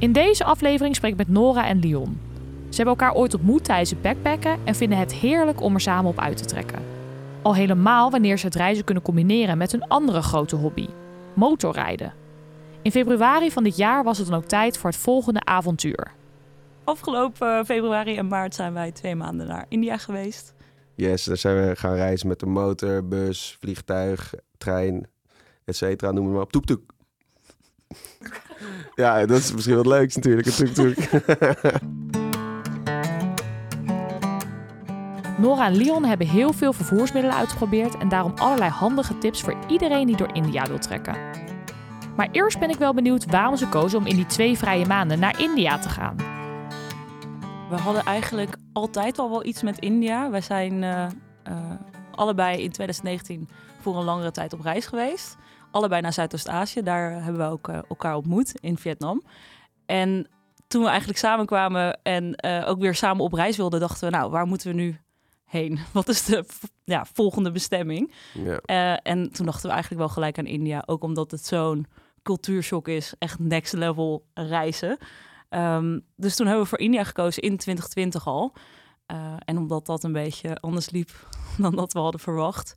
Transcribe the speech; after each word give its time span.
In 0.00 0.12
deze 0.12 0.44
aflevering 0.44 0.96
spreek 0.96 1.12
ik 1.12 1.18
met 1.18 1.28
Nora 1.28 1.66
en 1.66 1.80
Leon. 1.80 2.20
Ze 2.68 2.76
hebben 2.76 2.96
elkaar 2.96 3.14
ooit 3.14 3.34
ontmoet 3.34 3.64
tijdens 3.64 3.90
het 3.90 4.02
backpacken 4.02 4.58
en 4.64 4.74
vinden 4.74 4.98
het 4.98 5.14
heerlijk 5.14 5.60
om 5.60 5.74
er 5.74 5.80
samen 5.80 6.10
op 6.10 6.18
uit 6.18 6.36
te 6.36 6.44
trekken. 6.44 6.82
Al 7.42 7.54
helemaal 7.54 8.10
wanneer 8.10 8.38
ze 8.38 8.46
het 8.46 8.54
reizen 8.54 8.84
kunnen 8.84 9.02
combineren 9.02 9.58
met 9.58 9.72
een 9.72 9.88
andere 9.88 10.22
grote 10.22 10.56
hobby: 10.56 10.88
motorrijden. 11.34 12.12
In 12.82 12.90
februari 12.90 13.50
van 13.50 13.64
dit 13.64 13.76
jaar 13.76 14.04
was 14.04 14.18
het 14.18 14.26
dan 14.26 14.36
ook 14.36 14.44
tijd 14.44 14.78
voor 14.78 14.90
het 14.90 14.98
volgende 14.98 15.44
avontuur. 15.44 16.10
Afgelopen 16.84 17.64
februari 17.64 18.16
en 18.16 18.28
maart 18.28 18.54
zijn 18.54 18.72
wij 18.72 18.92
twee 18.92 19.14
maanden 19.14 19.46
naar 19.46 19.66
India 19.68 19.96
geweest. 19.96 20.54
Yes, 20.94 21.24
daar 21.24 21.36
zijn 21.36 21.68
we 21.68 21.76
gaan 21.76 21.94
reizen 21.94 22.28
met 22.28 22.40
de 22.40 22.46
motor, 22.46 23.08
bus, 23.08 23.56
vliegtuig, 23.60 24.34
trein, 24.58 25.06
et 25.64 25.76
cetera. 25.76 26.10
Noem 26.10 26.24
het 26.24 26.32
maar 26.32 26.42
op. 26.42 26.52
Toek 26.52 26.64
toek. 26.64 26.96
Ja, 28.94 29.26
dat 29.26 29.38
is 29.38 29.52
misschien 29.52 29.76
wat 29.76 29.86
leuks 29.86 30.16
natuurlijk. 30.16 30.46
Toek. 30.48 30.94
Nora 35.38 35.66
en 35.66 35.76
Leon 35.76 36.04
hebben 36.04 36.26
heel 36.26 36.52
veel 36.52 36.72
vervoersmiddelen 36.72 37.36
uitgeprobeerd 37.36 37.96
en 37.98 38.08
daarom 38.08 38.32
allerlei 38.36 38.70
handige 38.70 39.18
tips 39.18 39.42
voor 39.42 39.56
iedereen 39.68 40.06
die 40.06 40.16
door 40.16 40.30
India 40.32 40.66
wil 40.66 40.78
trekken. 40.78 41.16
Maar 42.16 42.28
eerst 42.32 42.58
ben 42.58 42.70
ik 42.70 42.76
wel 42.76 42.94
benieuwd 42.94 43.24
waarom 43.30 43.56
ze 43.56 43.68
kozen 43.68 43.98
om 43.98 44.06
in 44.06 44.16
die 44.16 44.26
twee 44.26 44.58
vrije 44.58 44.86
maanden 44.86 45.18
naar 45.18 45.40
India 45.40 45.78
te 45.78 45.88
gaan. 45.88 46.16
We 47.70 47.76
hadden 47.76 48.02
eigenlijk 48.02 48.56
altijd 48.72 49.18
al 49.18 49.30
wel 49.30 49.44
iets 49.44 49.62
met 49.62 49.78
India. 49.78 50.30
Wij 50.30 50.40
zijn 50.40 50.82
eh, 50.82 51.04
eh, 51.42 51.52
allebei 52.14 52.62
in 52.62 52.70
2019 52.70 53.48
voor 53.80 53.96
een 53.96 54.04
langere 54.04 54.30
tijd 54.30 54.52
op 54.52 54.60
reis 54.60 54.86
geweest. 54.86 55.36
Allebei 55.70 56.00
naar 56.00 56.12
Zuidoost-Azië. 56.12 56.82
Daar 56.82 57.22
hebben 57.22 57.46
we 57.46 57.52
ook 57.52 57.68
eh, 57.68 57.78
elkaar 57.88 58.14
ontmoet 58.14 58.54
in 58.60 58.78
Vietnam. 58.78 59.22
En 59.86 60.28
toen 60.66 60.82
we 60.82 60.88
eigenlijk 60.88 61.18
samenkwamen 61.18 61.98
en 62.02 62.34
eh, 62.34 62.68
ook 62.68 62.80
weer 62.80 62.94
samen 62.94 63.24
op 63.24 63.32
reis 63.32 63.56
wilden, 63.56 63.80
dachten 63.80 64.10
we, 64.10 64.16
nou, 64.16 64.30
waar 64.30 64.46
moeten 64.46 64.68
we 64.68 64.74
nu 64.74 65.00
heen? 65.44 65.78
Wat 65.92 66.08
is 66.08 66.24
de 66.24 66.44
ja, 66.84 67.04
volgende 67.12 67.50
bestemming? 67.50 68.12
ja. 68.34 68.56
Eh, 68.64 69.12
en 69.12 69.32
toen 69.32 69.46
dachten 69.46 69.66
we 69.66 69.72
eigenlijk 69.72 70.00
wel 70.00 70.12
gelijk 70.12 70.38
aan 70.38 70.46
India. 70.46 70.82
Ook 70.86 71.02
omdat 71.02 71.30
het 71.30 71.46
zo'n 71.46 71.86
cultuurshock 72.22 72.88
is. 72.88 73.14
Echt 73.18 73.38
next 73.38 73.72
level 73.72 74.24
reizen. 74.34 74.98
Ehm, 75.48 75.98
dus 76.16 76.36
toen 76.36 76.46
hebben 76.46 76.64
we 76.64 76.70
voor 76.70 76.78
India 76.78 77.04
gekozen 77.04 77.42
in 77.42 77.56
2020 77.56 78.26
al. 78.26 78.52
En 79.44 79.58
omdat 79.58 79.86
dat 79.86 80.04
een 80.04 80.12
beetje 80.12 80.56
anders 80.60 80.90
liep 80.90 81.10
dan 81.58 81.76
dat 81.76 81.92
we 81.92 81.98
hadden 81.98 82.20
verwacht. 82.20 82.74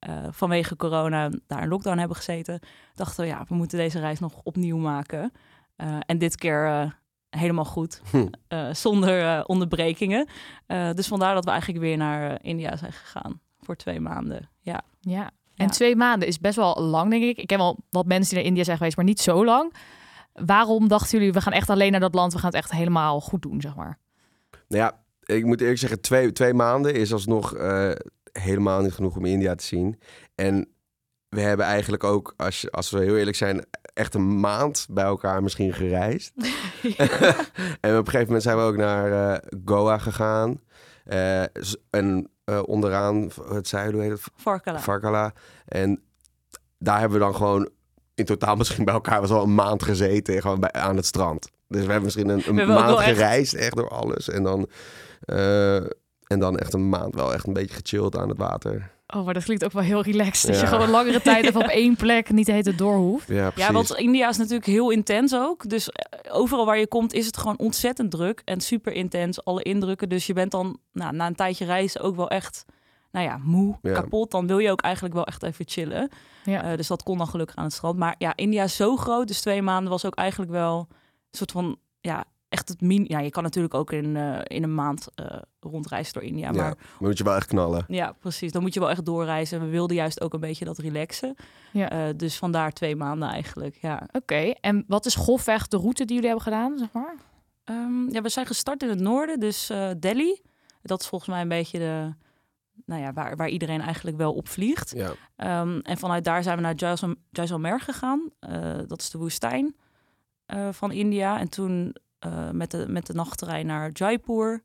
Eh, 0.00 0.12
vanwege 0.30 0.76
corona 0.76 1.30
daar 1.46 1.62
in 1.62 1.68
lockdown 1.68 1.98
hebben 1.98 2.16
gezeten. 2.16 2.60
Dachten 2.94 3.20
we, 3.24 3.30
ja, 3.30 3.44
we 3.48 3.54
moeten 3.54 3.78
deze 3.78 3.98
reis 4.00 4.18
nog 4.18 4.40
opnieuw 4.42 4.76
maken. 4.78 5.32
Eh, 5.76 5.96
en 6.06 6.18
dit 6.18 6.36
keer 6.36 6.66
eh, 6.66 6.90
helemaal 7.30 7.64
goed. 7.64 8.02
Hm. 8.10 8.26
eh, 8.48 8.72
zonder 8.72 9.24
eh, 9.24 9.42
onderbrekingen. 9.46 10.28
Eh, 10.66 10.90
dus 10.92 11.06
vandaar 11.08 11.34
dat 11.34 11.44
we 11.44 11.50
eigenlijk 11.50 11.80
weer 11.80 11.96
naar 11.96 12.38
India 12.42 12.76
zijn 12.76 12.92
gegaan. 12.92 13.40
Voor 13.60 13.76
twee 13.76 14.00
maanden. 14.00 14.48
Ja. 14.60 14.80
Ja. 15.00 15.30
En 15.54 15.66
Ja. 15.66 15.72
twee 15.72 15.96
maanden 15.96 16.28
is 16.28 16.38
best 16.40 16.56
wel 16.56 16.80
lang, 16.82 17.10
denk 17.10 17.22
ik. 17.22 17.36
Ik 17.38 17.46
ken 17.46 17.58
wel 17.58 17.78
wat 17.90 18.06
mensen 18.06 18.28
die 18.28 18.38
naar 18.38 18.46
India 18.46 18.64
zijn 18.64 18.76
geweest, 18.76 18.96
maar 18.96 19.04
niet 19.04 19.20
zo 19.20 19.44
lang. 19.44 19.74
Waarom 20.32 20.88
dachten 20.88 21.18
jullie, 21.18 21.32
we 21.32 21.40
gaan 21.40 21.52
echt 21.52 21.70
alleen 21.70 21.90
naar 21.90 22.00
dat 22.00 22.14
land, 22.14 22.32
we 22.32 22.38
gaan 22.38 22.48
het 22.50 22.56
echt 22.58 22.70
helemaal 22.70 23.20
goed 23.20 23.42
doen, 23.42 23.60
zeg 23.60 23.74
maar? 23.76 23.98
Nou 24.68 24.82
ja, 24.82 25.02
ik 25.34 25.44
moet 25.44 25.60
eerlijk 25.60 25.78
zeggen, 25.78 26.00
twee, 26.00 26.32
twee 26.32 26.54
maanden 26.54 26.94
is 26.94 27.12
alsnog 27.12 27.54
eh, 27.54 27.90
helemaal 28.32 28.82
niet 28.82 28.92
genoeg 28.92 29.16
om 29.16 29.24
India 29.24 29.54
te 29.54 29.64
zien. 29.64 30.00
En 30.34 30.68
we 31.28 31.40
hebben 31.40 31.66
eigenlijk 31.66 32.04
ook, 32.04 32.34
als, 32.36 32.60
je, 32.60 32.70
als 32.70 32.90
we 32.90 32.98
heel 32.98 33.16
eerlijk 33.16 33.36
zijn, 33.36 33.64
echt 33.94 34.14
een 34.14 34.40
maand 34.40 34.86
bij 34.90 35.04
elkaar 35.04 35.42
misschien 35.42 35.72
gereisd. 35.72 36.32
en 37.80 37.98
op 37.98 38.06
een 38.06 38.12
gegeven 38.12 38.26
moment 38.26 38.42
zijn 38.42 38.56
we 38.56 38.62
ook 38.62 38.76
naar 38.76 39.32
eh, 39.32 39.48
Goa 39.64 39.98
gegaan. 39.98 40.60
Eh, 41.04 41.42
en 41.90 42.30
eh, 42.44 42.62
onderaan 42.64 43.30
het 43.48 43.68
zuiden, 43.68 43.94
hoe 43.94 44.02
heet 44.02 44.12
het? 44.12 44.32
Varkala. 44.36 44.80
Varkala. 44.80 45.32
En 45.66 46.02
daar 46.78 47.00
hebben 47.00 47.18
we 47.18 47.24
dan 47.24 47.34
gewoon 47.34 47.68
in 48.14 48.24
totaal 48.24 48.56
misschien 48.62 48.84
bij 48.84 48.94
elkaar 48.94 49.20
was 49.20 49.30
al 49.30 49.42
een 49.42 49.54
maand 49.54 49.82
gezeten 49.82 50.40
gewoon 50.40 50.60
bij, 50.60 50.72
aan 50.72 50.96
het 50.96 51.06
strand. 51.06 51.50
Dus 51.68 51.80
we 51.80 51.86
hebben 51.92 52.04
misschien 52.04 52.28
een, 52.28 52.66
maand 52.66 52.98
echt- 52.98 53.08
gereisd, 53.08 53.54
echt 53.54 53.76
door 53.76 53.88
alles. 53.88 54.28
En 54.28 54.42
dan, 54.42 54.68
en 56.30 56.38
dan 56.38 56.58
echt 56.58 56.72
een 56.72 56.88
maand 56.88 57.14
wel 57.14 57.34
echt 57.34 57.46
een 57.46 57.52
beetje 57.52 57.74
gechilled 57.74 58.16
aan 58.16 58.28
het 58.28 58.38
water. 58.38 58.90
Oh, 59.06 59.24
maar 59.24 59.34
dat 59.34 59.44
klinkt 59.44 59.64
ook 59.64 59.72
wel 59.72 59.82
heel 59.82 60.02
relaxed. 60.02 60.50
Dat 60.50 60.60
je 60.60 60.66
gewoon 60.66 60.82
een 60.84 60.90
langere 60.90 61.22
tijd 61.22 61.44
even 61.44 61.60
op 61.60 61.66
één 61.82 61.96
plek 61.96 62.30
niet 62.30 62.46
de 62.46 62.52
hele 62.52 62.64
tijd 62.64 62.78
door 62.78 62.96
hoeft. 62.96 63.28
Ja, 63.28 63.50
precies. 63.50 63.66
Ja, 63.68 63.72
want 63.72 63.94
India 63.94 64.28
is 64.28 64.36
natuurlijk 64.36 64.66
heel 64.66 64.90
intens 64.90 65.34
ook. 65.34 65.68
Dus 65.68 65.90
eh, 65.90 66.34
overal 66.34 66.64
waar 66.66 66.78
je 66.78 66.86
komt 66.86 67.12
is 67.12 67.26
het 67.26 67.36
gewoon 67.36 67.58
ontzettend 67.58 68.10
druk 68.10 68.42
en 68.44 68.60
super 68.60 68.92
intens. 68.92 69.44
Alle 69.44 69.62
indrukken. 69.62 70.08
Dus 70.08 70.26
je 70.26 70.32
bent 70.32 70.50
dan 70.50 70.78
nou, 70.92 71.14
na 71.14 71.26
een 71.26 71.34
tijdje 71.34 71.64
reizen 71.64 72.00
ook 72.00 72.16
wel 72.16 72.28
echt, 72.30 72.64
nou 73.10 73.26
ja, 73.26 73.40
moe, 73.42 73.78
Ja. 73.82 73.92
kapot. 73.92 74.30
Dan 74.30 74.46
wil 74.46 74.58
je 74.58 74.70
ook 74.70 74.80
eigenlijk 74.80 75.14
wel 75.14 75.26
echt 75.26 75.42
even 75.42 75.64
chillen. 75.68 76.08
Ja. 76.44 76.62
Eh, 76.62 76.76
dus 76.76 76.86
dat 76.86 77.02
kon 77.02 77.18
dan 77.18 77.28
gelukkig 77.28 77.56
aan 77.56 77.64
het 77.64 77.72
strand. 77.72 77.98
Maar 77.98 78.14
ja, 78.18 78.32
India 78.36 78.62
is 78.64 78.76
zo 78.76 78.96
groot. 78.96 79.26
Dus 79.28 79.40
twee 79.40 79.62
maanden 79.62 79.90
was 79.90 80.04
ook 80.04 80.14
eigenlijk 80.14 80.50
wel 80.50 80.86
een 81.30 81.36
soort 81.38 81.50
van, 81.52 81.76
ja, 82.00 82.24
echt 82.50 82.68
het 82.68 82.80
min. 82.80 83.04
Ja, 83.08 83.18
je 83.18 83.30
kan 83.30 83.42
natuurlijk 83.42 83.74
ook 83.74 83.92
in, 83.92 84.16
eh, 84.16 84.38
in 84.44 84.62
een 84.62 84.74
maand 84.74 85.06
eh, 85.14 85.26
rondreizen 85.60 86.12
door 86.12 86.22
India. 86.22 86.46
Ja, 86.46 86.52
Maar 86.52 86.64
maar 86.64 87.08
moet 87.08 87.18
je 87.18 87.24
wel 87.24 87.34
echt 87.34 87.46
knallen. 87.46 87.84
ja, 87.88 88.12
precies. 88.12 88.52
Dan 88.52 88.62
moet 88.62 88.74
je 88.74 88.80
wel 88.80 88.90
echt 88.90 89.04
doorreizen. 89.04 89.58
En 89.58 89.64
we 89.64 89.70
wilden 89.70 89.96
juist 89.96 90.20
ook 90.20 90.34
een 90.34 90.40
beetje 90.40 90.64
dat 90.64 90.78
relaxen. 90.78 91.34
Ja. 91.72 91.90
Eh, 91.90 92.14
dus 92.16 92.36
vandaar 92.38 92.72
twee 92.72 92.96
maanden 92.96 93.28
eigenlijk, 93.28 93.74
ja. 93.80 94.08
Oké, 94.12 94.34
en 94.60 94.84
wat 94.86 95.06
is 95.06 95.14
grofweg 95.14 95.68
de 95.68 95.76
route 95.76 96.04
die 96.04 96.14
jullie 96.14 96.28
hebben 96.30 96.46
gedaan, 96.52 96.78
zeg 96.78 96.92
maar? 96.92 97.14
Ehm, 97.64 98.10
ja, 98.12 98.22
we 98.22 98.28
zijn 98.28 98.46
gestart 98.46 98.82
in 98.82 98.88
het 98.88 99.00
noorden, 99.00 99.40
dus 99.40 99.70
eh, 99.70 99.90
Delhi. 99.98 100.40
Dat 100.82 101.00
is 101.00 101.06
volgens 101.06 101.30
mij 101.30 101.40
een 101.42 101.48
beetje 101.48 101.78
de, 101.78 102.14
nou 102.86 103.00
ja, 103.02 103.12
waar, 103.12 103.36
waar 103.36 103.48
iedereen 103.48 103.80
eigenlijk 103.80 104.16
wel 104.16 104.32
op 104.32 104.48
vliegt. 104.48 104.92
Ja. 104.96 105.12
Ehm, 105.36 105.78
en 105.78 105.98
vanuit 105.98 106.24
daar 106.24 106.42
zijn 106.42 106.56
we 106.56 106.62
naar 106.62 106.74
Jaisal- 106.74 107.14
Jaisalmer 107.30 107.80
gegaan. 107.80 108.30
Eh, 108.40 108.78
dat 108.86 109.00
is 109.00 109.10
de 109.10 109.18
woestijn 109.18 109.76
eh, 110.46 110.68
van 110.72 110.92
India. 110.92 111.38
En 111.38 111.48
toen 111.48 111.96
eh, 112.20 112.50
met, 112.50 112.70
de, 112.70 112.88
met 112.88 113.06
de 113.06 113.12
nachttrein 113.14 113.66
naar 113.66 113.90
Jaipur. 113.92 114.62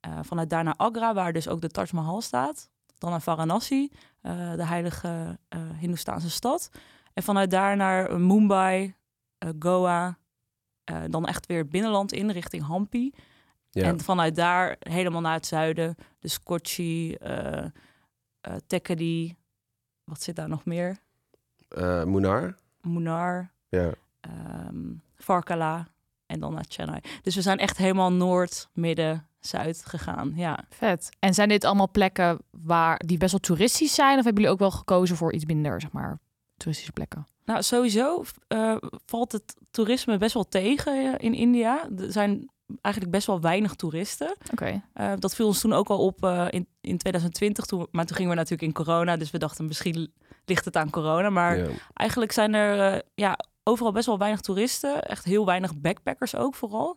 Eh, 0.00 0.18
vanuit 0.22 0.50
daar 0.50 0.64
naar 0.64 0.76
Agra, 0.76 1.14
waar 1.14 1.32
dus 1.32 1.48
ook 1.48 1.60
de 1.60 1.68
Taj 1.68 1.88
Mahal 1.92 2.20
staat. 2.20 2.70
Dan 2.98 3.10
naar 3.10 3.20
Varanasi, 3.22 3.90
eh, 4.20 4.54
de 4.54 4.66
heilige 4.66 5.38
Hindoestaanse 5.78 6.30
stad. 6.30 6.70
En 7.12 7.22
vanuit 7.22 7.50
daar 7.50 7.76
naar 7.76 8.20
Mumbai, 8.20 8.94
Goa. 9.58 10.18
dan 11.08 11.26
echt 11.26 11.46
weer 11.46 11.58
het 11.58 11.70
binnenland 11.70 12.12
in, 12.12 12.30
richting 12.30 12.62
Hampi. 12.62 13.14
Ja. 13.70 13.82
En 13.84 14.00
vanuit 14.00 14.34
daar 14.34 14.76
helemaal 14.78 15.20
naar 15.20 15.34
het 15.34 15.46
zuiden. 15.46 15.94
Dus 16.18 16.42
Kochi, 16.42 17.16
Tekkady. 18.66 19.34
Wat 20.04 20.22
zit 20.22 20.36
daar 20.36 20.48
nog 20.48 20.64
meer? 20.64 20.98
Munar. 22.04 22.54
Munnar, 22.80 23.50
Ja. 23.68 23.92
ehm 24.20 24.94
Varkala 25.16 25.86
en 26.36 26.42
dan 26.42 26.54
naar 26.54 26.64
Chennai. 26.68 27.00
Dus 27.22 27.34
we 27.34 27.42
zijn 27.42 27.58
echt 27.58 27.76
helemaal 27.76 28.12
noord, 28.12 28.68
midden, 28.72 29.28
zuid 29.40 29.82
gegaan. 29.86 30.32
Ja. 30.34 30.64
Vet. 30.68 31.08
En 31.18 31.34
zijn 31.34 31.48
dit 31.48 31.64
allemaal 31.64 31.90
plekken 31.90 32.38
waar 32.50 33.00
die 33.06 33.18
best 33.18 33.30
wel 33.30 33.40
toeristisch 33.40 33.94
zijn? 33.94 34.18
Of 34.18 34.24
hebben 34.24 34.42
jullie 34.42 34.50
ook 34.50 34.58
wel 34.58 34.70
gekozen 34.70 35.16
voor 35.16 35.32
iets 35.32 35.44
minder, 35.44 35.80
zeg 35.80 35.92
maar, 35.92 36.18
toeristische 36.56 36.92
plekken? 36.92 37.26
Nou, 37.44 37.62
sowieso 37.62 38.24
eh, 38.48 38.76
valt 39.06 39.32
het 39.32 39.56
toerisme 39.70 40.18
best 40.18 40.34
wel 40.34 40.48
tegen 40.48 40.92
eh, 40.92 41.14
in 41.18 41.34
India. 41.34 41.88
Er 41.98 42.12
zijn 42.12 42.50
eigenlijk 42.80 43.14
best 43.14 43.26
wel 43.26 43.40
weinig 43.40 43.74
toeristen. 43.74 44.36
Oké. 44.52 44.82
Eh, 44.92 45.12
dat 45.18 45.34
viel 45.34 45.46
ons 45.46 45.60
toen 45.60 45.72
ook 45.72 45.88
al 45.88 45.98
op 45.98 46.24
eh, 46.24 46.46
in, 46.50 46.66
in 46.80 46.98
2020. 46.98 47.64
Toen, 47.64 47.86
maar 47.90 48.04
toen 48.06 48.16
gingen 48.16 48.30
we 48.30 48.36
natuurlijk 48.36 48.68
in 48.68 48.84
corona. 48.84 49.16
Dus 49.16 49.30
we 49.30 49.38
dachten 49.38 49.66
misschien 49.66 50.12
ligt 50.44 50.64
het 50.64 50.76
aan 50.76 50.90
corona. 50.90 51.30
Maar 51.30 51.68
eigenlijk 51.94 52.32
zijn 52.32 52.54
er 52.54 52.94
eh, 52.94 53.00
ja, 53.14 53.38
overal 53.68 53.92
best 53.92 54.06
wel 54.06 54.18
weinig 54.18 54.40
toeristen. 54.40 55.02
Echt 55.02 55.24
heel 55.24 55.46
weinig 55.46 55.76
backpackers 55.80 56.34
ook 56.34 56.54
vooral. 56.54 56.96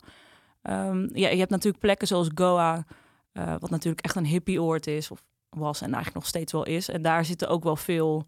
Ehm, 0.62 1.08
ja, 1.14 1.30
je 1.30 1.38
hebt 1.38 1.50
natuurlijk 1.50 1.80
plekken 1.84 2.08
zoals 2.08 2.30
Goa. 2.36 2.86
eh, 3.32 3.56
wat 3.60 3.70
natuurlijk 3.70 4.06
echt 4.06 4.16
een 4.16 4.26
hippieoord 4.26 4.88
is. 4.88 5.12
Of 5.12 5.24
was 5.50 5.78
en 5.80 5.86
eigenlijk 5.86 6.16
nog 6.16 6.26
steeds 6.28 6.52
wel 6.52 6.66
is. 6.66 6.90
En 6.90 7.02
daar 7.02 7.26
zitten 7.26 7.48
ook 7.48 7.64
wel 7.64 7.76
veel... 7.76 8.26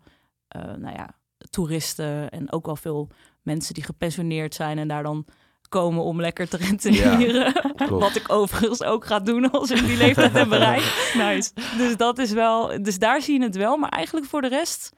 eh, 0.48 0.62
nou 0.62 0.96
ja, 0.96 1.10
toeristen 1.50 2.30
en 2.30 2.52
ook 2.52 2.66
wel 2.66 2.76
veel 2.76 3.08
mensen 3.42 3.74
die 3.74 3.84
gepensioneerd 3.84 4.54
zijn 4.56 4.78
en 4.78 4.88
daar 4.88 5.04
dan 5.04 5.26
komen 5.70 6.04
om 6.04 6.22
lekker 6.22 6.50
te 6.50 6.58
rentenieren. 6.68 7.54
Wat 7.90 8.16
ik 8.16 8.32
overigens 8.32 8.84
ook 8.84 9.06
ga 9.06 9.20
doen 9.20 9.52
als 9.52 9.72
ik 9.72 9.86
die 9.86 9.98
leeftijd 9.98 10.32
heb 10.34 10.50
bereikt. 10.50 11.14
Nice. 11.18 11.52
Dus 11.78 11.98
dat 11.98 12.18
is 12.18 12.32
wel. 12.32 12.84
Dus 12.84 13.00
daar 13.00 13.22
zie 13.22 13.40
je 13.40 13.46
het 13.46 13.56
wel. 13.56 13.78
Maar 13.78 13.90
eigenlijk 13.90 14.26
voor 14.26 14.42
de 14.42 14.48
rest 14.48 14.92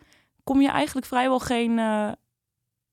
kom 0.44 0.62
je 0.62 0.70
eigenlijk 0.70 1.08
vrijwel 1.08 1.40
geen. 1.40 1.80
eh, 1.80 2.12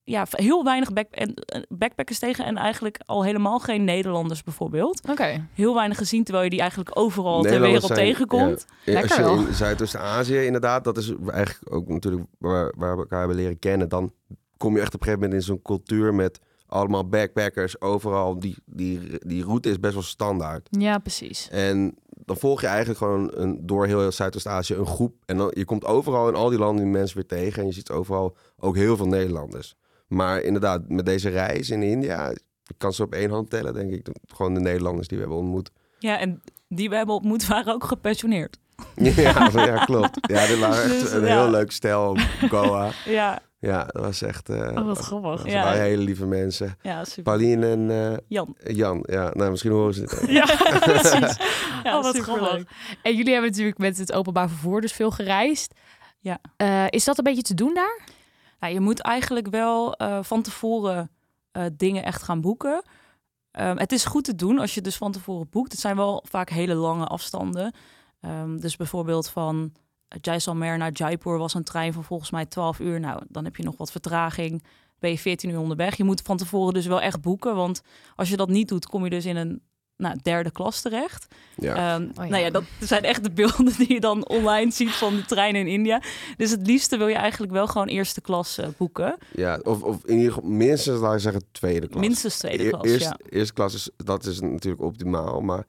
ja, 0.03 0.25
heel 0.29 0.63
weinig 0.63 0.93
back 0.93 1.07
eh, 1.11 1.27
backpackers 1.69 2.19
tegen. 2.19 2.45
En 2.45 2.57
eigenlijk 2.57 2.99
al 3.05 3.23
helemaal 3.23 3.59
geen 3.59 3.83
Nederlanders 3.83 4.43
bijvoorbeeld. 4.43 5.01
Oké. 5.09 5.47
Heel 5.53 5.73
weinig 5.75 5.97
gezien, 5.97 6.23
terwijl 6.23 6.43
je 6.43 6.49
die 6.51 6.59
eigenlijk 6.59 6.89
overal 6.93 7.41
ter 7.41 7.61
wereld 7.61 7.83
zijn- 7.83 7.99
tegenkomt. 7.99 8.65
ja, 8.85 8.93
als 8.93 9.01
Lekker 9.09 9.17
je 9.17 9.35
wel. 9.35 9.47
in 9.47 9.53
Zuidoost-Azië 9.53 10.37
inderdaad, 10.45 10.83
dat 10.83 10.97
is 10.97 11.13
eigenlijk 11.31 11.73
ook 11.75 11.87
natuurlijk 11.87 12.23
waar, 12.37 12.73
waar 12.77 12.95
we 12.95 13.01
elkaar 13.01 13.19
hebben 13.19 13.37
leren 13.37 13.59
kennen. 13.59 13.89
Dan 13.89 14.13
kom 14.57 14.75
je 14.75 14.81
echt 14.81 14.93
op 14.93 14.99
een 14.99 15.05
gegeven 15.05 15.23
moment 15.23 15.41
in 15.41 15.47
zo'n 15.47 15.61
cultuur 15.61 16.13
met 16.13 16.39
allemaal 16.67 17.07
backpackers 17.07 17.81
overal. 17.81 18.39
Die, 18.39 18.55
die, 18.65 18.99
die 19.27 19.43
route 19.43 19.69
is 19.69 19.79
best 19.79 19.93
wel 19.93 20.03
standaard. 20.03 20.67
Ja, 20.71 20.97
precies. 20.97 21.49
En 21.51 21.95
dan 22.25 22.37
volg 22.37 22.61
je 22.61 22.67
eigenlijk 22.67 22.97
gewoon 22.97 23.31
een, 23.33 23.59
door 23.65 23.85
heel 23.85 24.11
Zuidoost-Azië 24.11 24.73
een 24.73 24.85
groep. 24.85 25.15
En 25.25 25.37
dan, 25.37 25.51
je 25.53 25.65
komt 25.65 25.85
overal 25.85 26.27
in 26.27 26.35
al 26.35 26.49
die 26.49 26.59
landen 26.59 26.83
die 26.83 26.93
mensen 26.93 27.15
weer 27.15 27.25
tegen. 27.25 27.61
En 27.61 27.67
je 27.67 27.73
ziet 27.73 27.89
overal 27.91 28.35
ook 28.59 28.75
heel 28.75 28.97
veel 28.97 29.07
Nederlanders. 29.07 29.75
Maar 30.11 30.41
inderdaad, 30.41 30.81
met 30.89 31.05
deze 31.05 31.29
reis 31.29 31.69
in 31.69 31.83
India, 31.83 32.29
ik 32.29 32.75
kan 32.77 32.93
ze 32.93 33.03
op 33.03 33.13
één 33.13 33.29
hand 33.29 33.49
tellen, 33.49 33.73
denk 33.73 33.91
ik. 33.91 34.07
Gewoon 34.35 34.53
de 34.53 34.59
Nederlanders 34.59 35.07
die 35.07 35.17
we 35.17 35.23
hebben 35.23 35.41
ontmoet. 35.41 35.71
Ja, 35.99 36.19
en 36.19 36.41
die 36.67 36.89
we 36.89 36.95
hebben 36.95 37.15
ontmoet 37.15 37.47
waren 37.47 37.73
ook 37.73 37.83
gepensioneerd. 37.83 38.57
ja, 38.95 39.49
ja, 39.53 39.85
klopt. 39.85 40.17
Ja, 40.31 40.47
dit 40.47 40.59
waren 40.59 40.83
echt 40.83 40.99
Dus, 41.01 41.11
een 41.11 41.25
ja. 41.25 41.41
heel 41.41 41.49
leuk 41.49 41.71
stel 41.71 42.09
op 42.09 42.17
Goa. 42.49 42.89
Ja, 43.05 43.41
Ja, 43.59 43.83
dat 43.85 44.03
was 44.03 44.21
echt... 44.21 44.49
eh 44.49 44.57
Oh, 44.77 44.85
wat 44.85 44.97
grappig. 44.97 45.41
dat 45.41 45.51
Ja. 45.51 45.63
waren 45.63 45.81
hele 45.81 46.03
lieve 46.03 46.25
mensen. 46.25 46.77
ja 46.81 47.03
super. 47.05 47.23
Pauline 47.23 47.69
en 47.71 47.91
eh, 48.11 48.17
Jan. 48.27 48.55
Jan. 48.63 49.03
Ja, 49.09 49.29
nou, 49.33 49.49
misschien 49.51 49.71
horen 49.71 49.93
ze 49.93 50.01
het. 50.01 50.23
Ja, 50.39 50.45
precies. 50.79 51.37
Ja, 51.83 51.97
oh, 51.97 52.03
wat 52.03 52.15
superleuk. 52.15 52.39
grappig. 52.41 52.67
En 53.01 53.15
jullie 53.15 53.31
hebben 53.33 53.49
natuurlijk 53.51 53.77
met 53.77 53.97
het 53.97 54.13
openbaar 54.13 54.49
vervoer 54.49 54.81
dus 54.81 54.93
veel 54.93 55.11
gereisd. 55.11 55.73
Ja. 56.19 56.39
Eh, 56.57 56.85
is 56.89 57.03
dat 57.03 57.17
een 57.17 57.23
beetje 57.23 57.41
te 57.41 57.53
doen 57.53 57.73
daar? 57.73 57.99
Nou, 58.61 58.73
je 58.73 58.79
moet 58.79 58.99
eigenlijk 58.99 59.47
wel 59.47 59.95
eh, 59.95 60.23
van 60.23 60.41
tevoren 60.41 61.11
eh, 61.51 61.65
dingen 61.73 62.03
echt 62.03 62.23
gaan 62.23 62.41
boeken. 62.41 62.83
Ehm, 63.51 63.77
het 63.77 63.91
is 63.91 64.05
goed 64.05 64.23
te 64.23 64.35
doen 64.35 64.59
als 64.59 64.73
je 64.73 64.81
dus 64.81 64.97
van 64.97 65.11
tevoren 65.11 65.49
boekt. 65.49 65.71
Het 65.71 65.81
zijn 65.81 65.95
wel 65.95 66.23
vaak 66.27 66.49
hele 66.49 66.73
lange 66.73 67.05
afstanden. 67.05 67.73
Ehm, 68.19 68.57
dus 68.57 68.75
bijvoorbeeld 68.75 69.29
van 69.29 69.73
Jaisalmer 70.21 70.77
naar 70.77 70.91
Jaipur 70.93 71.37
was 71.37 71.53
een 71.53 71.63
trein 71.63 71.93
van 71.93 72.03
volgens 72.03 72.31
mij 72.31 72.45
12 72.45 72.79
uur. 72.79 72.99
Nou, 72.99 73.23
dan 73.27 73.43
heb 73.43 73.55
je 73.55 73.63
nog 73.63 73.77
wat 73.77 73.91
vertraging. 73.91 74.63
Ben 74.99 75.11
je 75.11 75.17
14 75.17 75.49
uur 75.49 75.59
onderweg. 75.59 75.97
Je 75.97 76.03
moet 76.03 76.21
van 76.21 76.37
tevoren 76.37 76.73
dus 76.73 76.85
wel 76.85 77.01
echt 77.01 77.21
boeken. 77.21 77.55
Want 77.55 77.81
als 78.15 78.29
je 78.29 78.37
dat 78.37 78.49
niet 78.49 78.67
doet, 78.67 78.85
kom 78.85 79.03
je 79.03 79.09
dus 79.09 79.25
in 79.25 79.35
een 79.35 79.61
nou, 80.01 80.15
derde 80.21 80.51
klas 80.51 80.81
terecht. 80.81 81.27
Ja. 81.55 81.75
Ehm, 81.95 82.03
Oh 82.03 82.23
ja. 82.25 82.29
Nou 82.29 82.43
ja, 82.43 82.49
dat 82.49 82.63
zijn 82.79 83.03
echt 83.03 83.23
de 83.23 83.31
beelden 83.31 83.73
die 83.77 83.93
je 83.93 83.99
dan 83.99 84.27
online 84.27 84.71
ziet 84.71 84.89
van 84.91 85.15
de 85.15 85.25
trein 85.25 85.55
in 85.55 85.67
India. 85.67 86.01
Dus 86.37 86.51
het 86.51 86.67
liefste 86.67 86.97
wil 86.97 87.07
je 87.07 87.15
eigenlijk 87.15 87.51
wel 87.51 87.67
gewoon 87.67 87.87
eerste 87.87 88.21
klas 88.21 88.57
eh, 88.57 88.67
boeken. 88.77 89.17
ja, 89.31 89.59
of, 89.63 89.81
of 89.81 90.05
in 90.05 90.17
ieder 90.17 90.33
geval 90.33 90.49
minstens, 90.49 90.99
laten 90.99 91.15
we 91.15 91.19
zeggen, 91.21 91.43
tweede 91.51 91.87
klas. 91.87 92.01
Minstens 92.01 92.37
tweede 92.37 92.65
E- 92.65 92.69
klas, 92.69 92.83
eerst, 92.85 93.03
ja. 93.05 93.17
Eerste 93.29 93.53
klas 93.53 93.73
is, 93.73 93.89
dat 93.97 94.25
is 94.25 94.39
natuurlijk 94.39 94.81
optimaal, 94.83 95.41
maar 95.41 95.65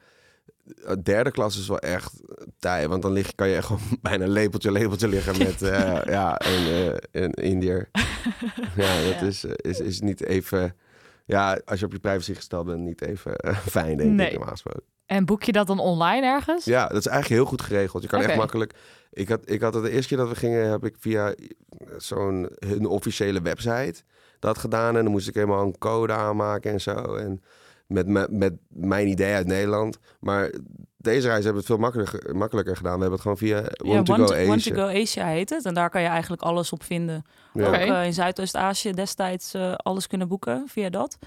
eh, 0.84 0.92
derde 1.02 1.30
klas 1.30 1.58
is 1.58 1.68
wel 1.68 1.78
echt 1.78 2.12
tij, 2.58 2.88
want 2.88 3.02
dan 3.02 3.12
lig, 3.12 3.34
kan 3.34 3.48
je 3.48 3.56
echt 3.56 3.66
gewoon 3.66 3.82
bijna 4.02 4.26
lepeltje 4.26 4.72
lepeltje 4.72 5.08
liggen 5.08 5.38
met 5.38 5.62
eh, 5.62 6.00
ja, 6.16 6.40
een, 6.44 6.66
eh, 6.66 7.22
een 7.22 7.32
Indiër. 7.32 7.88
ja, 8.76 9.02
dat 9.04 9.20
Ja. 9.20 9.26
Is, 9.26 9.44
is, 9.44 9.80
is 9.80 10.00
niet 10.00 10.24
even, 10.24 10.76
ja, 11.32 11.60
als 11.64 11.78
je 11.80 11.84
op 11.86 11.92
je 11.92 11.98
privacy 11.98 12.34
gesteld 12.34 12.66
bent, 12.66 12.80
niet 12.80 13.02
even 13.02 13.36
eh, 13.36 13.56
fijn, 13.76 13.96
denk 13.96 14.10
Nee. 14.10 14.26
ik, 14.26 14.32
normaal 14.32 14.50
gesproken. 14.50 14.82
En 15.06 15.24
boek 15.24 15.42
je 15.42 15.52
dat 15.52 15.66
dan 15.66 15.78
online 15.78 16.26
ergens? 16.26 16.64
Ja, 16.64 16.86
dat 16.86 16.96
is 16.98 17.06
eigenlijk 17.06 17.40
heel 17.40 17.50
goed 17.50 17.62
geregeld. 17.62 18.02
Je 18.02 18.08
kan 18.08 18.22
echt 18.22 18.36
makkelijk. 18.36 18.74
Ik 19.10 19.28
had, 19.28 19.40
ik 19.50 19.60
had 19.60 19.74
het 19.74 19.82
de 19.82 19.90
eerste 19.90 20.08
keer 20.08 20.16
dat 20.24 20.28
we 20.28 20.34
gingen, 20.36 20.70
heb 20.70 20.84
ik 20.84 20.94
via 20.98 21.34
zo'n 21.96 22.48
hun 22.58 22.86
officiële 22.86 23.40
website 23.42 23.94
dat 24.38 24.58
gedaan. 24.58 24.96
En 24.96 25.02
dan 25.02 25.12
moest 25.12 25.28
ik 25.28 25.34
helemaal 25.34 25.64
een 25.64 25.78
code 25.78 26.12
aanmaken 26.12 26.72
en 26.72 26.80
zo. 26.80 27.14
En 27.14 27.42
met, 27.86 28.06
me- 28.06 28.28
met 28.30 28.54
mijn 28.68 29.08
idee 29.08 29.34
uit 29.34 29.46
Nederland. 29.46 29.98
Maar 30.20 30.52
deze 31.02 31.26
reis 31.28 31.44
hebben 31.44 31.52
we 31.52 31.58
het 31.58 31.66
veel 31.66 31.76
makkelijker, 31.90 32.36
makkelijker 32.36 32.76
gedaan. 32.76 32.94
We 32.94 33.00
hebben 33.00 33.18
het 33.18 33.22
gewoon 33.22 33.36
via 33.36 33.56
One 33.58 33.92
ja, 33.94 34.02
to 34.02 34.12
One 34.14 34.26
Go 34.26 34.34
to. 34.34 34.50
One 34.50 34.60
to 34.60 34.74
Go 34.74 35.00
Asia 35.02 35.26
heet 35.26 35.50
het. 35.50 35.64
En 35.64 35.74
daar 35.74 35.90
kan 35.90 36.02
je 36.02 36.08
eigenlijk 36.08 36.42
alles 36.42 36.72
op 36.72 36.82
vinden. 36.82 37.24
Ja. 37.52 37.66
Ook 37.66 37.74
eh, 37.74 38.04
in 38.04 38.12
Zuidoost-Azië 38.14 38.92
destijds 38.92 39.54
eh, 39.54 39.72
alles 39.76 40.06
kunnen 40.06 40.28
boeken 40.28 40.64
via 40.68 40.90
dat. 40.90 41.18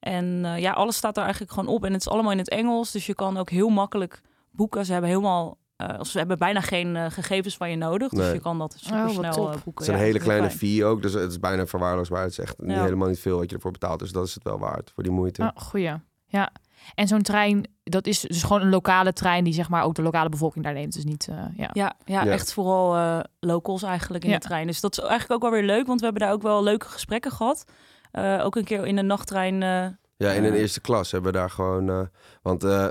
En 0.00 0.44
eh, 0.44 0.58
ja, 0.58 0.72
alles 0.72 0.96
staat 0.96 1.16
er 1.16 1.22
eigenlijk 1.22 1.52
gewoon 1.52 1.68
op. 1.74 1.84
En 1.84 1.92
het 1.92 2.00
is 2.00 2.08
allemaal 2.08 2.32
in 2.32 2.38
het 2.38 2.48
Engels. 2.48 2.90
Dus 2.90 3.06
je 3.06 3.14
kan 3.14 3.36
ook 3.36 3.50
heel 3.50 3.68
makkelijk 3.68 4.20
boeken. 4.50 4.84
Ze 4.84 4.92
hebben 4.92 5.10
helemaal... 5.10 5.58
eh, 5.76 6.02
ze 6.02 6.18
hebben 6.18 6.38
bijna 6.38 6.60
geen 6.60 6.96
eh, 6.96 7.06
gegevens 7.10 7.56
van 7.56 7.70
je 7.70 7.76
nodig. 7.76 8.08
Dus 8.10 8.18
Nee. 8.24 8.32
je 8.32 8.40
kan 8.40 8.58
dat 8.58 8.72
wat 8.72 8.80
super 8.82 9.10
snel 9.10 9.32
top. 9.32 9.44
boeken. 9.64 9.72
Het 9.72 9.80
is 9.80 9.86
een 9.88 9.94
Ja, 9.94 10.00
hele 10.00 10.18
kleine 10.18 10.50
fee 10.50 10.84
ook. 10.84 11.02
Dus 11.02 11.12
het 11.12 11.30
is 11.30 11.38
bijna 11.40 11.66
verwaarloosbaar. 11.66 12.22
Het 12.22 12.30
is 12.30 12.38
echt 12.38 12.54
niet, 12.58 12.76
helemaal 12.76 13.08
niet 13.08 13.20
veel 13.20 13.38
wat 13.38 13.50
je 13.50 13.56
ervoor 13.56 13.70
betaalt. 13.72 13.98
Dus 13.98 14.12
dat 14.12 14.26
is 14.26 14.34
het 14.34 14.42
wel 14.44 14.58
waard 14.58 14.90
voor 14.94 15.02
die 15.02 15.12
moeite. 15.12 15.42
Oh, 15.42 15.62
goeie. 15.62 15.92
Ja. 16.26 16.50
En 16.94 17.08
zo'n 17.08 17.22
trein, 17.22 17.68
dat 17.84 18.06
is 18.06 18.20
dus 18.20 18.42
gewoon 18.42 18.62
een 18.62 18.68
lokale 18.68 19.12
trein 19.12 19.44
die 19.44 19.52
zeg 19.52 19.68
maar 19.68 19.82
ook 19.84 19.94
de 19.94 20.02
lokale 20.02 20.28
bevolking 20.28 20.64
daar 20.64 20.72
neemt. 20.74 20.94
Dus 20.94 21.04
niet, 21.04 21.28
eh, 21.28 21.36
ja. 21.56 21.70
Ja, 21.72 21.94
ja, 22.04 22.24
Ja. 22.24 22.30
echt 22.32 22.52
vooral 22.52 22.94
eh, 22.96 23.20
locals 23.40 23.82
eigenlijk 23.82 24.24
in 24.24 24.30
Ja. 24.30 24.38
de 24.38 24.46
trein. 24.46 24.66
Dus 24.66 24.80
dat 24.80 24.92
is 24.92 24.98
eigenlijk 24.98 25.32
ook 25.32 25.50
wel 25.50 25.60
weer 25.60 25.68
leuk, 25.68 25.86
want 25.86 25.98
we 26.00 26.04
hebben 26.06 26.22
daar 26.22 26.32
ook 26.32 26.42
wel 26.42 26.62
leuke 26.62 26.86
gesprekken 26.88 27.30
gehad. 27.32 27.64
Eh, 28.10 28.40
ook 28.44 28.56
een 28.56 28.64
keer 28.64 28.86
in 28.86 28.96
de 28.96 29.02
nachttrein. 29.02 29.62
eh, 29.62 29.86
Ja, 30.16 30.30
in 30.32 30.44
een 30.44 30.54
eerste 30.54 30.80
klas 30.80 31.10
hebben 31.10 31.32
we 31.32 31.38
daar 31.38 31.50
gewoon... 31.50 31.88
eh, 31.90 32.00
want, 32.42 32.64
eh, 32.64 32.88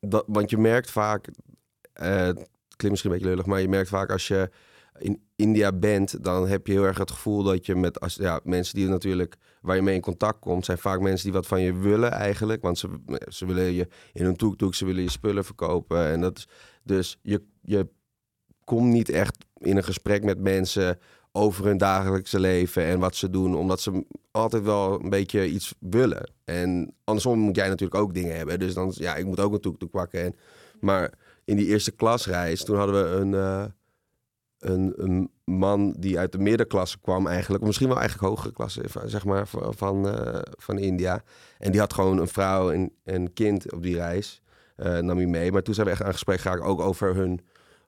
dat, 0.00 0.24
want 0.26 0.50
je 0.50 0.58
merkt 0.58 0.90
vaak... 0.90 1.26
eh, 1.92 2.16
het 2.16 2.34
klinkt 2.76 2.90
misschien 2.90 3.10
een 3.10 3.16
beetje 3.16 3.30
lullig, 3.30 3.46
maar 3.46 3.60
je 3.60 3.68
merkt 3.68 3.88
vaak 3.88 4.10
als 4.10 4.28
je 4.28 4.50
in 4.98 5.22
India 5.36 5.72
bent... 5.72 6.24
dan 6.24 6.48
heb 6.48 6.66
je 6.66 6.72
heel 6.72 6.84
erg 6.84 6.98
het 6.98 7.10
gevoel 7.10 7.42
dat 7.42 7.66
je 7.66 7.74
met... 7.74 8.00
Als, 8.00 8.14
ja, 8.14 8.40
mensen 8.44 8.74
die 8.74 8.88
natuurlijk... 8.88 9.36
waar 9.68 9.76
je 9.76 9.82
mee 9.82 9.94
in 9.94 10.00
contact 10.00 10.38
komt... 10.38 10.64
zijn 10.64 10.78
vaak 10.78 11.00
mensen 11.00 11.24
die 11.24 11.32
wat 11.32 11.46
van 11.46 11.60
je 11.60 11.72
willen 11.72 12.10
eigenlijk. 12.10 12.62
Want 12.62 12.78
ze, 12.78 12.88
ze 13.28 13.46
willen 13.46 13.72
je 13.72 13.88
in 14.12 14.24
hun 14.24 14.36
tuk-tuk, 14.36 14.74
ze 14.74 14.84
willen 14.84 15.02
je 15.02 15.10
spullen 15.10 15.44
verkopen. 15.44 16.06
En 16.06 16.20
dat 16.20 16.46
dus 16.82 17.18
je, 17.22 17.42
je 17.62 17.88
komt 18.64 18.92
niet 18.92 19.08
echt 19.08 19.36
in 19.58 19.76
een 19.76 19.84
gesprek 19.84 20.24
met 20.24 20.38
mensen... 20.38 20.98
over 21.32 21.64
hun 21.64 21.78
dagelijkse 21.78 22.40
leven 22.40 22.84
en 22.84 22.98
wat 22.98 23.16
ze 23.16 23.30
doen... 23.30 23.56
omdat 23.56 23.80
ze 23.80 24.04
altijd 24.30 24.62
wel 24.62 25.00
een 25.00 25.10
beetje 25.10 25.48
iets 25.48 25.74
willen. 25.78 26.30
En 26.44 26.94
andersom 27.04 27.38
moet 27.38 27.56
jij 27.56 27.68
natuurlijk 27.68 28.00
ook 28.00 28.14
dingen 28.14 28.36
hebben. 28.36 28.58
Dus 28.58 28.74
dan, 28.74 28.92
ja, 28.94 29.14
ik 29.16 29.24
moet 29.24 29.40
ook 29.40 29.52
een 29.52 29.60
tuk-tuk 29.60 29.90
pakken. 29.90 30.24
En, 30.24 30.36
maar 30.80 31.12
in 31.44 31.56
die 31.56 31.66
eerste 31.66 31.92
klasreis, 31.92 32.64
toen 32.64 32.76
hadden 32.76 33.02
we 33.02 33.16
een, 33.16 33.34
eh, 33.34 33.64
een, 34.58 35.30
man 35.44 35.94
die 35.98 36.18
uit 36.18 36.32
de 36.32 36.38
middenklasse 36.38 37.00
kwam 37.00 37.26
eigenlijk. 37.26 37.60
Of 37.62 37.66
misschien 37.66 37.88
wel 37.88 37.98
eigenlijk 37.98 38.28
hogere 38.28 38.52
klasse, 38.52 38.82
zeg 39.04 39.24
maar, 39.24 39.48
van, 39.48 40.08
eh, 40.08 40.40
van 40.56 40.78
India. 40.78 41.22
En 41.58 41.70
die 41.70 41.80
had 41.80 41.92
gewoon 41.92 42.18
een 42.18 42.28
vrouw 42.28 42.70
en 42.70 42.92
een 43.04 43.32
kind 43.32 43.72
op 43.72 43.82
die 43.82 43.96
reis. 43.96 44.42
eh 44.76 44.98
nam 44.98 45.16
hij 45.16 45.26
mee. 45.26 45.52
Maar 45.52 45.62
toen 45.62 45.74
zijn 45.74 45.86
we 45.86 45.92
echt 45.92 46.02
aan 46.02 46.12
gesprek 46.12 46.40
geraakt 46.40 46.62
ook 46.62 46.80
over 46.80 47.14
hun... 47.14 47.40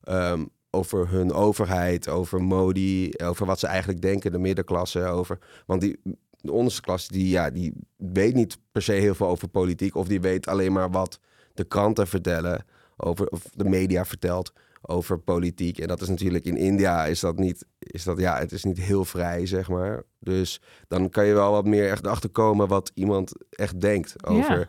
ehm, 0.03 0.45
over 0.73 1.09
hun 1.09 1.33
overheid, 1.33 2.09
over 2.09 2.43
Modi, 2.43 3.13
over 3.17 3.47
wat 3.47 3.59
ze 3.59 3.67
eigenlijk 3.67 4.01
denken, 4.03 4.33
de 4.33 4.39
middenklasse, 4.39 5.05
over... 5.05 5.39
Want 5.67 5.81
die, 5.81 6.01
de 6.41 6.53
onderste 6.53 6.81
klas, 6.81 7.09
die, 7.09 7.29
ja, 7.29 7.51
die 7.51 7.73
weet 7.97 8.35
niet 8.35 8.59
per 8.73 8.83
se 8.83 8.93
heel 8.93 9.15
veel 9.15 9.27
over 9.27 9.49
politiek. 9.49 9.95
Of 9.95 10.09
die 10.09 10.21
weet 10.21 10.47
alleen 10.47 10.73
maar 10.73 10.91
wat 10.91 11.21
de 11.55 11.65
kranten 11.65 12.07
vertellen, 12.07 12.65
over, 12.97 13.29
of 13.29 13.43
de 13.55 13.65
media 13.65 14.05
vertelt 14.05 14.53
over 14.83 15.19
politiek. 15.19 15.79
En 15.79 15.89
dat 15.89 16.01
is 16.01 16.09
natuurlijk 16.09 16.45
in 16.45 16.57
India 16.57 17.05
is 17.07 17.21
dat 17.21 17.39
niet, 17.39 17.67
is 17.79 18.05
dat, 18.05 18.19
ja, 18.19 18.39
het 18.39 18.53
is 18.53 18.65
niet 18.65 18.79
heel 18.79 19.05
vrij, 19.05 19.47
zeg 19.47 19.69
maar. 19.69 20.03
Dus 20.19 20.61
dan 20.89 21.11
kan 21.11 21.27
je 21.27 21.35
wel 21.35 21.51
wat 21.53 21.67
meer 21.67 21.91
echt 21.91 22.07
achterkomen 22.07 22.69
wat 22.69 22.91
iemand 22.95 23.33
echt 23.51 23.81
denkt 23.81 24.27
over 24.27 24.59
Ja. 24.59 24.69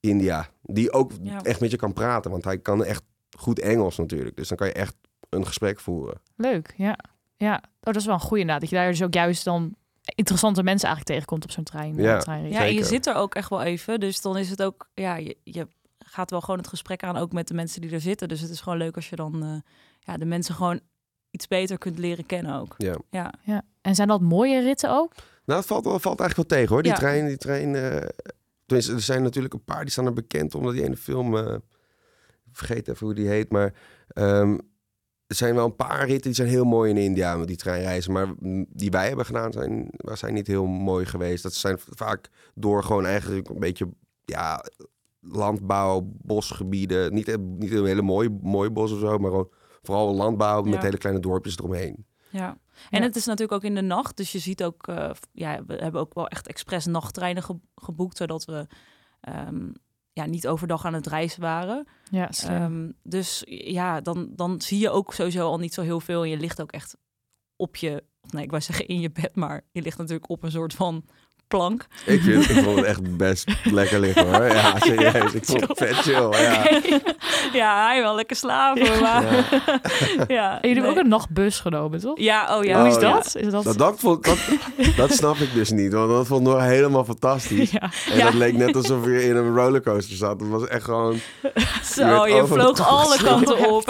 India. 0.00 0.48
Die 0.62 0.92
ook 0.92 1.12
Ja. 1.22 1.42
echt 1.42 1.60
met 1.60 1.70
je 1.70 1.76
kan 1.76 1.92
praten, 1.92 2.30
want 2.30 2.44
hij 2.44 2.58
kan 2.58 2.84
echt 2.84 3.02
goed 3.38 3.58
Engels 3.58 3.96
natuurlijk. 3.96 4.36
Dus 4.36 4.48
dan 4.48 4.56
kan 4.56 4.66
je 4.66 4.72
echt 4.72 4.94
een 5.28 5.46
gesprek 5.46 5.80
voeren. 5.80 6.20
Leuk, 6.36 6.74
ja. 6.76 6.98
Ja, 7.36 7.54
oh, 7.54 7.62
dat 7.80 7.96
is 7.96 8.04
wel 8.04 8.14
een 8.14 8.20
goede 8.20 8.40
inderdaad. 8.40 8.60
Dat 8.60 8.70
je 8.70 8.76
daar 8.76 8.90
dus 8.90 9.02
ook 9.02 9.14
juist 9.14 9.44
dan 9.44 9.74
interessante 10.14 10.62
mensen 10.62 10.88
eigenlijk 10.88 11.16
tegenkomt 11.16 11.44
op 11.44 11.50
zo'n 11.50 11.64
trein. 11.64 11.94
Ja. 11.96 12.18
eh, 12.24 12.50
ja, 12.50 12.64
en 12.66 12.74
je 12.74 12.84
zit 12.84 13.06
er 13.06 13.14
ook 13.14 13.34
echt 13.34 13.48
wel 13.50 13.62
even. 13.62 14.00
Dus 14.00 14.20
dan 14.20 14.36
is 14.36 14.50
het 14.50 14.62
ook, 14.62 14.88
ja, 14.94 15.16
je, 15.16 15.36
je 15.42 15.66
gaat 16.14 16.30
wel 16.30 16.40
gewoon 16.40 16.58
het 16.58 16.68
gesprek 16.68 17.02
aan 17.02 17.16
ook 17.16 17.32
met 17.32 17.48
de 17.48 17.54
mensen 17.54 17.80
die 17.80 17.90
er 17.90 18.00
zitten. 18.00 18.28
Dus 18.28 18.40
het 18.40 18.50
is 18.50 18.60
gewoon 18.60 18.78
leuk 18.78 18.96
als 18.96 19.08
je 19.08 19.16
dan 19.16 19.42
eh, 19.42 19.56
ja, 20.00 20.16
de 20.16 20.24
mensen 20.24 20.54
gewoon 20.54 20.80
iets 21.30 21.48
beter 21.48 21.78
kunt 21.78 21.98
leren 21.98 22.26
kennen 22.26 22.54
ook. 22.60 22.74
Ja. 22.78 22.96
Ja, 23.10 23.32
Ja. 23.42 23.62
En 23.80 23.94
zijn 23.94 24.08
dat 24.08 24.20
mooie 24.20 24.60
ritten 24.60 24.90
ook? 24.90 25.12
Nou, 25.44 25.58
het 25.58 25.68
valt, 25.68 25.84
wel- 25.84 25.98
valt 25.98 26.20
eigenlijk 26.20 26.50
wel 26.50 26.58
tegen 26.58 26.74
hoor. 26.74 26.82
Die 26.82 26.92
Ja. 26.92 26.98
trein, 26.98 27.26
die 27.26 27.36
trein. 27.36 27.74
eh, 27.74 28.08
tenminste, 28.66 28.92
er 28.92 29.00
zijn 29.00 29.22
natuurlijk 29.22 29.54
een 29.54 29.64
paar 29.64 29.80
die 29.82 29.90
staan 29.90 30.06
er 30.06 30.12
bekend 30.12 30.54
omdat 30.54 30.72
die 30.72 30.84
ene 30.84 30.96
film. 30.96 31.36
eh, 31.36 31.54
ik 32.50 32.56
vergeet 32.60 32.88
even 32.88 33.06
hoe 33.06 33.14
die 33.14 33.28
heet, 33.28 33.50
maar. 33.50 33.72
ehm, 34.08 34.58
er 35.26 35.36
zijn 35.36 35.54
wel 35.54 35.64
een 35.64 35.76
paar 35.76 35.98
ritten 36.06 36.22
die 36.22 36.34
zijn 36.34 36.48
heel 36.48 36.64
mooi 36.64 36.90
in 36.90 36.96
India 36.96 37.36
met 37.36 37.48
die 37.48 37.56
treinreizen. 37.56 38.12
Maar 38.12 38.26
die 38.68 38.90
wij 38.90 39.08
hebben 39.08 39.26
gedaan 39.26 39.52
zijn, 39.52 39.88
zijn 40.12 40.34
niet 40.34 40.46
heel 40.46 40.66
mooi 40.66 41.06
geweest. 41.06 41.42
Dat 41.42 41.54
zijn 41.54 41.78
vaak 41.78 42.28
door 42.54 42.82
gewoon 42.84 43.06
eigenlijk 43.06 43.48
een 43.48 43.58
beetje 43.60 43.88
ja, 44.24 44.64
landbouw, 45.28 46.00
bosgebieden. 46.04 47.14
Niet, 47.14 47.36
niet 47.58 47.72
een 47.72 47.84
hele 47.86 48.02
mooie, 48.02 48.38
mooie 48.42 48.70
bos 48.70 48.92
of 48.92 48.98
zo, 48.98 49.18
maar 49.18 49.30
gewoon 49.30 49.48
vooral 49.82 50.14
landbouw 50.14 50.62
met 50.62 50.74
Ja. 50.74 50.80
hele 50.80 50.98
kleine 50.98 51.20
dorpjes 51.22 51.56
eromheen. 51.58 52.06
Ja. 52.30 52.58
En 52.90 52.98
Ja. 53.00 53.06
het 53.06 53.16
is 53.16 53.24
natuurlijk 53.24 53.52
ook 53.52 53.68
in 53.70 53.74
de 53.74 53.80
nacht. 53.82 54.16
Dus 54.16 54.32
je 54.32 54.38
ziet 54.38 54.64
ook, 54.64 54.86
eh, 54.88 55.10
ja, 55.32 55.64
we 55.66 55.74
hebben 55.74 56.00
ook 56.00 56.14
wel 56.14 56.28
echt 56.28 56.46
expres 56.48 56.86
nachttreinen 56.86 57.42
ge- 57.42 57.60
geboekt, 57.74 58.16
zodat 58.16 58.44
we 58.44 58.66
ehm, 59.20 59.68
ja, 60.12 60.26
niet 60.26 60.48
overdag 60.48 60.84
aan 60.84 60.94
het 60.94 61.06
reizen 61.06 61.40
waren. 61.40 61.86
Ja. 62.10 62.30
Ehm, 62.46 62.90
dus 63.02 63.42
ja, 63.46 64.00
dan, 64.00 64.28
dan 64.36 64.60
zie 64.60 64.78
je 64.78 64.90
ook 64.90 65.12
sowieso 65.14 65.46
al 65.46 65.58
niet 65.58 65.74
zo 65.74 65.82
heel 65.82 66.00
veel. 66.00 66.22
En 66.22 66.28
je 66.28 66.36
ligt 66.36 66.60
ook 66.62 66.72
echt 66.72 66.96
op 67.56 67.76
je, 67.76 68.04
nee, 68.20 68.42
ik 68.44 68.50
wou 68.50 68.62
zeggen 68.62 68.86
in 68.86 69.00
je 69.00 69.10
bed, 69.10 69.36
maar 69.36 69.62
je 69.72 69.82
ligt 69.82 69.98
natuurlijk 69.98 70.28
op 70.30 70.42
een 70.42 70.50
soort 70.50 70.74
van 70.74 71.04
plank. 71.48 71.86
Ik, 72.04 72.20
vind, 72.22 72.50
ik 72.50 72.62
vond 72.64 72.76
het 72.76 72.84
echt 72.84 73.16
best 73.16 73.50
lekker 73.64 74.00
liggen 74.00 74.34
hoor. 74.34 74.44
Ja, 74.52 74.78
serieus. 74.78 75.32
Ik 75.34 75.44
vond 75.44 75.60
het 75.68 75.78
vet 75.78 75.94
chill. 75.94 76.28
Ja. 76.30 76.80
ja, 77.60 77.86
hij 77.86 78.02
wel 78.02 78.14
lekker 78.14 78.36
slapen, 78.36 79.00
maar 79.00 79.22
ja. 80.28 80.52
en 80.62 80.68
jullie 80.68 80.74
hebben 80.82 80.90
ook 80.90 80.96
een 81.04 81.08
nachtbus 81.08 81.60
genomen, 81.60 82.00
toch? 82.00 82.18
Ja, 82.18 82.56
oh 82.58 82.64
ja. 82.64 82.78
Hoe 82.80 82.88
is 82.88 82.94
Oh, 82.94 83.00
dat? 83.00 83.34
Is 83.36 83.50
dat... 83.50 83.64
Dat, 83.64 83.78
dat, 83.78 83.94
vond, 83.98 84.24
dat, 84.24 84.38
dat 84.96 85.12
snap 85.12 85.36
ik 85.36 85.54
dus 85.54 85.70
niet, 85.70 85.92
want 85.92 86.10
dat 86.10 86.26
vond 86.26 86.46
ik 86.46 86.52
nog 86.52 86.62
helemaal 86.62 87.04
fantastisch. 87.04 87.70
Ja. 87.70 87.90
En 88.10 88.16
Ja. 88.16 88.24
dat 88.24 88.34
leek 88.34 88.56
net 88.56 88.76
alsof 88.76 89.04
je 89.04 89.24
in 89.24 89.36
een 89.36 89.54
rollercoaster 89.54 90.16
zat. 90.16 90.38
Dat 90.38 90.48
was 90.48 90.66
echt 90.66 90.84
gewoon 90.84 91.18
Zo, 91.82 92.26
je 92.26 92.46
vloog 92.46 92.88
alle 92.88 93.16
kanten 93.22 93.70
op. 93.70 93.86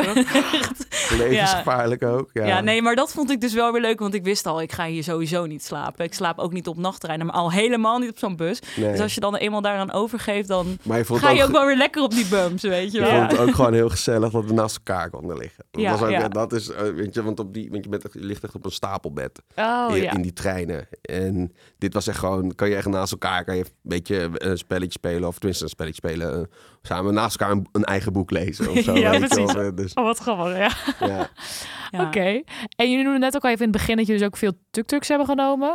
levensgevaarlijk 1.19 2.03
ook. 2.03 2.31
Ja. 2.33 2.47
Ja. 2.47 2.61
nee, 2.61 2.83
maar 2.83 2.95
dat 2.95 3.13
vond 3.13 3.31
ik 3.31 3.41
dus 3.41 3.53
wel 3.55 3.73
weer 3.73 3.81
leuk, 3.81 3.99
want 3.99 4.15
ik 4.15 4.25
wist 4.25 4.47
al, 4.47 4.63
ik 4.63 4.73
ga 4.73 4.87
hier 4.87 5.03
sowieso 5.03 5.47
niet 5.47 5.65
slapen. 5.65 6.05
Ik 6.05 6.15
slaap 6.15 6.39
ook 6.39 6.53
niet 6.53 6.69
op 6.69 6.77
nachttreinen, 6.77 7.27
maar 7.27 7.35
al 7.45 7.53
helemaal 7.53 7.99
niet 7.99 8.11
op 8.11 8.19
zo'n 8.19 8.37
bus. 8.37 8.59
Nee. 8.77 8.91
Dus 8.91 9.01
als 9.01 9.15
je 9.15 9.21
dan 9.21 9.37
eenmaal 9.37 9.61
daaraan 9.61 9.93
overgeeft, 9.93 10.49
dan 10.49 10.79
je 10.83 11.05
ga 11.05 11.31
je 11.31 11.41
ook, 11.43 11.47
ook 11.47 11.53
wel 11.55 11.67
weer 11.67 11.77
lekker 11.77 12.03
op 12.03 12.11
die 12.11 12.27
bums, 12.27 12.63
weet 12.63 12.93
je 12.93 12.99
je 12.99 13.05
wel. 13.05 13.19
vond 13.19 13.31
het 13.31 13.41
ook 13.41 13.55
gewoon 13.55 13.73
heel 13.73 13.89
gezellig 13.89 14.31
dat 14.33 14.45
we 14.45 14.53
naast 14.53 14.77
elkaar 14.77 15.11
konden 15.11 15.37
liggen. 15.39 15.65
Dat, 15.71 15.81
Ja, 15.83 15.91
was 15.91 16.03
ook, 16.03 16.11
ja. 16.11 16.29
dat 16.29 16.53
is, 16.53 16.71
eh, 16.71 16.83
weet 16.83 17.15
je, 17.15 17.23
want 17.23 17.41
op 17.41 17.55
die, 17.55 17.71
want 17.71 17.85
je, 17.85 17.91
bent 17.91 18.03
je 18.13 18.21
ligt 18.21 18.45
echt 18.45 18.55
op 18.55 18.65
een 18.65 18.71
stapelbed 18.71 19.43
Oh 19.57 19.87
in, 19.97 20.03
ja. 20.03 20.13
in 20.13 20.23
die 20.23 20.33
treinen. 20.33 20.89
En 21.03 21.53
dit 21.79 21.95
was 21.95 22.07
echt 22.07 22.19
gewoon, 22.19 22.55
kan 22.55 22.69
je 22.69 22.77
echt 22.77 22.87
naast 22.89 23.13
elkaar, 23.13 23.45
kan 23.45 23.57
je 23.57 23.65
een 23.65 23.71
beetje 23.83 24.31
een 24.33 24.59
spelletje 24.59 24.93
spelen, 24.93 25.29
of 25.29 25.35
tenminste 25.39 25.65
een 25.65 25.71
spelletje 25.71 26.09
spelen, 26.09 26.35
eh, 26.41 26.47
samen 26.83 27.15
naast 27.15 27.41
elkaar 27.41 27.57
een, 27.57 27.67
een 27.73 27.85
eigen 27.85 28.13
boek 28.13 28.31
lezen 28.31 28.71
of 28.71 28.79
zo. 28.85 28.95
Ja, 28.97 29.13
je 29.13 29.19
precies. 29.27 29.53
wel. 29.53 29.63
Eh, 29.65 29.71
Dus, 29.75 29.95
Oh, 29.95 30.05
wat 30.05 30.19
grappig, 30.19 30.57
ja. 30.99 31.31
Oké. 32.07 32.43
En 32.77 32.91
jullie 32.91 33.03
noemden 33.03 33.21
net 33.21 33.37
ook 33.37 33.45
al 33.45 33.51
even 33.51 33.65
in 33.67 33.71
het 33.71 33.79
begin 33.79 33.97
dat 33.97 34.07
jullie 34.07 34.21
dus 34.21 34.31
ook 34.31 34.37
veel 34.37 34.53
tuk-tuks 34.71 35.09
hebben 35.09 35.27
genomen. 35.27 35.75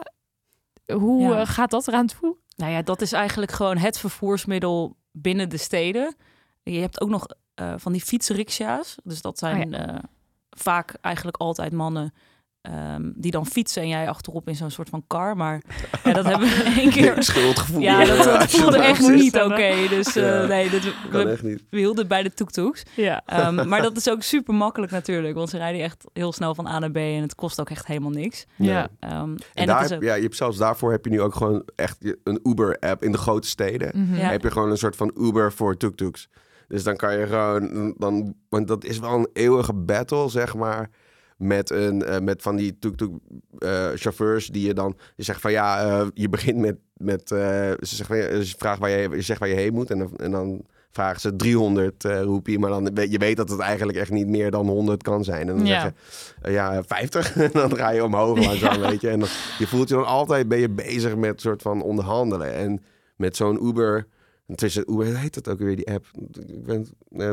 Hoe 0.93 1.21
Ja. 1.21 1.39
eh, 1.39 1.47
gaat 1.47 1.71
dat 1.71 1.87
eraan 1.87 2.07
toe? 2.07 2.35
Nou 2.55 2.71
ja, 2.71 2.81
dat 2.81 3.01
is 3.01 3.11
eigenlijk 3.11 3.51
gewoon 3.51 3.77
het 3.77 3.99
vervoersmiddel 3.99 4.97
binnen 5.11 5.49
de 5.49 5.57
steden. 5.57 6.15
Je 6.63 6.79
hebt 6.79 7.01
ook 7.01 7.09
nog 7.09 7.25
eh, 7.55 7.73
van 7.77 7.91
die 7.91 8.01
fietsriksja's. 8.01 8.95
Dus 9.03 9.21
dat 9.21 9.37
zijn 9.37 9.73
eh, 9.73 9.95
vaak 10.49 10.93
eigenlijk 11.01 11.37
altijd 11.37 11.73
mannen 11.73 12.13
ehm, 12.61 13.11
die 13.15 13.31
dan 13.31 13.45
fietsen 13.45 13.81
en 13.81 13.87
jij 13.87 14.09
achterop 14.09 14.47
in 14.47 14.55
zo'n 14.55 14.69
soort 14.69 14.89
van 14.89 15.03
car. 15.07 15.37
Maar 15.37 15.61
ja, 16.03 16.13
dat 16.13 16.25
hebben 16.25 16.47
we 16.47 16.73
één 16.81 16.89
keer... 16.89 17.23
Schuldgevoel. 17.23 17.81
Ja, 17.81 18.05
dat, 18.05 18.23
dat 18.23 18.51
voelde 18.51 18.77
echt 18.77 19.09
niet 19.09 19.35
oké. 19.35 19.73
Dus 19.89 20.15
eh, 20.15 20.23
Ja. 20.23 20.45
nee, 20.45 20.69
Kan 21.11 21.23
we, 21.23 21.31
echt 21.31 21.43
niet. 21.43 21.63
we 21.69 21.77
hielden 21.77 22.07
bij 22.07 22.23
de 22.23 22.33
tuk-tuks. 22.33 22.83
Ja. 22.95 23.21
Ehm, 23.25 23.67
maar 23.67 23.81
dat 23.81 23.97
is 23.97 24.09
ook 24.09 24.23
super 24.23 24.53
makkelijk 24.53 24.91
natuurlijk. 24.91 25.35
Want 25.35 25.49
ze 25.49 25.57
rijden 25.57 25.81
echt 25.81 26.03
heel 26.13 26.31
snel 26.33 26.55
van 26.55 26.67
A 26.67 26.79
naar 26.79 26.91
B 26.91 26.95
en 26.97 27.21
het 27.21 27.35
kost 27.35 27.59
ook 27.59 27.69
echt 27.69 27.85
helemaal 27.85 28.11
niks. 28.11 28.45
Ja. 28.55 28.87
Ehm, 28.99 29.35
en 29.53 29.67
daar 29.67 29.83
is 29.83 29.89
heb, 29.89 29.97
ook- 29.99 30.03
ja, 30.05 30.13
je 30.13 30.21
hebt 30.21 30.35
zelfs 30.35 30.57
daarvoor 30.57 30.91
heb 30.91 31.03
je 31.05 31.11
nu 31.11 31.21
ook 31.21 31.35
gewoon 31.35 31.63
echt 31.75 31.97
een 32.23 32.39
Uber-app 32.43 33.03
in 33.03 33.11
de 33.11 33.17
grote 33.17 33.47
steden. 33.47 33.91
Mhm. 34.01 34.15
Ja. 34.15 34.29
Heb 34.29 34.41
je 34.43 34.51
gewoon 34.51 34.69
een 34.71 34.77
soort 34.77 34.95
van 34.95 35.11
Uber 35.19 35.51
voor 35.53 35.77
tuk-tuks. 35.77 36.29
Dus 36.67 36.83
dan 36.83 36.95
kan 36.95 37.17
je 37.17 37.27
gewoon, 37.27 37.93
dan, 37.97 38.33
want 38.49 38.67
dat 38.67 38.83
is 38.83 38.99
wel 38.99 39.13
een 39.13 39.29
eeuwige 39.33 39.73
battle, 39.73 40.29
zeg 40.29 40.55
maar. 40.55 40.89
Met, 41.39 41.69
een, 41.69 42.03
eh, 42.03 42.19
met 42.19 42.41
van 42.41 42.55
die 42.55 42.79
tuk-tuk 42.79 43.11
eh, 43.57 43.87
chauffeurs 43.95 44.47
die 44.47 44.67
je 44.67 44.73
dan 44.73 44.97
je 45.15 45.23
zegt 45.23 45.41
van 45.41 45.51
ja, 45.51 45.81
eh, 45.81 46.07
je 46.13 46.29
begint 46.29 46.57
met, 46.57 46.75
met 46.97 47.27
ze 47.27 47.77
zeggen 47.79 48.17
ja, 48.17 48.41
ze 48.41 48.55
vragen 48.57 48.81
waar 48.81 48.89
je, 48.89 49.09
je 49.09 49.21
zegt 49.21 49.39
waar 49.39 49.49
je 49.49 49.55
heen 49.55 49.73
moet 49.73 49.89
en 49.89 49.97
dan, 49.99 50.17
en 50.17 50.31
dan 50.31 50.61
vragen 50.91 51.21
ze 51.21 51.35
300 51.35 52.05
eh 52.05 52.21
roepie, 52.21 52.59
maar 52.59 52.69
dan 52.69 53.09
je 53.09 53.17
weet 53.17 53.37
dat 53.37 53.49
het 53.49 53.59
eigenlijk 53.59 53.97
echt 53.97 54.11
niet 54.11 54.27
meer 54.27 54.51
dan 54.51 54.67
100 54.67 55.03
kan 55.03 55.23
zijn. 55.23 55.49
En 55.49 55.55
dan 55.57 55.65
Ja. 55.65 55.81
zeg 55.81 55.93
je 56.43 56.51
ja 56.51 56.83
50 56.83 57.35
en 57.37 57.49
dan 57.53 57.75
ga 57.75 57.89
je 57.89 58.03
omhoog 58.03 58.37
langzaam, 58.45 58.79
weet 58.81 59.01
je. 59.01 59.09
En 59.09 59.19
dan, 59.19 59.29
je 59.59 59.67
voelt 59.67 59.89
je 59.89 59.95
dan 59.95 60.05
altijd 60.05 60.47
ben 60.47 60.59
je 60.59 60.69
bezig 60.69 61.15
met 61.15 61.41
soort 61.41 61.61
van 61.61 61.81
onderhandelen 61.81 62.53
en 62.53 62.83
met 63.15 63.35
zo'n 63.35 63.65
Uber. 63.67 64.07
Tussen, 64.55 64.83
hoe 64.87 65.03
heet 65.03 65.33
dat 65.33 65.47
ook 65.49 65.59
weer, 65.59 65.75
die 65.75 65.91
app? 65.91 66.05
Ik 66.47 66.63
ben, 66.63 66.87
uh, 67.11 67.31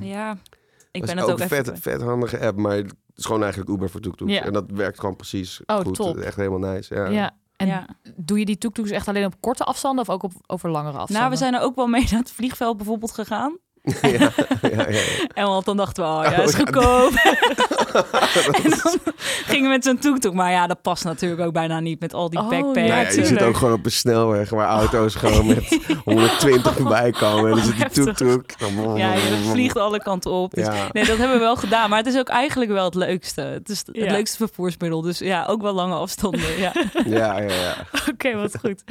ja, 0.00 0.36
ik 0.92 1.04
ben 1.06 1.18
het 1.18 1.30
ook 1.30 1.38
een 1.38 1.44
even... 1.44 1.64
vet, 1.64 1.78
vet 1.80 2.02
handige 2.02 2.38
app, 2.38 2.58
maar 2.58 2.82
is 3.20 3.26
gewoon 3.26 3.42
eigenlijk 3.42 3.72
Uber 3.72 3.90
voor 3.90 4.00
Tuk. 4.00 4.22
Ja. 4.24 4.42
En 4.42 4.52
dat 4.52 4.70
werkt 4.70 5.00
gewoon 5.00 5.16
precies 5.16 5.60
Oh, 5.66 5.76
goed. 5.76 5.94
top. 5.94 6.16
Echt 6.16 6.36
helemaal 6.36 6.72
nice. 6.72 6.94
Ja. 6.94 7.06
Ja. 7.06 7.38
En 7.56 7.66
ja. 7.66 7.86
doe 8.16 8.38
je 8.38 8.44
die 8.44 8.58
tuk-tuks 8.58 8.90
echt 8.90 9.08
alleen 9.08 9.24
op 9.24 9.40
korte 9.40 9.64
afstanden 9.64 10.00
of 10.08 10.10
ook 10.10 10.22
op, 10.22 10.32
over 10.46 10.70
langere 10.70 10.98
afstanden? 10.98 11.16
Nou, 11.16 11.30
we 11.30 11.36
zijn 11.36 11.54
er 11.54 11.60
ook 11.60 11.74
wel 11.74 11.86
mee 11.86 12.06
naar 12.10 12.20
het 12.20 12.30
vliegveld 12.30 12.76
bijvoorbeeld 12.76 13.12
gegaan. 13.12 13.58
ja, 14.02 14.08
ja, 14.10 14.28
ja, 14.70 14.88
ja. 14.88 15.00
En 15.34 15.46
want 15.46 15.64
dan 15.64 15.76
dachten 15.76 16.02
we, 16.04 16.08
oh 16.10 16.24
ja, 16.24 16.38
Oh, 16.38 16.44
is 16.44 16.52
ja. 16.52 16.58
goedkoop. 16.58 17.12
en 18.62 18.70
dan 18.70 18.98
gingen 19.46 19.62
we 19.62 19.68
met 19.68 19.84
zo'n 19.84 19.98
tuk-tuk. 19.98 20.32
Maar 20.32 20.50
ja, 20.50 20.66
dat 20.66 20.82
past 20.82 21.04
natuurlijk 21.04 21.40
ook 21.42 21.52
bijna 21.52 21.80
niet 21.80 22.00
met 22.00 22.14
al 22.14 22.30
die 22.30 22.38
Oh, 22.40 22.48
backpacks. 22.48 22.78
ja, 22.86 22.94
Nou 22.94 23.02
ja, 23.04 23.10
je 23.20 23.24
zit 23.26 23.42
ook 23.42 23.56
gewoon 23.56 23.72
op 23.74 23.84
een 23.84 23.90
snelweg 23.92 24.50
waar 24.50 24.66
auto's 24.68 25.14
gewoon 25.14 25.46
met 25.46 25.78
120 26.04 26.74
voorbij 26.76 27.10
komen. 27.10 27.50
En 27.50 27.56
dan 27.56 27.64
zit 27.64 27.94
die 27.94 28.12
Tuk. 28.14 28.54
Ja, 28.96 29.12
je 29.14 29.48
vliegt 29.50 29.76
alle 29.76 30.02
kanten 30.02 30.30
op. 30.30 30.54
Dus 30.54 30.64
Ja. 30.66 30.88
nee, 30.92 31.04
dat 31.04 31.16
hebben 31.16 31.36
we 31.36 31.42
wel 31.42 31.56
gedaan. 31.56 31.88
Maar 31.90 31.98
het 31.98 32.06
is 32.06 32.18
ook 32.18 32.28
eigenlijk 32.28 32.70
wel 32.70 32.84
het 32.84 32.94
leukste. 32.94 33.40
Het 33.40 33.68
is 33.68 33.78
het 33.86 33.96
Ja. 33.96 34.12
leukste 34.12 34.36
vervoersmiddel. 34.36 35.00
Dus 35.00 35.18
ja, 35.18 35.44
ook 35.46 35.62
wel 35.62 35.72
lange 35.72 35.94
afstanden. 35.94 36.58
Ja. 36.58 36.72
Ja, 37.06 37.38
ja, 37.40 37.40
ja. 37.40 37.74
Oké, 38.12 38.36
wat 38.36 38.58
goed. 38.60 38.82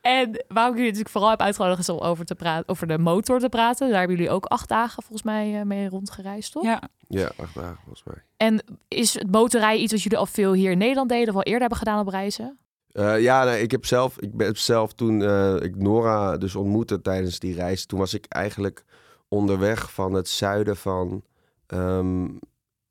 En 0.00 0.44
waarom 0.48 0.72
ik 0.72 0.78
jullie 0.78 0.90
natuurlijk 0.92 1.10
vooral 1.10 1.30
heb 1.30 1.40
uitgenodigd 1.40 1.78
is 1.80 1.88
om 1.88 1.98
over, 1.98 2.24
te 2.24 2.34
praten, 2.34 2.68
over 2.68 2.86
de 2.86 2.98
motor 2.98 3.38
te 3.40 3.48
praten. 3.48 3.88
Daar 3.90 3.98
hebben 3.98 4.16
jullie 4.16 4.30
ook 4.32 4.33
acht 4.42 4.68
dagen 4.68 5.02
volgens 5.02 5.22
mij 5.22 5.60
eh, 5.60 5.66
mee 5.66 5.88
rondgereisd, 5.88 6.52
toch? 6.52 6.64
ja. 6.64 6.82
Ja, 7.08 7.32
acht 7.36 7.54
dagen 7.54 7.78
volgens 7.82 8.04
mij. 8.04 8.22
En 8.36 8.64
is 8.88 9.14
het 9.14 9.30
motorrijden 9.30 9.82
iets 9.82 9.92
wat 9.92 10.02
jullie 10.02 10.18
al 10.18 10.26
veel 10.26 10.52
hier 10.52 10.70
in 10.70 10.78
Nederland 10.78 11.08
deden 11.08 11.28
of 11.28 11.34
al 11.34 11.42
eerder 11.42 11.60
hebben 11.60 11.78
gedaan 11.78 12.00
op 12.00 12.08
reizen? 12.08 12.58
Eh, 12.92 13.20
ja, 13.20 13.44
nee, 13.44 13.62
ik 13.62 13.70
heb 13.70 13.86
zelf, 13.86 14.20
ik 14.20 14.36
ben 14.36 14.56
zelf 14.56 14.92
toen 14.92 15.22
eh, 15.22 15.54
ik 15.54 15.76
Nora 15.76 16.36
dus 16.36 16.54
ontmoette 16.54 17.00
tijdens 17.00 17.38
die 17.38 17.54
reis, 17.54 17.86
toen 17.86 17.98
was 17.98 18.14
ik 18.14 18.26
eigenlijk 18.28 18.84
onderweg 19.28 19.92
van 19.92 20.12
het 20.12 20.28
zuiden 20.28 20.76
van 20.76 21.22
ehm, 21.66 22.28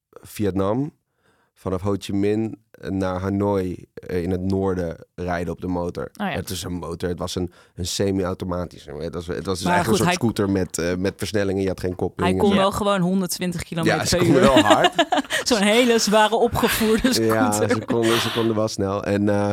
Vietnam, 0.10 0.94
vanaf 1.54 1.82
Ho 1.82 1.96
Chi 1.98 2.14
Minh 2.14 2.60
naar 2.90 3.20
Hanoi 3.20 3.86
eh, 3.94 4.24
in 4.24 4.32
het 4.32 4.42
noorden 4.42 4.98
rijden 5.16 5.54
op 5.54 5.62
de 5.62 5.68
motor. 5.68 6.04
Oh 6.04 6.28
ja. 6.28 6.34
Het 6.34 6.50
is 6.50 6.64
een 6.64 6.74
motor, 6.74 7.10
het 7.10 7.20
was 7.20 7.36
een, 7.36 7.52
een 7.76 7.86
semi-automatische. 7.86 8.92
Het 8.92 9.14
was, 9.14 9.28
het 9.28 9.46
was 9.46 9.58
dus 9.60 9.68
eigenlijk 9.68 9.88
goed, 9.88 10.00
een 10.00 10.06
hij- 10.06 10.14
soort 10.14 10.36
scooter 10.38 10.50
met, 10.50 10.78
eh, 10.78 10.96
met 10.98 11.14
versnellingen, 11.18 11.62
je 11.62 11.68
had 11.68 11.80
geen 11.80 11.96
koppeling. 11.96 12.40
Hij 12.40 12.50
kon 12.50 12.58
wel 12.58 12.72
gewoon 12.72 13.02
120 13.02 13.64
km 13.64 13.84
Ja, 13.84 13.98
per 13.98 14.18
konden 14.18 14.36
uur. 14.36 14.42
wel 14.42 14.60
hard. 14.60 14.92
Zo'n 15.50 15.62
hele 15.62 16.00
zware 16.00 16.36
opgevoerde 16.36 17.14
scooter. 17.14 17.26
Ja, 17.36 17.52
ze 17.52 17.82
konden, 17.86 18.20
ze 18.20 18.32
konden 18.34 18.56
wel 18.56 18.68
snel. 18.68 19.04
En, 19.04 19.30
eh, 19.30 19.50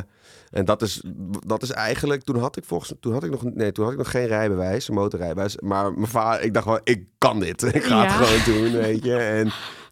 en 0.51 0.65
dat, 0.65 0.83
is, 0.83 1.03
dat 1.47 1.63
is 1.63 1.71
eigenlijk... 1.71 2.23
Toen 2.23 2.39
had 2.39 2.57
ik 2.57 2.65
volgens 2.65 2.93
toen 3.01 3.13
had 3.13 3.25
ik 3.25 3.31
nog, 3.31 3.43
nee, 3.45 3.73
toen 3.73 3.85
had 3.85 3.93
ik 3.93 3.99
nog 3.99 4.11
geen 4.11 4.27
rijbewijs, 4.27 4.89
een 4.89 4.95
motorrijbewijs. 4.95 5.57
Maar 5.61 5.93
mijn 5.93 6.07
vader, 6.11 6.43
ik 6.43 6.55
dacht 6.55 6.67
wel, 6.67 6.81
ik 6.85 7.05
kan 7.19 7.41
dit. 7.41 7.63
Ik 7.75 7.85
ga 7.85 8.03
het 8.07 8.13
gewoon 8.13 8.63
doen, 8.63 8.73
weet 8.81 9.05
je. 9.05 9.17
En 9.17 9.51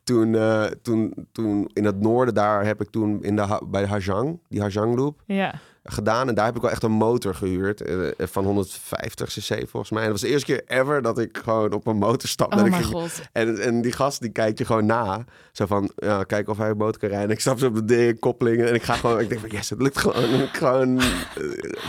toen, 0.09 0.35
eh, 0.35 0.65
toen, 0.65 1.15
toen 1.33 1.71
in 1.73 1.85
het 1.85 2.01
noorden, 2.01 2.35
daar 2.35 2.65
heb 2.65 2.81
ik 2.81 2.91
toen 2.91 3.23
in 3.23 3.37
de, 3.37 3.61
bij 3.71 3.83
de 3.83 3.89
Hajang, 3.89 4.41
die 4.49 4.61
Hajang 4.61 4.97
Loop, 4.97 5.23
Ja. 5.27 5.55
Gedaan. 5.93 6.29
En 6.29 6.35
daar 6.35 6.45
heb 6.47 6.57
ik 6.57 6.63
wel 6.63 6.71
echt 6.71 6.83
een 6.83 6.91
motor 6.93 7.35
gehuurd 7.35 7.81
eh, 7.81 7.97
van 8.19 8.45
150 8.45 9.29
cc 9.29 9.69
volgens 9.69 9.91
mij. 9.91 10.03
En 10.03 10.11
dat 10.11 10.21
was 10.21 10.29
de 10.29 10.29
eerste 10.29 10.47
keer 10.47 10.63
ever 10.67 11.03
dat 11.03 11.19
ik 11.19 11.39
gewoon 11.45 11.73
op 11.73 11.87
een 11.87 11.97
motor 11.97 12.29
stapte. 12.29 12.57
Oh 12.57 12.63
En 12.63 12.71
mijn 12.71 12.85
god. 12.85 13.21
en, 13.33 13.61
en 13.63 13.81
die 13.83 13.93
gast 13.93 14.21
die 14.21 14.31
kijkt 14.31 14.59
je 14.59 14.65
gewoon 14.65 14.87
na. 14.87 15.25
Zo 15.53 15.67
van, 15.67 15.91
ja, 15.97 16.25
kijk 16.25 16.49
of 16.49 16.57
hij 16.59 16.71
een 16.71 16.77
boot 16.77 16.97
kan 16.97 17.09
rijden. 17.09 17.31
Ik 17.31 17.41
stap 17.41 17.59
zo 17.59 17.67
op 17.67 17.89
de 17.89 18.17
koppelingen. 18.21 18.69
En 18.69 18.75
ik 18.75 18.83
ga 18.83 18.95
gewoon, 18.95 19.21
ik 19.21 19.29
denk 19.29 19.41
van, 19.41 19.51
yes, 19.51 19.71
het 19.71 19.83
lukt 19.83 19.99
gewoon. 19.99 20.17
En 20.25 20.43
ik 20.43 20.57
gewoon 20.57 20.99
eh, 20.99 21.05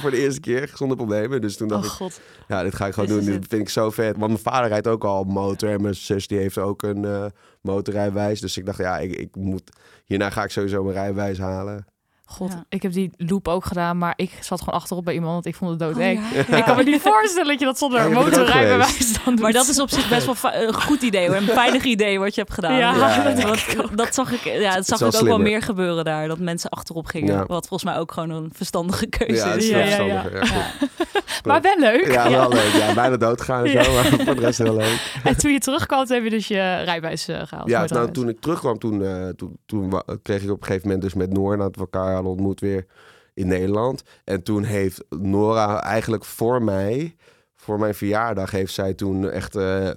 voor 0.01 0.12
de 0.12 0.18
eerste 0.18 0.39
keer 0.39 0.72
zonder 0.75 0.98
problemen. 0.98 1.41
Dus 1.41 1.58
toen 1.58 1.68
dacht 1.68 1.86
Oh 1.86 1.91
ik, 1.91 1.98
god. 1.98 2.20
ja, 2.48 2.63
dit 2.63 2.75
ga 2.75 2.88
ik 2.88 2.94
gewoon 2.94 3.10
doen. 3.10 3.25
Dit 3.25 3.46
vind 3.48 3.62
ik 3.62 3.70
zo 3.70 3.89
vet. 3.89 4.18
Want 4.18 4.32
mijn 4.32 4.44
vader 4.44 4.70
rijdt 4.70 4.88
ook 4.88 5.03
al 5.03 5.24
motor. 5.24 5.70
En 5.70 5.82
mijn 5.82 5.96
zus 5.96 6.27
die 6.27 6.38
heeft 6.38 6.58
ook 6.58 6.82
een 6.82 7.06
eh 7.06 7.25
motorrijbewijs. 7.62 8.39
Dus 8.39 8.58
ik 8.58 8.65
dacht, 8.65 8.77
ja, 8.77 8.98
ik, 8.98 9.12
ik 9.12 9.36
moet, 9.36 9.63
hierna 10.06 10.29
ga 10.29 10.44
ik 10.44 10.50
sowieso 10.50 10.84
mijn 10.84 10.96
rijbewijs 10.96 11.38
halen. 11.38 11.86
God, 12.31 12.51
Ja. 12.51 12.65
ik 12.69 12.81
heb 12.81 12.91
die 12.91 13.12
loop 13.17 13.48
ook 13.48 13.65
gedaan, 13.65 13.98
maar 13.98 14.13
ik 14.15 14.31
zat 14.39 14.59
gewoon 14.62 14.79
achterop 14.79 15.05
bij 15.05 15.13
iemand, 15.13 15.33
want 15.33 15.45
ik 15.45 15.55
vond 15.55 15.69
het 15.69 15.79
dood 15.79 15.95
Oh, 15.95 16.03
eng. 16.03 16.21
ja. 16.48 16.57
Ik 16.57 16.63
kan 16.63 16.75
me 16.75 16.83
niet 16.83 17.01
voorstellen 17.01 17.48
dat 17.48 17.59
je 17.59 17.65
dat 17.65 17.77
zonder 17.77 18.00
er 18.00 18.12
motorrijbewijs 18.12 19.13
dan 19.13 19.33
doet. 19.36 19.39
Maar 19.43 19.51
dat 19.51 19.67
is 19.67 19.79
op 19.79 19.89
zich 19.89 20.09
best 20.09 20.25
wel 20.41 20.53
een 20.53 20.74
goed 20.74 21.01
idee, 21.01 21.27
hoor. 21.27 21.36
een 21.36 21.43
veilig 21.48 21.83
idee 21.83 22.19
wat 22.19 22.36
je 22.36 22.41
hebt 22.41 22.53
gedaan. 22.53 22.75
Ja, 22.75 22.95
Ja, 22.95 23.24
dat 23.75 23.89
dat 23.98 24.13
zag 24.13 24.31
ik, 24.31 24.43
ja, 24.43 24.75
dat 24.75 24.86
zag 24.86 25.00
ik 25.01 25.15
ook 25.15 25.21
wel 25.27 25.39
meer 25.39 25.62
gebeuren 25.62 26.03
daar. 26.05 26.27
Dat 26.27 26.39
mensen 26.39 26.69
achterop 26.69 27.05
gingen. 27.05 27.33
Ja. 27.33 27.45
Wat 27.45 27.67
volgens 27.67 27.91
mij 27.91 28.00
ook 28.00 28.12
gewoon 28.12 28.29
een 28.29 28.50
verstandige 28.53 29.07
keuze 29.07 29.50
is. 29.57 29.67
Ja. 29.69 30.24
Maar 31.43 31.62
wel 31.62 31.79
leuk. 31.79 32.12
Ja, 32.12 32.29
wel 32.29 32.50
leuk. 32.50 32.71
Ja, 32.74 32.93
bijna 32.93 33.17
doodgaan 33.17 33.65
en 33.65 33.83
zo, 33.83 33.93
maar 33.93 34.03
voor 34.03 34.36
de 34.36 34.41
rest 34.41 34.57
heel 34.57 34.75
leuk. 34.75 35.12
En 35.24 35.38
toen 35.38 35.51
je 35.51 35.59
terugkwam, 35.59 36.05
toen 36.05 36.15
heb 36.15 36.24
je 36.24 36.29
dus 36.29 36.48
je 36.48 36.81
rijbewijs 36.83 37.27
eh, 37.27 37.41
gehaald. 37.45 37.69
Ja, 37.69 37.86
nou, 37.88 38.12
toen 38.12 38.29
ik 38.29 38.39
terugkwam, 38.39 38.77
toen, 38.79 39.03
eh, 39.03 39.27
toen, 39.29 39.57
toen 39.65 40.01
kreeg 40.21 40.41
ik 40.43 40.50
op 40.51 40.57
een 40.59 40.65
gegeven 40.65 40.88
moment 40.88 41.01
dus 41.03 41.13
met 41.13 41.33
Noor, 41.33 41.57
nadat 41.57 41.75
we 41.75 41.88
elkaar 42.20 42.32
ontmoet, 42.32 42.60
weer 42.60 42.86
in 43.34 43.48
Nederland. 43.48 44.04
En 44.24 44.44
toen 44.44 44.64
heeft 44.64 45.04
Nora 45.10 45.82
eigenlijk 45.82 46.26
voor 46.26 46.64
mij, 46.64 47.16
voor 47.56 47.80
mijn 47.80 47.96
verjaardag, 47.96 48.52
heeft 48.52 48.74
zij 48.74 48.94
toen 48.94 49.30
echt 49.30 49.56
eh, 49.56 49.90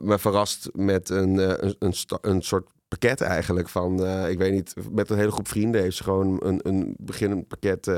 me 0.00 0.18
verrast 0.18 0.68
met 0.72 1.08
een, 1.08 1.38
eh, 1.40 1.70
een, 1.78 1.94
een, 2.20 2.42
soort 2.42 2.68
pakket 2.88 3.20
eigenlijk 3.20 3.68
van, 3.68 4.04
eh, 4.04 4.30
ik 4.30 4.38
weet 4.38 4.52
niet, 4.52 4.74
met 4.90 5.10
een 5.10 5.18
hele 5.18 5.30
groep 5.30 5.48
vrienden 5.48 5.80
heeft 5.80 5.96
ze 5.96 6.02
gewoon 6.02 6.36
een, 6.44 6.60
een 6.62 6.94
beginnend 6.98 7.48
pakket 7.48 7.90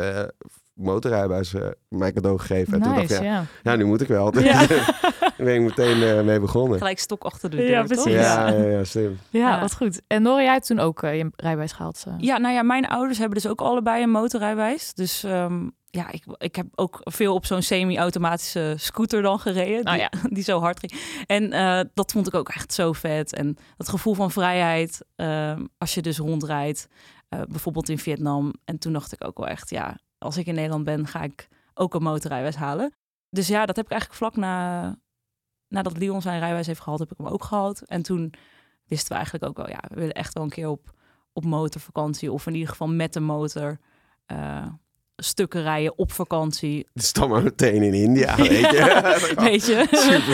motorrijbewijs 0.80 1.54
eh, 1.54 1.66
mij 1.88 2.12
cadeau 2.12 2.38
gegeven. 2.38 2.72
En 2.74 2.80
toen 2.82 2.94
dacht 2.94 3.10
ik, 3.10 3.18
ja, 3.18 3.22
ja. 3.22 3.44
ja, 3.62 3.76
nu 3.76 3.84
moet 3.84 4.00
ik 4.00 4.08
wel. 4.08 4.38
Ja. 4.40 4.66
daar 4.66 5.34
ben 5.36 5.54
ik 5.54 5.60
meteen 5.60 6.02
eh, 6.02 6.22
mee 6.24 6.40
begonnen. 6.40 6.78
Gelijk 6.78 6.98
stok 6.98 7.24
achter 7.24 7.50
de 7.50 7.56
deur, 7.56 7.70
Ja, 7.70 7.82
precies. 7.82 8.12
Ja, 8.12 8.48
ja, 8.48 8.64
ja, 8.64 8.84
slim. 8.84 9.18
Ja, 9.30 9.48
Ja. 9.54 9.60
wat 9.60 9.74
goed. 9.74 10.00
En 10.06 10.22
Nora, 10.22 10.42
jij 10.42 10.52
hebt 10.52 10.66
toen 10.66 10.78
ook 10.78 11.02
eh, 11.02 11.16
je 11.18 11.30
rijbewijs 11.36 11.72
gehaald. 11.72 12.04
eh. 12.06 12.14
Ja, 12.18 12.38
nou 12.38 12.54
ja, 12.54 12.62
mijn 12.62 12.86
ouders 12.86 13.18
hebben 13.18 13.36
dus 13.42 13.50
ook 13.50 13.60
allebei 13.60 14.02
een 14.02 14.10
motorrijbewijs. 14.10 14.94
Dus 14.94 15.24
ehm, 15.24 15.68
ja, 15.90 16.10
ik, 16.10 16.24
ik 16.38 16.56
heb 16.56 16.66
ook 16.74 17.00
veel 17.02 17.34
op 17.34 17.46
zo'n 17.46 17.62
semi-automatische 17.62 18.74
scooter 18.76 19.22
dan 19.22 19.38
gereden. 19.40 19.86
Oh 19.86 19.92
die, 19.92 20.00
ja. 20.00 20.10
die 20.36 20.42
zo 20.42 20.60
hard 20.60 20.78
ging. 20.80 20.92
En 21.26 21.52
eh, 21.52 21.80
dat 21.94 22.12
vond 22.12 22.26
ik 22.26 22.34
ook 22.34 22.48
echt 22.48 22.72
zo 22.72 22.92
vet. 22.92 23.34
En 23.34 23.56
dat 23.76 23.88
gevoel 23.88 24.14
van 24.14 24.30
vrijheid 24.30 25.00
ehm, 25.16 25.64
als 25.78 25.94
je 25.94 26.02
dus 26.02 26.18
rondrijdt. 26.18 26.88
eh, 27.28 27.40
bijvoorbeeld 27.48 27.88
in 27.88 27.98
Vietnam. 27.98 28.52
En 28.64 28.78
toen 28.78 28.92
dacht 28.92 29.12
ik 29.12 29.24
ook 29.26 29.38
wel 29.38 29.46
echt, 29.46 29.70
ja, 29.70 29.98
als 30.20 30.36
ik 30.36 30.46
in 30.46 30.54
Nederland 30.54 30.84
ben, 30.84 31.06
ga 31.06 31.22
ik 31.22 31.48
ook 31.74 31.94
een 31.94 32.02
motorrijbewijs 32.02 32.56
halen. 32.56 32.92
Dus 33.30 33.46
ja, 33.48 33.66
dat 33.66 33.76
heb 33.76 33.84
ik 33.84 33.90
eigenlijk 33.90 34.20
vlak 34.20 34.36
na, 34.36 34.96
nadat 35.68 35.98
Leon 35.98 36.22
zijn 36.22 36.38
rijbewijs 36.38 36.66
heeft 36.66 36.80
gehaald, 36.80 36.98
heb 36.98 37.10
ik 37.10 37.18
hem 37.18 37.26
ook 37.26 37.44
gehaald. 37.44 37.84
En 37.86 38.02
toen 38.02 38.34
wisten 38.86 39.08
we 39.08 39.14
eigenlijk 39.14 39.44
ook 39.44 39.56
wel, 39.56 39.68
ja, 39.68 39.82
we 39.88 39.94
willen 39.94 40.14
echt 40.14 40.34
wel 40.34 40.42
een 40.42 40.50
keer 40.50 40.68
op, 40.68 40.94
op 41.32 41.44
motorvakantie. 41.44 42.32
Of 42.32 42.46
in 42.46 42.54
ieder 42.54 42.68
geval 42.68 42.88
met 42.88 43.12
de 43.12 43.20
motor 43.20 43.78
eh, 44.26 44.66
stukken 45.16 45.62
rijden 45.62 45.98
op 45.98 46.12
vakantie. 46.12 46.86
Het 46.92 47.02
is 47.02 47.12
dan 47.12 47.28
maar 47.28 47.42
meteen 47.42 47.82
in 47.82 47.94
India, 47.94 48.36
weet 48.36 48.70
je. 48.70 49.34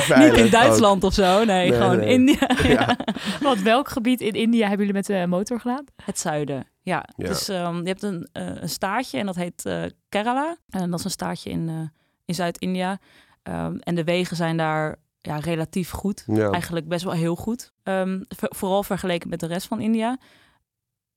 Weet. 0.09 0.16
Niet 0.19 0.45
in 0.45 0.50
Duitsland 0.50 1.05
of 1.05 1.14
zo, 1.14 1.45
nee, 1.45 1.71
Nee, 1.71 1.81
gewoon 1.81 1.97
nee. 1.97 2.09
India. 2.09 2.50
Ja. 2.62 2.97
Want 3.43 3.62
welk 3.62 3.88
gebied 3.88 4.21
in 4.21 4.33
India 4.33 4.69
hebben 4.69 4.87
jullie 4.87 5.02
met 5.02 5.07
de 5.07 5.26
motor 5.26 5.61
gedaan? 5.61 5.85
Het 6.05 6.19
zuiden, 6.19 6.66
ja. 6.87 7.05
Ja. 7.16 7.26
Dus 7.26 7.47
je 7.47 7.81
hebt 7.85 8.02
een, 8.02 8.28
eh, 8.33 8.62
een 8.62 8.69
staatje 8.69 9.19
en 9.19 9.26
dat 9.26 9.37
heet 9.37 9.64
eh, 9.64 9.83
Kerala. 10.09 10.57
En 10.69 10.90
dat 10.90 10.99
is 10.99 11.05
een 11.05 11.11
staatje 11.11 11.50
in, 11.50 11.69
eh, 11.69 11.88
in 12.25 12.35
Zuid-India. 12.35 12.99
Ehm, 13.43 13.76
en 13.76 13.95
de 13.95 14.05
wegen 14.05 14.37
zijn 14.37 14.57
daar 14.57 14.97
ja, 15.21 15.37
relatief 15.37 15.90
goed. 15.90 16.25
Ja. 16.26 16.50
Eigenlijk 16.50 16.88
best 16.88 17.05
wel 17.05 17.12
heel 17.12 17.37
goed. 17.37 17.73
Ehm, 17.83 18.23
vooral 18.28 18.83
vergeleken 18.83 19.28
met 19.28 19.40
de 19.40 19.47
rest 19.47 19.66
van 19.66 19.81
India. 19.81 20.19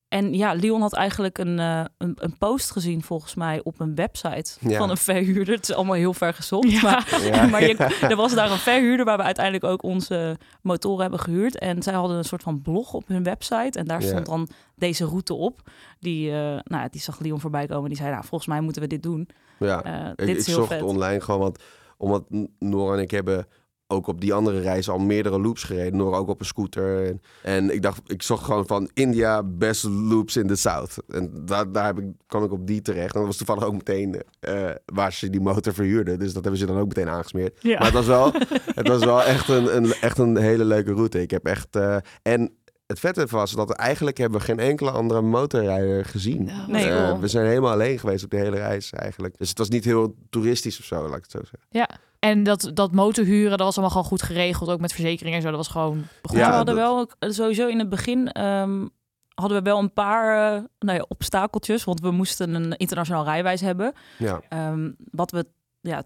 En 0.09 0.33
ja, 0.33 0.53
Leon 0.53 0.81
had 0.81 0.93
eigenlijk 0.93 1.37
een, 1.37 1.59
eh, 1.59 1.83
een, 1.97 2.13
een 2.19 2.37
post 2.37 2.71
gezien 2.71 3.03
volgens 3.03 3.35
mij 3.35 3.61
op 3.63 3.79
een 3.79 3.95
website 3.95 4.51
Ja. 4.59 4.77
van 4.77 4.89
een 4.89 4.97
verhuurder. 4.97 5.53
Het 5.55 5.69
is 5.69 5.75
allemaal 5.75 5.95
heel 5.95 6.13
ver 6.13 6.33
gezocht. 6.33 6.71
Ja. 6.71 6.81
Maar 6.81 7.21
Ja. 7.25 7.45
maar 7.51 7.63
je, 7.63 7.75
er 8.09 8.15
was 8.15 8.33
daar 8.35 8.51
een 8.51 8.57
verhuurder 8.57 9.05
waar 9.05 9.17
we 9.17 9.23
uiteindelijk 9.23 9.63
ook 9.65 9.83
onze 9.83 10.37
motoren 10.61 11.01
hebben 11.01 11.19
gehuurd. 11.19 11.57
En 11.59 11.83
zij 11.83 11.93
hadden 11.93 12.17
een 12.17 12.23
soort 12.23 12.43
van 12.43 12.61
blog 12.61 12.93
op 12.93 13.07
hun 13.07 13.23
website. 13.23 13.79
En 13.79 13.85
daar 13.85 14.01
Ja. 14.01 14.07
stond 14.07 14.25
dan 14.25 14.47
deze 14.75 15.05
route 15.05 15.33
op. 15.33 15.61
Die, 15.99 16.29
eh, 16.31 16.37
nou, 16.37 16.61
ja, 16.83 16.87
die 16.91 17.01
zag 17.01 17.19
Leon 17.19 17.39
voorbij 17.39 17.65
komen. 17.67 17.89
Die 17.89 17.97
zei, 17.97 18.09
nou, 18.11 18.21
volgens 18.25 18.49
mij 18.49 18.61
moeten 18.61 18.81
we 18.81 18.87
dit 18.87 19.03
doen. 19.03 19.29
Ja. 19.59 19.83
Eh, 19.83 20.09
Ik, 20.09 20.17
dit 20.17 20.29
ik 20.29 20.35
is 20.37 20.45
heel 20.45 20.55
zocht 20.55 20.67
vet. 20.67 20.81
online 20.81 21.21
gewoon, 21.21 21.39
want 21.39 21.59
omdat 21.97 22.23
Nora 22.59 22.95
en 22.95 23.01
ik 23.01 23.11
hebben 23.11 23.47
ook 23.91 24.07
op 24.07 24.21
die 24.21 24.33
andere 24.33 24.59
reis 24.59 24.89
al 24.89 24.99
meerdere 24.99 25.39
loops 25.39 25.63
gereden. 25.63 25.97
Nora 25.97 26.17
ook 26.17 26.27
op 26.27 26.39
een 26.39 26.45
scooter. 26.45 27.05
En, 27.05 27.21
en 27.43 27.73
ik 27.73 27.81
dacht, 27.81 28.01
ik 28.05 28.21
zocht 28.21 28.43
gewoon 28.43 28.67
van 28.67 28.89
India 28.93 29.43
best 29.43 29.83
loops 29.83 30.37
in 30.37 30.47
the 30.47 30.55
South. 30.55 30.97
En 31.07 31.31
daar, 31.45 31.71
daar 31.71 31.85
heb 31.85 31.99
ik, 31.99 32.05
kwam 32.27 32.43
ik 32.43 32.51
op 32.51 32.67
die 32.67 32.81
terecht. 32.81 33.13
En 33.13 33.19
dat 33.19 33.27
was 33.27 33.37
toevallig 33.37 33.63
ook 33.63 33.73
meteen 33.73 34.21
eh, 34.39 34.69
waar 34.85 35.13
ze 35.13 35.29
die 35.29 35.41
motor 35.41 35.73
verhuurden. 35.73 36.19
Dus 36.19 36.33
dat 36.33 36.41
hebben 36.41 36.59
ze 36.61 36.65
dan 36.65 36.77
ook 36.77 36.87
meteen 36.87 37.09
aangesmeerd. 37.09 37.57
Ja. 37.61 37.77
Maar 37.77 37.85
het 37.85 37.93
was 37.93 38.05
wel, 38.05 38.31
het 38.75 38.87
was 38.87 39.05
wel 39.05 39.23
echt, 39.23 39.49
een, 39.49 39.75
een, 39.75 39.93
echt 39.93 40.17
een 40.17 40.37
hele 40.37 40.65
leuke 40.65 40.93
route. 40.93 41.21
Ik 41.21 41.31
heb 41.31 41.45
echt... 41.45 41.75
eh, 41.75 41.95
en 42.21 42.51
het 42.87 42.99
vette 42.99 43.25
was 43.29 43.51
dat 43.51 43.67
we 43.67 43.75
eigenlijk 43.75 44.17
hebben 44.17 44.39
we 44.39 44.45
geen 44.45 44.59
enkele 44.59 44.91
andere 44.91 45.21
motorrijder 45.21 46.05
gezien. 46.05 46.45
Ja, 46.45 46.57
wat 46.59 46.67
Nee, 46.67 46.89
Eh, 46.89 47.19
we 47.19 47.27
zijn 47.27 47.47
helemaal 47.47 47.71
alleen 47.71 47.99
geweest 47.99 48.23
op 48.23 48.29
de 48.29 48.37
hele 48.37 48.55
reis 48.57 48.91
eigenlijk. 48.91 49.37
Dus 49.37 49.49
het 49.49 49.57
was 49.57 49.69
niet 49.69 49.85
heel 49.85 50.15
toeristisch 50.29 50.79
of 50.79 50.85
zo, 50.85 51.01
laat 51.07 51.17
ik 51.17 51.21
het 51.23 51.31
zo 51.31 51.37
zeggen. 51.39 51.59
Ja. 51.69 51.89
En 52.19 52.43
dat, 52.43 52.71
dat 52.73 52.91
motorhuren, 52.91 53.49
dat 53.49 53.59
was 53.59 53.73
allemaal 53.77 53.91
gewoon 53.91 54.07
goed 54.07 54.21
geregeld. 54.21 54.69
Ook 54.69 54.79
met 54.79 54.93
verzekeringen 54.93 55.37
en 55.37 55.41
zo. 55.43 55.47
Dat 55.49 55.57
was 55.57 55.67
gewoon 55.67 56.03
goed. 56.23 56.37
Ja, 56.37 56.49
we 56.49 56.55
hadden 56.55 56.75
dat- 56.75 57.15
wel 57.19 57.31
sowieso 57.31 57.67
in 57.67 57.79
het 57.79 57.89
begin 57.89 58.31
ehm, 58.31 58.87
hadden 59.33 59.57
we 59.57 59.63
wel 59.69 59.79
een 59.79 59.93
paar 59.93 60.55
eh, 60.55 60.63
nou 60.79 60.97
ja, 60.97 61.05
obstakeltjes. 61.07 61.83
Want 61.83 62.01
we 62.01 62.11
moesten 62.11 62.53
een 62.53 62.77
internationaal 62.77 63.23
rijwijs 63.23 63.61
hebben. 63.61 63.93
Ja, 64.17 64.41
Ehm, 64.49 64.91
wat 65.11 65.31
we 65.31 65.45
ja, 65.81 66.03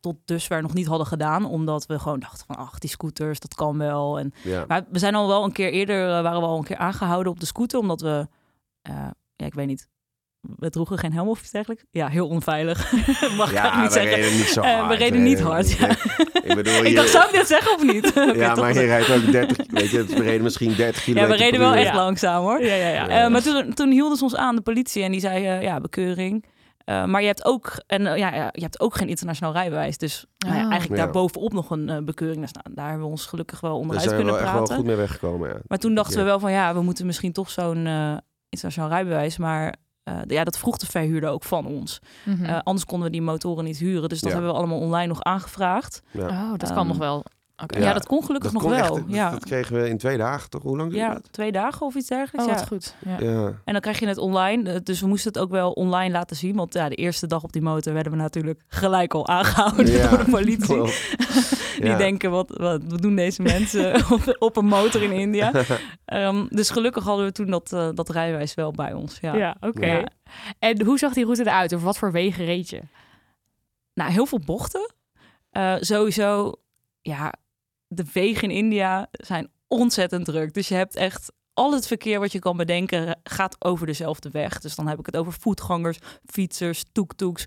tot 0.00 0.16
dusver 0.24 0.62
nog 0.62 0.74
niet 0.74 0.86
hadden 0.86 1.06
gedaan. 1.06 1.44
Omdat 1.44 1.86
we 1.86 1.98
gewoon 1.98 2.20
dachten 2.20 2.46
van, 2.46 2.56
ach, 2.56 2.78
die 2.78 2.90
scooters, 2.90 3.40
dat 3.40 3.54
kan 3.54 3.78
wel. 3.78 4.18
En 4.18 4.32
ja. 4.42 4.64
Maar 4.68 4.84
we 4.90 4.98
zijn 4.98 5.14
al 5.14 5.28
wel 5.28 5.44
een 5.44 5.52
keer 5.52 5.70
eerder, 5.72 6.16
eh, 6.16 6.22
waren 6.22 6.40
we 6.40 6.46
al 6.46 6.58
een 6.58 6.64
keer 6.64 6.76
aangehouden 6.76 7.32
op 7.32 7.40
de 7.40 7.46
scooter, 7.46 7.78
omdat 7.78 8.00
we, 8.00 8.28
eh, 8.82 8.94
ja, 9.36 9.46
ik 9.46 9.54
weet 9.54 9.66
niet, 9.66 9.88
we 10.40 10.70
droegen 10.70 10.98
geen 10.98 11.12
helm 11.12 11.28
of 11.28 11.40
iets 11.40 11.50
dergelijks. 11.50 11.84
Ja, 11.90 12.08
heel 12.08 12.28
onveilig. 12.28 12.92
Mag 13.36 13.48
ik 13.50 13.54
ja 13.56 13.80
niet 13.80 13.86
we 13.86 13.92
zeggen. 13.92 14.14
reden 14.14 14.36
niet 14.36 14.46
zo 14.46 14.60
Eh, 14.60 14.74
hard. 14.74 14.88
we 14.88 14.94
reden 14.94 15.22
niet 15.22 15.40
hard, 15.40 15.70
ja. 15.72 15.88
Ik 16.42 16.54
bedoel, 16.54 16.74
Ik 16.84 16.86
je- 16.86 16.94
dacht, 16.94 17.08
zou 17.10 17.24
ik 17.24 17.32
dit 17.32 17.46
zeggen 17.46 17.74
of 17.74 17.82
niet? 17.82 18.12
Ja, 18.36 18.54
maar 18.54 18.74
wel. 18.74 18.82
je 18.82 18.86
rijdt 18.88 19.10
ook 19.10 19.32
30, 19.32 19.56
weet 19.70 19.90
je, 19.90 20.04
we 20.04 20.22
reden 20.22 20.42
misschien 20.42 20.74
30 20.74 20.96
ja, 20.96 21.02
kilometer 21.12 21.36
we 21.38 21.42
reden 21.44 21.60
wel 21.60 21.70
uur. 21.72 21.76
echt 21.78 21.86
Ja. 21.88 21.94
langzaam 21.94 22.42
hoor. 22.42 22.60
Ja, 22.62 22.74
ja, 22.74 22.88
ja. 22.88 23.08
Ja. 23.08 23.24
Eh, 23.24 23.30
maar 23.30 23.42
toen, 23.42 23.74
toen 23.74 23.90
hielden 23.90 24.18
ze 24.18 24.24
ons 24.24 24.36
aan, 24.36 24.56
de 24.56 24.62
politie, 24.62 25.02
en 25.02 25.10
die 25.10 25.20
zei, 25.20 25.46
eh, 25.46 25.62
ja, 25.62 25.80
bekeuring. 25.80 26.44
Eh, 26.84 27.04
maar 27.04 27.20
je 27.20 27.26
hebt 27.26 27.44
ook, 27.44 27.72
en, 27.86 28.06
eh, 28.06 28.16
ja, 28.18 28.34
ja, 28.34 28.48
je 28.52 28.62
hebt 28.62 28.80
ook 28.80 28.96
geen 28.96 29.08
internationaal 29.08 29.52
rijbewijs. 29.52 29.98
Dus 29.98 30.26
nou 30.38 30.54
ja, 30.54 30.62
Ah. 30.64 30.70
eigenlijk 30.70 31.00
Ja. 31.00 31.04
daar 31.04 31.14
bovenop 31.14 31.52
nog 31.52 31.70
een 31.70 31.88
eh, 31.88 31.98
bekeuring. 32.02 32.40
Dus, 32.40 32.52
nou, 32.52 32.74
daar 32.74 32.86
hebben 32.88 33.04
we 33.04 33.10
ons 33.10 33.26
gelukkig 33.26 33.60
wel 33.60 33.70
Daar 33.70 33.80
onderuit 33.80 34.02
zijn 34.08 34.16
we 34.16 34.22
kunnen 34.22 34.40
wel 34.40 34.44
echt 34.48 34.52
wel 34.54 34.62
praten. 34.62 34.76
goed 34.84 34.86
mee 34.94 35.06
weggekomen, 35.06 35.48
ja. 35.48 35.54
Maar 35.66 35.78
toen 35.78 35.94
dachten 35.94 36.12
Ja. 36.16 36.18
we 36.22 36.24
wel 36.24 36.38
van 36.40 36.52
ja, 36.52 36.74
we 36.74 36.82
moeten 36.82 37.06
misschien 37.06 37.32
toch 37.32 37.50
zo'n 37.50 37.86
eh, 37.86 38.16
internationaal 38.48 38.88
rijbewijs. 38.90 39.38
Maar 39.38 39.74
eh, 40.06 40.14
ja, 40.26 40.44
dat 40.44 40.58
vroeg 40.58 40.76
de 40.78 40.86
verhuurder 40.86 41.30
ook 41.30 41.42
van 41.44 41.66
ons. 41.66 41.98
Mhm. 42.24 42.44
Eh, 42.44 42.58
anders 42.62 42.84
konden 42.86 43.06
we 43.06 43.12
die 43.12 43.22
motoren 43.22 43.64
niet 43.64 43.78
huren. 43.78 44.08
Dus 44.08 44.20
dat 44.20 44.28
Ja. 44.30 44.34
hebben 44.36 44.52
we 44.54 44.58
allemaal 44.58 44.78
online 44.80 45.06
nog 45.06 45.22
aangevraagd. 45.22 46.02
ja. 46.10 46.26
oh, 46.28 46.50
dat 46.50 46.62
Ehm, 46.68 46.74
kan 46.74 46.86
nog 46.86 46.96
wel. 46.98 47.24
Ja, 47.56 47.80
Ja, 47.80 47.92
dat 47.92 48.06
kon 48.06 48.24
gelukkig 48.24 48.52
nog 48.52 48.62
kon 48.62 48.70
wel. 48.70 48.96
echt- 48.96 49.04
ja. 49.06 49.30
dat 49.30 49.44
kregen 49.44 49.82
we 49.82 49.88
in 49.88 49.98
twee 49.98 50.16
dagen, 50.16 50.50
toch? 50.50 50.62
Hoe 50.62 50.76
lang 50.76 50.90
duurde 50.90 51.06
ja, 51.06 51.12
dat? 51.12 51.32
twee 51.32 51.52
dagen 51.52 51.86
of 51.86 51.94
iets 51.94 52.08
dergelijks. 52.08 52.50
Oh, 52.52 52.58
ja. 52.58 52.64
goed. 52.66 52.94
Ja. 53.04 53.16
Ja. 53.20 53.46
En 53.64 53.72
dan 53.72 53.80
krijg 53.80 53.98
je 53.98 54.06
het 54.06 54.18
online. 54.18 54.70
Eh, 54.72 54.80
Dus 54.82 55.00
we 55.00 55.06
moesten 55.06 55.32
het 55.32 55.42
ook 55.42 55.50
wel 55.50 55.70
online 55.72 56.12
laten 56.12 56.36
zien. 56.36 56.56
Want 56.56 56.74
ja, 56.74 56.88
de 56.88 56.94
eerste 56.94 57.26
dag 57.26 57.42
op 57.42 57.52
die 57.52 57.62
motor 57.62 57.92
werden 57.92 58.12
we 58.12 58.18
natuurlijk 58.18 58.62
gelijk 58.68 59.14
al 59.14 59.28
aangehouden 59.28 59.86
Ja, 59.90 60.08
door 60.08 60.18
de 60.24 60.30
politie. 60.30 60.82
Die 61.76 61.84
Ja. 61.86 61.96
denken, 61.96 62.30
wat, 62.30 62.50
wat, 62.56 62.82
wat 62.88 63.02
doen 63.02 63.16
deze 63.16 63.42
mensen 63.42 63.94
op, 64.12 64.36
op 64.38 64.56
een 64.56 64.66
motor 64.66 65.02
in 65.02 65.12
India? 65.12 65.52
Ehm, 66.04 66.46
dus 66.48 66.70
gelukkig 66.70 67.04
hadden 67.04 67.26
we 67.26 67.32
toen 67.32 67.50
dat, 67.50 67.72
eh, 67.72 67.88
dat 67.94 68.08
rijwijs 68.08 68.54
wel 68.54 68.70
bij 68.72 68.92
ons. 68.92 69.18
Ja. 69.20 69.34
Ja, 69.34 69.56
oké. 69.60 69.86
Ja. 69.86 70.06
En 70.58 70.82
hoe 70.84 70.98
zag 70.98 71.12
die 71.12 71.24
route 71.24 71.42
eruit? 71.42 71.72
Of 71.72 71.82
wat 71.82 71.98
voor 71.98 72.12
wegen 72.12 72.44
reed 72.44 72.70
je? 72.70 72.80
Nou, 73.94 74.10
heel 74.12 74.26
veel 74.26 74.40
bochten. 74.44 74.94
Eh, 75.50 75.74
sowieso, 75.80 76.52
ja, 77.00 77.32
de 77.88 78.04
wegen 78.12 78.50
in 78.50 78.56
India 78.56 79.06
zijn 79.10 79.50
ontzettend 79.68 80.24
druk. 80.24 80.54
Dus 80.54 80.68
je 80.68 80.74
hebt 80.74 80.94
echt 80.96 81.32
al 81.54 81.72
het 81.72 81.86
verkeer 81.86 82.20
wat 82.20 82.32
je 82.32 82.38
kan 82.38 82.56
bedenken 82.56 83.20
gaat 83.22 83.56
over 83.58 83.86
dezelfde 83.86 84.30
weg. 84.30 84.58
Dus 84.60 84.74
dan 84.74 84.86
heb 84.88 84.98
ik 84.98 85.06
het 85.06 85.16
over 85.16 85.32
voetgangers, 85.32 85.98
fietsers, 86.24 86.84
toektoeks, 86.92 87.44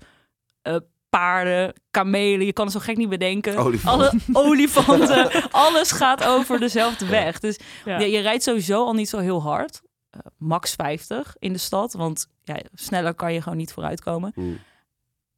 eh, 0.62 0.75
paarden, 1.10 1.73
kamelen. 1.91 2.45
Je 2.45 2.54
kan 2.54 2.65
het 2.65 2.73
zo 2.73 2.80
gek 2.80 2.97
niet 2.97 3.10
bedenken. 3.10 3.58
Olifanten. 3.58 4.21
Alle 4.34 4.45
olifanten, 4.47 5.52
alles 5.52 5.91
gaat 5.91 6.23
over 6.23 6.60
dezelfde 6.60 7.06
weg. 7.06 7.39
Dus 7.39 7.60
Ja. 7.86 7.99
je, 7.99 8.10
je 8.10 8.19
rijdt 8.19 8.43
sowieso 8.43 8.86
al 8.86 8.93
niet 8.93 9.10
zo 9.10 9.17
heel 9.17 9.41
hard. 9.41 9.82
Eh, 10.10 10.19
max 10.38 10.73
50 10.73 11.36
in 11.39 11.54
de 11.54 11.60
stad, 11.60 11.93
want 11.93 12.28
ja, 12.43 12.60
sneller 12.73 13.13
kan 13.13 13.34
je 13.34 13.41
gewoon 13.41 13.58
niet 13.58 13.73
vooruitkomen. 13.73 14.32
Hmm. 14.36 14.60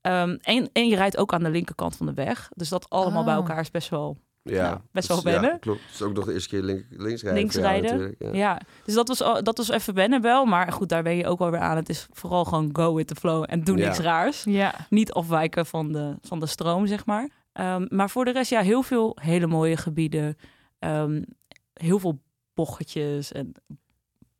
Ehm, 0.01 0.37
en, 0.41 0.69
en 0.73 0.87
je 0.87 0.95
rijdt 0.95 1.17
ook 1.17 1.33
aan 1.33 1.43
de 1.43 1.49
linkerkant 1.49 1.95
van 1.97 2.05
de 2.05 2.13
weg. 2.13 2.49
Dus 2.55 2.69
dat 2.69 2.89
allemaal 2.89 3.23
bij 3.23 3.33
Oh. 3.33 3.39
elkaar 3.39 3.59
is 3.59 3.71
best 3.71 3.89
wel 3.89 4.17
Ja, 4.43 4.69
Nou, 4.69 4.79
best 4.91 5.07
wel 5.07 5.21
Dus, 5.21 5.33
ja, 5.33 5.39
wennen. 5.39 5.59
klopt. 5.59 5.81
Het 5.81 5.93
is 5.93 6.01
ook 6.01 6.13
nog 6.13 6.25
de 6.25 6.33
eerste 6.33 6.49
keer 6.49 6.61
link, 6.61 6.85
links 6.89 7.21
rijden. 7.21 7.39
Links 7.39 7.55
rijden. 7.55 8.15
Ja. 8.19 8.31
Ja. 8.33 8.61
dus 8.85 8.93
dat 8.93 9.07
was, 9.07 9.17
dat 9.43 9.57
was 9.57 9.69
even 9.69 9.93
wennen 9.93 10.21
wel. 10.21 10.45
Maar 10.45 10.71
goed, 10.71 10.89
daar 10.89 11.03
ben 11.03 11.15
je 11.15 11.27
ook 11.27 11.39
wel 11.39 11.51
weer 11.51 11.59
aan. 11.59 11.75
Het 11.75 11.89
is 11.89 12.07
vooral 12.11 12.45
gewoon 12.45 12.69
go 12.73 12.93
with 12.93 13.07
the 13.07 13.15
flow 13.15 13.43
en 13.47 13.63
doe 13.63 13.77
Ja. 13.77 13.85
niks 13.85 13.99
raars. 13.99 14.43
Ja. 14.43 14.75
Niet 14.89 15.11
afwijken 15.11 15.65
van 15.65 15.91
de, 15.91 16.15
van 16.21 16.39
de 16.39 16.45
stroom, 16.45 16.87
zeg 16.87 17.05
maar. 17.05 17.29
Ehm, 17.53 17.85
maar 17.89 18.09
voor 18.09 18.25
de 18.25 18.31
rest, 18.31 18.49
ja, 18.49 18.61
heel 18.61 18.83
veel 18.83 19.17
hele 19.21 19.47
mooie 19.47 19.77
gebieden. 19.77 20.35
Ehm, 20.79 21.21
heel 21.73 21.99
veel 21.99 22.21
bochtjes 22.53 23.31
en 23.31 23.51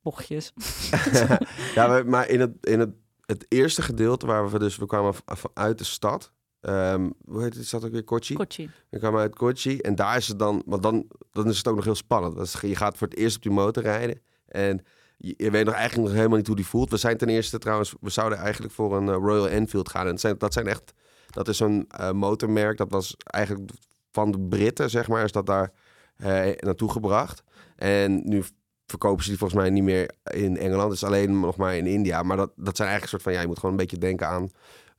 bochtjes. 0.02 0.52
ja, 1.76 2.04
maar 2.06 2.28
in 2.30 2.40
het, 2.40 2.52
in 2.62 2.80
het, 2.80 2.90
het 3.26 3.46
eerste 3.50 3.82
gedeelte 3.82 4.26
waar 4.26 4.52
we 4.52 4.60
dus, 4.60 4.78
we 4.78 4.86
kwamen 4.86 5.14
vanuit 5.26 5.78
de 5.78 5.84
stad. 5.84 6.32
Ehm, 6.62 7.10
hoe 7.26 7.42
heet 7.42 7.54
het? 7.54 7.64
Is 7.64 7.70
dat 7.70 7.86
ook 7.86 7.92
weer 7.92 8.04
Kochi? 8.04 8.34
Kochi. 8.36 8.70
We 8.90 8.98
kwamen 9.00 9.20
uit 9.20 9.36
Kochi 9.36 9.78
en 9.80 9.96
daar 9.96 10.18
is 10.18 10.28
het 10.28 10.40
dan, 10.40 10.62
want 10.66 10.84
dan, 10.84 11.06
dan 11.32 11.50
is 11.50 11.58
het 11.58 11.68
ook 11.68 11.76
nog 11.76 11.84
heel 11.86 11.96
spannend. 11.96 12.38
Is- 12.38 12.62
je 12.62 12.76
gaat 12.76 12.98
voor 12.98 13.08
het 13.08 13.18
eerst 13.18 13.36
op 13.36 13.42
die 13.42 13.52
motor 13.52 13.84
rijden 13.84 14.22
en 14.48 14.86
je, 15.18 15.34
je 15.38 15.52
weet 15.52 15.66
nog 15.66 15.74
eigenlijk 15.74 16.08
nog 16.08 16.18
helemaal 16.18 16.38
niet 16.38 16.48
hoe 16.48 16.56
die 16.56 16.66
voelt. 16.66 16.90
We 16.90 16.98
zijn 16.98 17.18
ten 17.18 17.30
eerste 17.30 17.58
trouwens, 17.58 17.94
we 18.02 18.10
zouden 18.10 18.38
eigenlijk 18.38 18.74
voor 18.74 18.98
een 18.98 19.10
eh, 19.10 19.16
Royal 19.16 19.50
Enfield 19.50 19.90
gaan. 19.90 20.06
En 20.06 20.12
dat 20.12 20.20
zijn, 20.22 20.38
dat 20.38 20.54
zijn 20.54 20.68
echt, 20.68 20.94
dat 21.30 21.48
is 21.48 21.60
een 21.60 21.86
eh, 21.88 22.12
motormerk, 22.12 22.78
dat 22.78 22.92
was 22.92 23.16
eigenlijk 23.24 23.72
van 24.12 24.32
de 24.32 24.40
Britten, 24.40 24.90
zeg 24.90 25.08
maar, 25.08 25.24
is 25.24 25.32
dat 25.32 25.46
daar 25.46 25.72
eh, 26.16 26.52
naartoe 26.58 26.92
gebracht. 26.92 27.44
En 27.76 28.22
nu 28.30 28.44
verkopen 28.86 29.24
ze 29.24 29.30
die 29.30 29.38
volgens 29.40 29.60
mij 29.60 29.70
niet 29.70 29.84
meer 29.84 30.12
in 30.24 30.58
Engeland. 30.58 30.84
Het 30.92 31.02
is 31.02 31.04
alleen 31.04 31.40
nog 31.40 31.56
maar 31.56 31.76
in 31.76 31.86
India. 31.88 32.24
Maar 32.24 32.38
dat, 32.38 32.52
dat 32.56 32.76
zijn 32.78 32.90
eigenlijk 32.90 33.02
een 33.02 33.08
soort 33.10 33.22
van, 33.22 33.34
ja, 33.34 33.42
je 33.42 33.48
moet 33.48 33.56
gewoon 33.60 33.72
een 33.72 33.78
beetje 33.82 33.98
denken 33.98 34.28
aan 34.28 34.50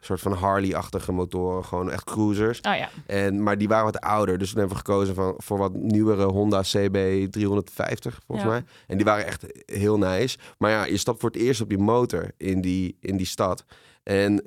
soort 0.05 0.21
van 0.21 0.33
Harley-achtige 0.33 1.13
motoren. 1.13 1.65
Gewoon 1.65 1.91
echt 1.91 2.05
cruisers. 2.05 2.61
Oh 2.61 2.77
ja. 2.77 2.89
En, 3.07 3.43
maar 3.43 3.59
die 3.59 3.69
waren 3.69 3.85
wat 3.85 4.01
ouder. 4.01 4.39
Dus 4.39 4.51
toen 4.51 4.59
hebben 4.59 4.77
we 4.77 4.85
gekozen 4.85 5.15
van, 5.15 5.35
voor 5.37 5.59
wat 5.59 5.73
nieuwere 5.75 6.25
Honda 6.25 6.61
CB 6.61 7.27
350, 7.31 8.21
volgens 8.27 8.47
Ja. 8.49 8.53
mij. 8.55 8.65
En 8.87 8.97
die 8.97 9.05
waren 9.07 9.27
echt 9.27 9.47
heel 9.67 9.99
nice. 9.99 10.39
Maar 10.59 10.71
ja, 10.71 10.85
je 10.85 10.97
stapt 10.97 11.21
voor 11.21 11.31
het 11.31 11.39
eerst 11.41 11.61
op 11.61 11.69
die 11.69 11.79
motor 11.79 12.31
in 12.37 12.61
die, 12.61 12.97
in 13.01 13.17
die 13.17 13.27
stad. 13.27 13.65
En 14.03 14.45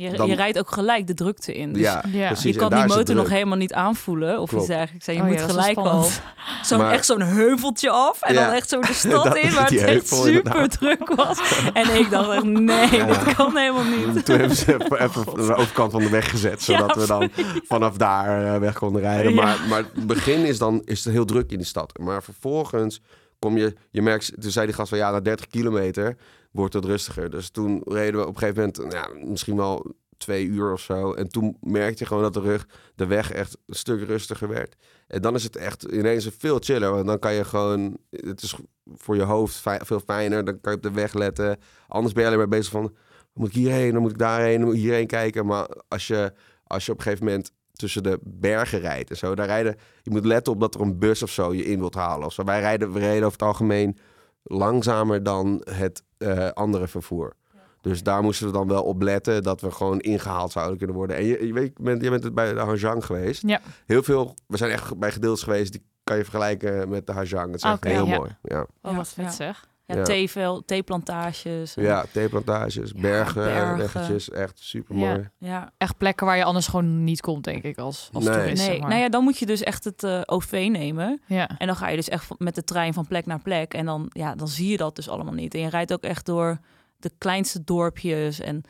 Je, 0.00 0.10
Dan- 0.10 0.26
je 0.28 0.34
rijdt 0.34 0.58
ook 0.58 0.70
gelijk 0.70 1.06
de 1.06 1.14
drukte 1.14 1.54
in. 1.54 1.72
Dus 1.72 1.82
ja, 1.82 2.04
Ja. 2.12 2.26
precies. 2.26 2.54
je 2.54 2.58
kan 2.58 2.70
die 2.70 2.86
motor 2.96 3.14
nog 3.14 3.28
helemaal 3.28 3.56
niet 3.58 3.72
aanvoelen. 3.72 4.40
Of 4.40 4.48
Klopt. 4.48 4.64
iets 4.64 4.74
dergelijks. 4.76 5.06
En 5.06 5.14
je 5.14 5.20
Oh 5.20 5.26
moet 5.26 5.38
dat 5.38 5.50
gelijk 5.50 5.76
al 5.76 5.84
spannend. 5.84 6.20
zo'n 6.62 6.78
Maar- 6.78 6.92
echt 6.92 7.06
zo'n 7.06 7.20
heuveltje 7.22 7.90
af. 7.90 8.22
En 8.22 8.34
Ja. 8.34 8.44
dan 8.44 8.54
echt 8.54 8.68
zo 8.68 8.80
de 8.80 8.92
stad 9.04 9.24
Dat- 9.24 9.36
in, 9.36 9.52
waar 9.52 9.64
het 9.70 9.76
echt 9.82 10.08
super 10.08 10.28
inderdaad. 10.28 10.70
druk 10.70 11.14
was. 11.14 11.62
En 11.72 11.94
ik 11.98 12.10
dacht 12.10 12.30
echt, 12.30 12.44
nee, 12.44 12.96
Ja. 12.96 13.06
dit 13.06 13.34
kan 13.34 13.56
helemaal 13.56 13.84
niet. 13.84 14.24
Toen 14.24 14.38
hebben 14.38 14.56
ze 14.56 14.72
even, 14.98 15.24
de 15.46 15.54
overkant 15.54 15.92
van 15.92 16.00
de 16.02 16.08
weg 16.10 16.30
gezet, 16.30 16.64
Ja, 16.64 16.78
zodat 16.78 16.96
we 16.96 17.06
dan 17.06 17.30
vanaf 17.66 17.96
daar 17.96 18.54
eh, 18.54 18.60
weg 18.60 18.74
konden 18.74 19.00
rijden. 19.02 19.34
Ja. 19.34 19.42
Maar, 19.42 19.56
maar 19.68 19.78
het 19.94 20.06
begin 20.06 20.44
is 20.44 20.58
dan 20.58 20.82
is 20.84 21.04
het 21.04 21.12
heel 21.12 21.24
druk 21.24 21.50
in 21.52 21.58
de 21.58 21.64
stad. 21.64 21.98
Maar 21.98 22.22
vervolgens 22.22 23.00
kom 23.38 23.56
je, 23.56 23.74
je 23.90 24.02
merkt, 24.02 24.32
toen 24.40 24.50
zei 24.50 24.66
die 24.66 24.74
gast 24.74 24.88
van 24.88 24.98
ja, 24.98 25.10
na 25.10 25.20
30 25.20 25.46
kilometer 25.46 26.16
wordt 26.50 26.74
het 26.74 26.84
rustiger. 26.84 27.30
Dus 27.30 27.50
toen 27.50 27.82
reden 27.84 28.20
we 28.20 28.26
op 28.26 28.34
een 28.34 28.38
gegeven 28.38 28.72
moment, 28.76 28.94
nou, 28.94 29.26
misschien 29.26 29.56
wel 29.56 29.94
twee 30.16 30.46
uur 30.46 30.72
of 30.72 30.80
zo. 30.80 31.12
En 31.12 31.28
toen 31.28 31.56
merkte 31.60 32.02
je 32.02 32.06
gewoon 32.08 32.22
dat 32.22 32.34
de 32.34 32.40
rug, 32.40 32.66
de 32.94 33.06
weg 33.06 33.32
echt 33.32 33.58
een 33.66 33.74
stuk 33.74 34.06
rustiger 34.06 34.48
werd. 34.48 34.76
En 35.06 35.22
dan 35.22 35.34
is 35.34 35.44
het 35.44 35.56
echt 35.56 35.82
ineens 35.82 36.28
veel 36.38 36.58
chiller. 36.60 36.90
Want 36.92 37.06
dan 37.06 37.18
kan 37.18 37.34
je 37.34 37.44
gewoon, 37.44 37.98
het 38.10 38.42
is 38.42 38.56
voor 38.84 39.16
je 39.16 39.22
hoofd 39.22 39.62
veel 39.62 40.00
fijner. 40.00 40.44
Dan 40.44 40.60
kan 40.60 40.72
je 40.72 40.78
op 40.78 40.82
de 40.82 40.92
weg 40.92 41.14
letten. 41.14 41.58
Anders 41.88 42.14
ben 42.14 42.22
je 42.22 42.28
alleen 42.28 42.40
maar 42.40 42.58
bezig 42.58 42.72
van, 42.72 42.94
moet 43.32 43.48
ik 43.48 43.54
hierheen, 43.54 43.92
dan 43.92 44.02
moet 44.02 44.10
ik 44.10 44.18
daarheen, 44.18 44.56
dan 44.56 44.66
moet 44.66 44.76
ik 44.76 44.82
hierheen 44.82 45.06
kijken. 45.06 45.46
Maar 45.46 45.68
als 45.88 46.06
je, 46.06 46.32
als 46.64 46.86
je 46.86 46.92
op 46.92 46.98
een 46.98 47.04
gegeven 47.04 47.26
moment 47.26 47.52
tussen 47.78 48.02
de 48.02 48.18
bergen 48.22 48.78
rijdt 48.80 49.10
en 49.10 49.16
zo, 49.16 49.34
daar 49.34 49.46
rijden, 49.46 49.76
je 50.02 50.10
moet 50.10 50.24
letten 50.24 50.52
op 50.52 50.60
dat 50.60 50.74
er 50.74 50.80
een 50.80 50.98
bus 50.98 51.22
of 51.22 51.30
zo 51.30 51.54
je 51.54 51.64
in 51.64 51.78
wilt 51.78 51.94
halen. 51.94 52.26
Of 52.26 52.32
zo. 52.32 52.44
Wij 52.44 52.60
rijden, 52.60 52.92
we 52.92 52.98
reden 52.98 53.18
over 53.24 53.38
het 53.38 53.42
algemeen 53.42 53.98
langzamer 54.42 55.22
dan 55.22 55.62
het 55.70 56.02
eh, 56.18 56.48
andere 56.48 56.88
vervoer. 56.88 57.36
Dus 57.80 58.02
daar 58.02 58.22
moesten 58.22 58.46
we 58.46 58.52
dan 58.52 58.68
wel 58.68 58.82
op 58.82 59.02
letten 59.02 59.42
dat 59.42 59.60
we 59.60 59.70
gewoon 59.70 60.00
ingehaald 60.00 60.52
zouden 60.52 60.78
kunnen 60.78 60.96
worden. 60.96 61.16
En 61.16 61.24
je, 61.24 61.46
je, 61.46 61.52
weet, 61.52 61.70
je 61.76 61.82
bent, 61.82 62.02
je 62.02 62.10
bent 62.10 62.24
het 62.24 62.34
bij 62.34 62.54
de 62.54 62.60
Hajang 62.60 63.04
geweest. 63.04 63.42
Ja. 63.46 63.60
Heel 63.86 64.02
veel, 64.02 64.34
we 64.46 64.56
zijn 64.56 64.70
echt 64.70 64.98
bij 64.98 65.12
gedeeltes 65.12 65.42
geweest 65.42 65.72
die 65.72 65.82
kan 66.04 66.16
je 66.16 66.22
vergelijken 66.22 66.88
met 66.88 67.06
de 67.06 67.12
Hajang. 67.12 67.46
Het 67.46 67.54
is 67.54 67.62
echt 67.62 67.74
Oké, 67.74 67.88
heel 67.88 68.06
ja. 68.06 68.16
mooi. 68.16 68.36
Ja, 68.42 68.66
Oh, 68.82 68.96
wat 68.96 69.08
vet 69.08 69.24
ja. 69.24 69.30
zeg. 69.30 69.68
Ja, 69.90 69.96
Ja. 69.96 70.02
theevel- 70.02 70.64
theeplantages. 70.64 71.76
en- 71.76 71.82
ja 71.82 72.04
theeplantages, 72.12 72.92
bergen, 72.92 73.44
bergen. 73.44 73.76
weggetjes, 73.76 74.30
echt 74.30 74.58
super 74.58 74.94
mooi. 74.94 75.28
ja. 75.38 75.72
Echt 75.78 75.96
plekken 75.96 76.26
waar 76.26 76.36
je 76.36 76.44
anders 76.44 76.66
gewoon 76.66 77.04
niet 77.04 77.20
komt, 77.20 77.44
denk 77.44 77.62
ik, 77.62 77.78
als, 77.78 78.08
als 78.12 78.24
Nee. 78.24 78.34
toerist. 78.34 78.56
Nee, 78.56 78.66
zeg 78.70 78.78
maar. 78.80 78.88
nou 78.88 79.00
ja, 79.02 79.08
dan 79.08 79.24
moet 79.24 79.38
je 79.38 79.46
dus 79.46 79.62
echt 79.62 79.84
het 79.84 80.02
eh, 80.02 80.20
OV 80.26 80.68
nemen. 80.70 81.20
Ja. 81.26 81.50
En 81.58 81.66
dan 81.66 81.76
ga 81.76 81.88
je 81.88 81.96
dus 81.96 82.08
echt 82.08 82.28
met 82.38 82.54
de 82.54 82.64
trein 82.64 82.92
van 82.94 83.06
plek 83.06 83.26
naar 83.26 83.40
plek. 83.40 83.74
En 83.74 83.86
dan, 83.86 84.06
ja, 84.12 84.34
dan 84.34 84.48
zie 84.48 84.68
je 84.70 84.76
dat 84.76 84.96
dus 84.96 85.08
allemaal 85.08 85.34
niet. 85.34 85.54
En 85.54 85.60
je 85.60 85.68
rijdt 85.68 85.92
ook 85.92 86.02
echt 86.02 86.26
door 86.26 86.58
de 86.96 87.10
kleinste 87.18 87.64
dorpjes. 87.64 88.40
En 88.40 88.62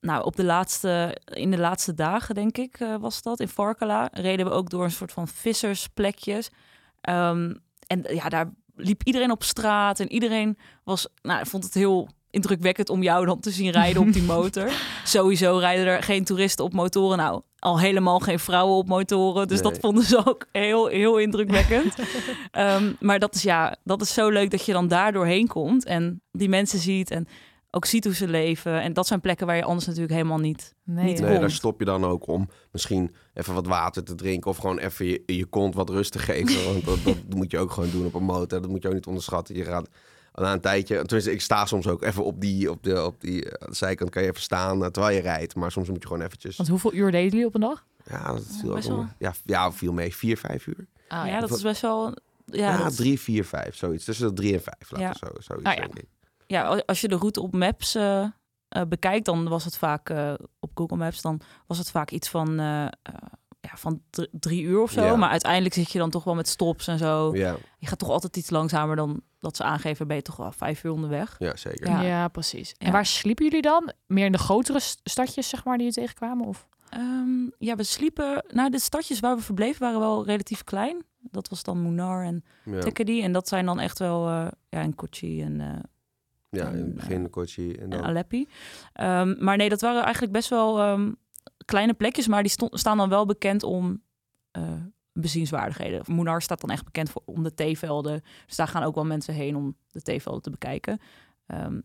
nou, 0.00 0.24
op 0.24 0.36
de 0.36 0.44
laatste, 0.44 1.16
in 1.24 1.50
de 1.50 1.58
laatste 1.58 1.94
dagen, 1.94 2.34
denk 2.34 2.56
ik, 2.58 2.76
eh, 2.80 2.96
was 2.96 3.22
dat, 3.22 3.40
in 3.40 3.48
Varkala, 3.48 4.08
reden 4.12 4.46
we 4.46 4.52
ook 4.52 4.70
door 4.70 4.84
een 4.84 4.90
soort 4.90 5.12
van 5.12 5.28
vissersplekjes. 5.28 6.50
Ehm, 7.00 7.54
en 7.86 8.04
ja, 8.08 8.28
daar 8.28 8.50
liep 8.76 9.02
iedereen 9.04 9.30
op 9.30 9.42
straat. 9.42 10.00
En 10.00 10.12
iedereen 10.12 10.58
was, 10.84 11.08
nou, 11.22 11.46
vond 11.46 11.64
het 11.64 11.74
heel 11.74 12.08
indrukwekkend 12.30 12.90
om 12.90 13.02
jou 13.02 13.26
dan 13.26 13.40
te 13.40 13.50
zien 13.50 13.70
rijden 13.70 14.02
op 14.02 14.12
die 14.12 14.22
motor. 14.36 14.70
Sowieso 15.04 15.56
rijden 15.56 15.86
er 15.86 16.02
geen 16.02 16.24
toeristen 16.24 16.64
op 16.64 16.72
motoren. 16.72 17.18
Nou, 17.18 17.42
al 17.58 17.80
helemaal 17.80 18.18
geen 18.18 18.38
vrouwen 18.38 18.76
op 18.76 18.88
motoren. 18.88 19.48
Dus 19.48 19.62
dat 19.62 19.78
vonden 19.78 20.04
ze 20.04 20.26
ook 20.26 20.46
heel, 20.52 20.86
heel 20.86 21.18
indrukwekkend. 21.18 21.94
Ehm, 22.50 22.92
maar 23.00 23.18
dat 23.18 23.34
is 23.34 23.42
ja, 23.42 23.76
dat 23.84 24.02
is 24.02 24.14
zo 24.14 24.28
leuk 24.28 24.50
dat 24.50 24.66
je 24.66 24.72
dan 24.72 24.88
daar 24.88 25.12
doorheen 25.12 25.46
komt 25.46 25.84
en 25.84 26.22
die 26.32 26.48
mensen 26.48 26.78
ziet 26.78 27.10
en 27.10 27.28
ook 27.74 27.84
ziet 27.84 28.04
hoe 28.04 28.14
ze 28.14 28.28
leven. 28.28 28.80
En 28.80 28.92
dat 28.92 29.06
zijn 29.06 29.20
plekken 29.20 29.46
waar 29.46 29.56
je 29.56 29.64
anders 29.64 29.86
natuurlijk 29.86 30.14
helemaal 30.14 30.38
niet. 30.38 30.74
Nee, 30.84 31.04
Niet. 31.04 31.20
Nee, 31.20 31.38
daar 31.38 31.50
stop 31.50 31.78
je 31.78 31.84
dan 31.84 32.04
ook 32.04 32.26
om 32.26 32.48
misschien 32.72 33.14
even 33.34 33.54
wat 33.54 33.66
water 33.66 34.04
te 34.04 34.14
drinken 34.14 34.50
of 34.50 34.56
gewoon 34.56 34.78
even 34.78 35.06
je, 35.06 35.22
je 35.26 35.44
kont 35.44 35.74
wat 35.74 35.90
rust 35.90 36.12
te 36.12 36.18
geven. 36.18 36.64
Want 36.72 36.84
dat, 36.84 37.04
dat 37.04 37.34
moet 37.36 37.50
je 37.50 37.58
ook 37.58 37.70
gewoon 37.70 37.90
doen 37.90 38.06
op 38.06 38.14
een 38.14 38.22
motor. 38.24 38.60
Dat 38.60 38.70
moet 38.70 38.82
je 38.82 38.88
ook 38.88 38.94
niet 38.94 39.06
onderschatten. 39.06 39.54
Je 39.56 39.64
gaat 39.64 39.88
na 40.34 40.52
een 40.52 40.60
tijdje, 40.60 40.94
tenminste 41.02 41.32
ik 41.32 41.40
sta 41.40 41.66
soms 41.66 41.86
ook 41.86 42.02
even 42.02 42.24
op 42.24 42.40
die, 42.40 42.70
op 42.70 42.82
de, 42.82 43.04
op 43.04 43.20
die 43.20 43.50
eh, 43.50 43.68
zijkant 43.72 44.10
kan 44.10 44.22
je 44.22 44.28
even 44.28 44.42
staan 44.42 44.84
eh, 44.84 44.90
terwijl 44.90 45.14
je 45.14 45.20
rijdt. 45.22 45.54
Maar 45.54 45.72
soms 45.72 45.88
moet 45.88 46.02
je 46.02 46.06
gewoon 46.08 46.22
eventjes. 46.22 46.56
Want 46.56 46.68
hoeveel 46.68 46.94
uur 46.94 47.10
deden 47.10 47.30
jullie 47.30 47.46
op 47.46 47.54
een 47.54 47.60
dag? 47.60 47.84
Ja, 48.10 48.32
dat 48.32 48.44
viel 48.60 48.76
ook 48.76 48.82
wel. 48.82 49.06
Ja, 49.18 49.34
ja, 49.44 49.72
viel 49.72 49.92
mee. 49.92 50.14
Vier, 50.14 50.36
vijf 50.36 50.66
uur. 50.66 50.86
Ah, 51.08 51.26
ja, 51.26 51.40
dat 51.40 51.50
is 51.50 51.62
best 51.62 51.80
wel. 51.80 52.14
Ja, 52.46 52.70
Ja, 52.70 52.82
dat- 52.84 52.96
drie, 52.96 53.20
vier, 53.20 53.44
vijf. 53.44 53.76
Zoiets. 53.76 54.04
Tussen 54.04 54.28
de 54.28 54.34
drie 54.34 54.54
en 54.54 54.62
vijf. 54.62 54.90
Laten 54.90 55.16
zo, 55.18 55.26
zoiets 55.38 55.66
Ah, 55.66 55.74
ja. 55.76 55.88
Ja, 56.46 56.82
als 56.86 57.00
je 57.00 57.08
de 57.08 57.16
route 57.16 57.40
op 57.40 57.52
Maps 57.54 57.94
eh, 57.94 58.22
eh, 58.68 58.82
bekijkt, 58.88 59.24
dan 59.24 59.48
was 59.48 59.64
het 59.64 59.76
vaak 59.76 60.10
eh, 60.10 60.32
op 60.60 60.70
Google 60.74 60.96
Maps, 60.96 61.22
dan 61.22 61.40
was 61.66 61.78
het 61.78 61.90
vaak 61.90 62.10
iets 62.10 62.28
van, 62.28 62.56
ja, 63.60 63.76
van 63.76 64.02
dr- 64.10 64.22
drie 64.30 64.62
uur 64.62 64.80
of 64.82 64.90
zo. 64.90 65.04
Ja. 65.04 65.16
Maar 65.16 65.30
uiteindelijk 65.30 65.74
zit 65.74 65.90
je 65.92 65.98
dan 65.98 66.10
toch 66.10 66.24
wel 66.24 66.34
met 66.34 66.48
stops 66.48 66.86
en 66.86 66.98
zo. 66.98 67.34
Ja, 67.36 67.56
Je 67.78 67.86
gaat 67.86 67.98
toch 67.98 68.08
altijd 68.10 68.36
iets 68.36 68.50
langzamer 68.50 68.96
dan 68.96 69.20
dat 69.38 69.56
ze 69.56 69.62
aangeven. 69.62 70.06
Ben 70.06 70.16
je 70.16 70.22
toch 70.22 70.36
wel 70.36 70.52
vijf 70.52 70.84
uur 70.84 70.92
onderweg. 70.92 71.36
ja, 71.38 71.56
zeker. 71.56 71.88
Ja. 71.88 72.00
Ja, 72.02 72.28
precies. 72.28 72.74
En 72.78 72.86
Ja. 72.86 72.92
waar 72.92 73.06
sliepen 73.06 73.44
jullie 73.44 73.62
dan? 73.62 73.92
Meer 74.06 74.24
in 74.26 74.32
de 74.32 74.38
grotere 74.38 74.80
st- 74.80 75.00
stadjes, 75.04 75.48
zeg 75.48 75.64
maar, 75.64 75.76
die 75.76 75.86
je 75.86 75.92
tegenkwamen? 75.92 76.46
Of? 76.46 76.68
Ehm, 76.88 77.48
ja, 77.58 77.76
we 77.76 77.82
sliepen. 77.82 78.44
Nou, 78.48 78.70
de 78.70 78.78
stadjes 78.78 79.20
waar 79.20 79.36
we 79.36 79.42
verbleven 79.42 79.80
waren 79.80 80.00
wel 80.00 80.24
relatief 80.24 80.64
klein. 80.64 81.04
Dat 81.20 81.48
was 81.48 81.62
dan 81.62 81.82
Munar 81.82 82.24
en 82.24 82.44
Ja. 82.64 83.22
En 83.22 83.32
dat 83.32 83.48
zijn 83.48 83.66
dan 83.66 83.80
echt 83.80 83.98
wel 83.98 84.28
eh 84.28 84.46
ja, 84.68 84.80
en 84.80 84.94
Kochi 84.94 85.42
en, 85.42 85.60
eh 85.60 85.68
ja 86.54 86.68
in 86.68 86.76
het 86.76 86.84
en, 86.84 86.94
begin 86.94 87.30
Kochi 87.30 87.72
en 87.72 87.82
en 87.82 87.90
dan... 87.90 88.02
Aleppi. 88.02 88.48
Ehm, 88.92 89.34
maar 89.38 89.56
nee, 89.56 89.68
dat 89.68 89.80
waren 89.80 90.02
eigenlijk 90.02 90.32
best 90.32 90.48
wel 90.48 90.78
ehm, 90.78 91.10
kleine 91.64 91.94
plekjes. 91.94 92.28
Maar 92.28 92.42
die 92.42 92.52
staan 92.70 92.96
dan 92.96 93.08
wel 93.08 93.26
bekend 93.26 93.62
om 93.62 94.02
eh, 94.50 94.72
bezienswaardigheden. 95.12 96.02
Munar 96.06 96.42
staat 96.42 96.60
dan 96.60 96.70
echt 96.70 96.84
bekend 96.84 97.10
voor, 97.10 97.22
om 97.24 97.42
de 97.42 97.54
theevelden. 97.54 98.22
Dus 98.46 98.56
daar 98.56 98.68
gaan 98.68 98.82
ook 98.82 98.94
wel 98.94 99.04
mensen 99.04 99.34
heen 99.34 99.56
om 99.56 99.76
de 99.90 100.02
theevelden 100.02 100.42
te 100.42 100.50
bekijken. 100.50 101.00
Ehm, 101.46 101.80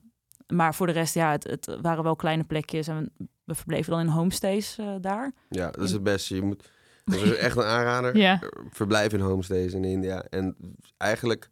maar 0.47 0.75
voor 0.75 0.87
de 0.87 0.93
rest, 0.93 1.13
ja, 1.13 1.31
het, 1.31 1.43
het 1.43 1.77
waren 1.81 2.03
wel 2.03 2.15
kleine 2.15 2.43
plekjes. 2.43 2.87
En 2.87 3.11
we 3.43 3.55
verbleven 3.55 3.91
dan 3.91 3.99
in 3.99 4.07
homestays 4.07 4.77
eh, 4.77 4.95
daar. 5.01 5.31
Ja, 5.49 5.71
dat 5.71 5.83
is 5.83 5.91
het 5.91 6.03
beste. 6.03 6.35
Je 6.35 6.41
moet, 6.41 6.69
dat 7.05 7.21
is 7.21 7.35
echt 7.35 7.57
een 7.57 7.63
aanrader. 7.63 8.17
Ja. 8.27 8.41
Verblijf 8.69 9.13
in 9.13 9.19
homestays 9.19 9.73
in 9.73 9.83
India. 9.83 10.23
En 10.29 10.55
eigenlijk, 10.97 11.49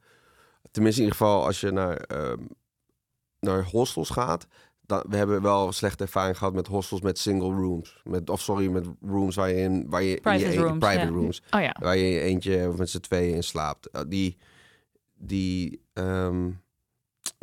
tenminste 0.71 1.01
in 1.01 1.07
ieder 1.07 1.21
geval 1.21 1.45
als 1.45 1.59
je 1.59 1.71
naar, 1.71 2.05
naar 3.39 3.63
hostels 3.63 4.09
gaat... 4.09 4.47
Dan, 4.81 5.03
we 5.09 5.17
hebben 5.17 5.41
wel 5.41 5.71
slechte 5.71 6.03
ervaring 6.03 6.37
gehad 6.37 6.53
met 6.53 6.67
hostels 6.67 7.01
met 7.01 7.19
single 7.19 7.53
rooms. 7.53 8.01
Met, 8.03 8.29
of 8.29 8.41
sorry, 8.41 8.67
met 8.67 8.85
rooms 9.01 9.35
waar 9.35 9.49
je 9.49 9.55
in... 9.55 9.85
Waar 9.89 10.03
je 10.03 10.15
in 10.15 10.21
Private 10.21 10.39
je 10.39 10.45
eentje- 10.45 10.61
rooms, 10.61 10.79
private 10.79 11.05
ja. 11.05 11.11
rooms. 11.11 11.41
Oh 11.51 11.61
ja. 11.61 11.75
Waar 11.79 11.97
je 11.97 12.19
eentje 12.19 12.67
of 12.69 12.77
met 12.77 12.89
z'n 12.89 12.99
tweeën 12.99 13.35
in 13.35 13.43
slaapt. 13.43 13.89
Uh, 13.91 14.01
die, 14.07 14.37
die, 15.13 15.81
ehm, 15.93 16.49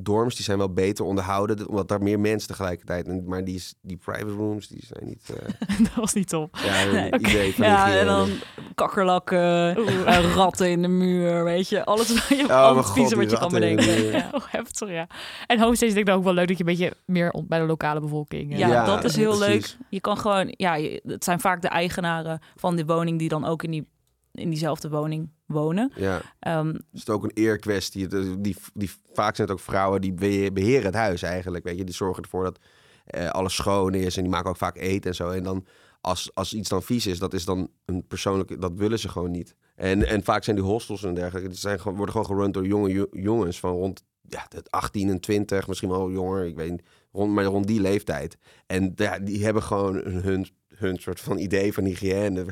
dorms 0.03 0.35
die 0.35 0.45
zijn 0.45 0.59
wel 0.59 0.73
beter 0.73 1.05
onderhouden, 1.05 1.69
omdat 1.69 1.89
daar 1.89 2.03
meer 2.03 2.21
mensen 2.21 2.49
tegelijkertijd. 2.49 3.07
En, 3.09 3.25
maar 3.27 3.45
die, 3.45 3.55
is- 3.55 3.75
die 3.83 3.97
private 3.97 4.33
rooms, 4.35 4.69
die 4.69 4.83
zijn 4.87 5.05
niet. 5.09 5.31
eh, 5.37 5.79
dat 5.85 5.95
was 5.95 6.13
niet 6.13 6.29
top. 6.29 6.57
ja, 6.65 6.83
een 6.83 6.93
Nee, 6.93 7.13
oké. 7.13 7.29
idee 7.29 7.55
van 7.55 7.67
Ja, 7.67 7.99
en 7.99 8.07
dan 8.07 8.29
kakkerlakken, 8.75 9.79
Oeh. 9.79 10.17
eh, 10.19 10.35
ratten 10.35 10.71
in 10.71 10.83
de 10.83 10.89
muur, 10.89 11.45
weet 11.45 11.69
je. 11.69 11.85
Alles, 11.85 12.09
je, 12.29 12.45
Oh, 12.49 12.77
god, 12.79 13.13
wat 13.15 13.31
je 13.31 13.39
kan 13.39 13.49
de 13.49 13.55
bedenken. 13.55 14.03
Ja. 14.05 14.29
Oh, 14.33 14.41
heftig, 14.47 14.89
ja. 14.91 15.07
En 15.47 15.61
homestays 15.61 15.91
denk 15.93 16.01
ik 16.01 16.07
dan 16.07 16.17
ook 16.19 16.25
wel 16.25 16.35
leuk 16.35 16.49
dat 16.49 16.59
je 16.59 16.65
een 16.65 16.71
beetje 16.77 16.93
meer 17.07 17.35
bij 17.49 17.59
de 17.59 17.67
lokale 17.67 18.01
bevolking... 18.01 18.53
eh, 18.53 18.59
Ja, 18.59 18.69
Ja, 18.69 18.85
dat 18.85 19.05
is 19.05 19.17
heel 19.17 19.37
precies. 19.39 19.77
leuk. 19.79 19.87
Je 19.91 20.01
kan 20.01 20.19
gewoon, 20.19 20.55
ja, 20.57 20.75
je- 20.75 21.01
het 21.07 21.25
zijn 21.25 21.41
vaak 21.41 21.63
de 21.63 21.69
eigenaren 21.69 22.41
van 22.57 22.77
die 22.77 22.87
woning 22.87 23.19
die 23.19 23.29
dan 23.29 23.45
ook 23.45 23.63
in, 23.63 23.71
die, 23.71 23.87
in 24.35 24.49
diezelfde 24.51 24.88
woning 24.88 25.31
wonen. 25.47 25.92
Ja, 25.97 26.20
Ehm, 26.40 26.68
is 26.92 27.01
het 27.01 27.11
ook 27.11 27.25
een 27.25 27.31
eerkwestie. 27.35 28.07
Die, 28.09 28.40
die, 28.40 28.57
die, 28.75 28.90
vaak 29.12 29.37
zijn 29.37 29.49
het 29.49 29.57
ook 29.57 29.62
vrouwen 29.64 30.01
die 30.01 30.12
behe- 30.12 30.53
beheren 30.53 30.85
het 30.87 30.94
huis 30.94 31.23
eigenlijk. 31.23 31.64
Weet 31.64 31.79
je, 31.79 31.85
die 31.85 31.94
zorgen 31.94 32.23
ervoor 32.23 32.44
dat 32.44 32.59
eh, 33.05 33.29
alles 33.29 33.55
schoon 33.55 33.94
is 33.94 34.16
en 34.16 34.23
die 34.23 34.31
maken 34.33 34.51
ook 34.51 34.57
vaak 34.57 34.77
eten 34.77 35.11
en 35.11 35.16
zo. 35.16 35.29
En 35.31 35.42
dan 35.42 35.66
als, 36.01 36.31
als 36.35 36.55
iets 36.55 36.68
dan 36.68 36.83
vies 36.83 37.07
is, 37.07 37.18
dat 37.18 37.35
is 37.35 37.44
dan 37.44 37.70
een 37.85 38.07
persoonlijke, 38.07 38.59
dat 38.59 38.73
willen 38.75 38.99
ze 38.99 39.09
gewoon 39.09 39.31
niet. 39.31 39.55
En, 39.77 40.07
en 40.07 40.23
vaak 40.25 40.44
zijn 40.44 40.57
die 40.57 40.64
hostels 40.64 41.05
en 41.05 41.14
dergelijke, 41.14 41.49
die 41.49 41.59
zijn, 41.59 41.81
gewoon- 41.81 41.97
worden 41.97 42.14
gewoon 42.14 42.37
gerund 42.37 42.55
door 42.55 42.66
jonge 42.66 42.90
jo- 42.92 43.07
jongens 43.11 43.61
van 43.61 43.73
rond 43.73 44.05
ja, 44.29 44.47
de 44.49 44.62
18 44.70 45.09
en 45.09 45.20
20, 45.20 45.68
misschien 45.68 45.88
wel 45.88 46.11
jonger, 46.11 46.44
ik 46.47 46.57
weet 46.57 46.70
niet, 46.70 46.83
rond, 47.12 47.33
maar 47.33 47.44
rond 47.44 47.66
die 47.66 47.81
leeftijd. 47.81 48.37
En 48.66 48.92
ja, 48.97 49.18
die 49.18 49.44
hebben 49.44 49.62
gewoon 49.62 49.97
hun, 49.97 50.47
hun 50.75 50.97
soort 50.99 51.20
van 51.20 51.38
idee 51.38 51.73
van 51.73 51.85
hygiëne. 51.85 52.47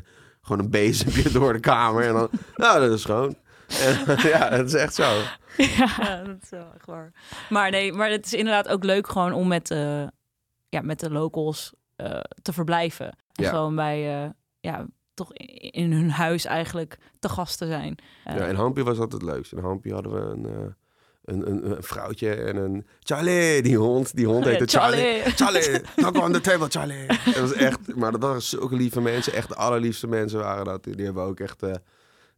Gewoon 0.45 0.63
een 0.63 0.69
bezempje 0.69 1.31
door 1.39 1.53
de 1.53 1.59
kamer 1.59 2.03
en 2.07 2.13
dan, 2.13 2.29
nou, 2.55 2.79
dat 2.79 2.91
is 2.91 3.01
schoon. 3.01 3.35
En, 3.67 4.17
ja, 4.29 4.49
dat 4.49 4.65
is 4.65 4.73
echt 4.73 4.93
zo. 4.93 5.21
ja, 5.57 6.23
dat 6.23 6.37
is 6.41 6.49
wel 6.49 6.71
echt 6.75 6.85
waar. 6.85 7.11
Maar 7.49 7.71
nee, 7.71 7.93
maar 7.93 8.09
het 8.09 8.25
is 8.25 8.33
inderdaad 8.33 8.67
ook 8.67 8.83
leuk 8.83 9.07
gewoon 9.09 9.33
om 9.33 9.47
met, 9.47 9.71
eh, 9.71 10.03
ja, 10.69 10.81
met 10.81 10.99
de 10.99 11.09
locals 11.11 11.73
eh, 11.95 12.19
te 12.41 12.53
verblijven. 12.53 13.05
En 13.07 13.43
Ja. 13.43 13.49
gewoon 13.49 13.75
bij, 13.75 14.23
eh, 14.23 14.29
ja, 14.59 14.85
toch 15.13 15.33
in, 15.33 15.91
hun 15.91 16.09
huis 16.11 16.45
eigenlijk 16.45 16.97
te 17.19 17.29
gast 17.29 17.57
te 17.57 17.65
zijn. 17.65 17.97
Ja, 18.25 18.45
in 18.45 18.55
Hampie 18.55 18.83
was 18.83 18.97
dat 18.97 19.11
het 19.11 19.21
leukste. 19.21 19.55
In 19.55 19.63
Hampie 19.63 19.93
hadden 19.93 20.13
we 20.13 20.19
een, 20.19 20.45
eh, 20.45 20.73
een, 21.25 21.49
een, 21.49 21.71
een 21.71 21.83
vrouwtje 21.83 22.33
en 22.33 22.55
een 22.55 22.87
Charlie, 22.99 23.61
die 23.61 23.77
hond. 23.77 24.15
Die 24.15 24.25
hond 24.25 24.45
heette 24.45 24.65
Charlie. 24.77 25.21
Charlie, 25.21 25.81
knock 25.95 26.17
on 26.17 26.31
the 26.31 26.41
table, 26.41 26.69
Charlie. 26.69 27.07
Dat 27.07 27.39
was 27.39 27.53
echt, 27.53 27.95
maar 27.95 28.11
dat 28.11 28.21
waren 28.21 28.41
zulke 28.41 28.75
lieve 28.75 29.01
mensen. 29.01 29.33
Echt 29.33 29.47
de 29.47 29.55
allerliefste 29.55 30.07
mensen 30.07 30.39
waren 30.39 30.65
dat. 30.65 30.83
Die, 30.83 30.95
die 30.95 31.05
hebben 31.05 31.23
ook 31.23 31.39
echt, 31.39 31.63
eh, 31.63 31.73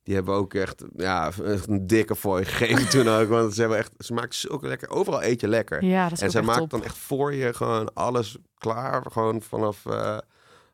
die 0.03 0.15
hebben 0.15 0.33
ook 0.33 0.53
echt, 0.53 0.83
ja, 0.95 1.31
echt 1.45 1.67
een 1.67 1.87
dikke 1.87 2.15
fooi 2.15 2.45
gegeven 2.45 2.89
toen 2.89 3.09
ook. 3.09 3.29
Want 3.29 3.53
ze 3.53 3.59
hebben 3.59 3.77
echt, 3.77 3.91
ze 3.97 4.13
maakt 4.13 4.35
zulke 4.35 4.67
lekker, 4.67 4.89
overal 4.89 5.23
eet 5.23 5.41
je 5.41 5.47
lekker. 5.47 5.83
Ja, 5.83 6.03
dat 6.03 6.11
is 6.11 6.19
en 6.19 6.27
echt 6.27 6.45
maakt 6.45 6.59
top. 6.59 6.69
dan 6.69 6.83
echt 6.83 6.97
voor 6.97 7.33
je 7.33 7.53
gewoon 7.53 7.93
alles 7.93 8.37
klaar. 8.57 9.05
Gewoon 9.11 9.41
vanaf, 9.41 9.85
eh 9.85 10.17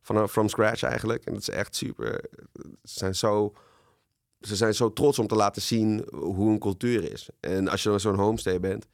vanaf 0.02 0.32
from 0.32 0.50
scratch 0.50 0.84
eigenlijk. 0.84 1.26
En 1.26 1.34
dat 1.34 1.42
is 1.42 1.50
echt 1.50 1.76
super. 1.76 2.22
Ze 2.84 3.00
zijn 3.00 3.16
zo, 3.16 3.54
ze 4.42 4.56
zijn 4.56 4.74
zo 4.74 4.94
trots 4.94 5.20
om 5.20 5.28
te 5.28 5.36
laten 5.36 5.62
zien 5.62 6.06
hoe 6.12 6.52
een 6.52 6.60
cultuur 6.60 7.12
is. 7.12 7.30
En 7.40 7.68
als 7.68 7.84
je 7.84 7.90
dan 7.90 8.00
zo'n 8.00 8.16
homestay 8.20 8.60
bent, 8.60 8.88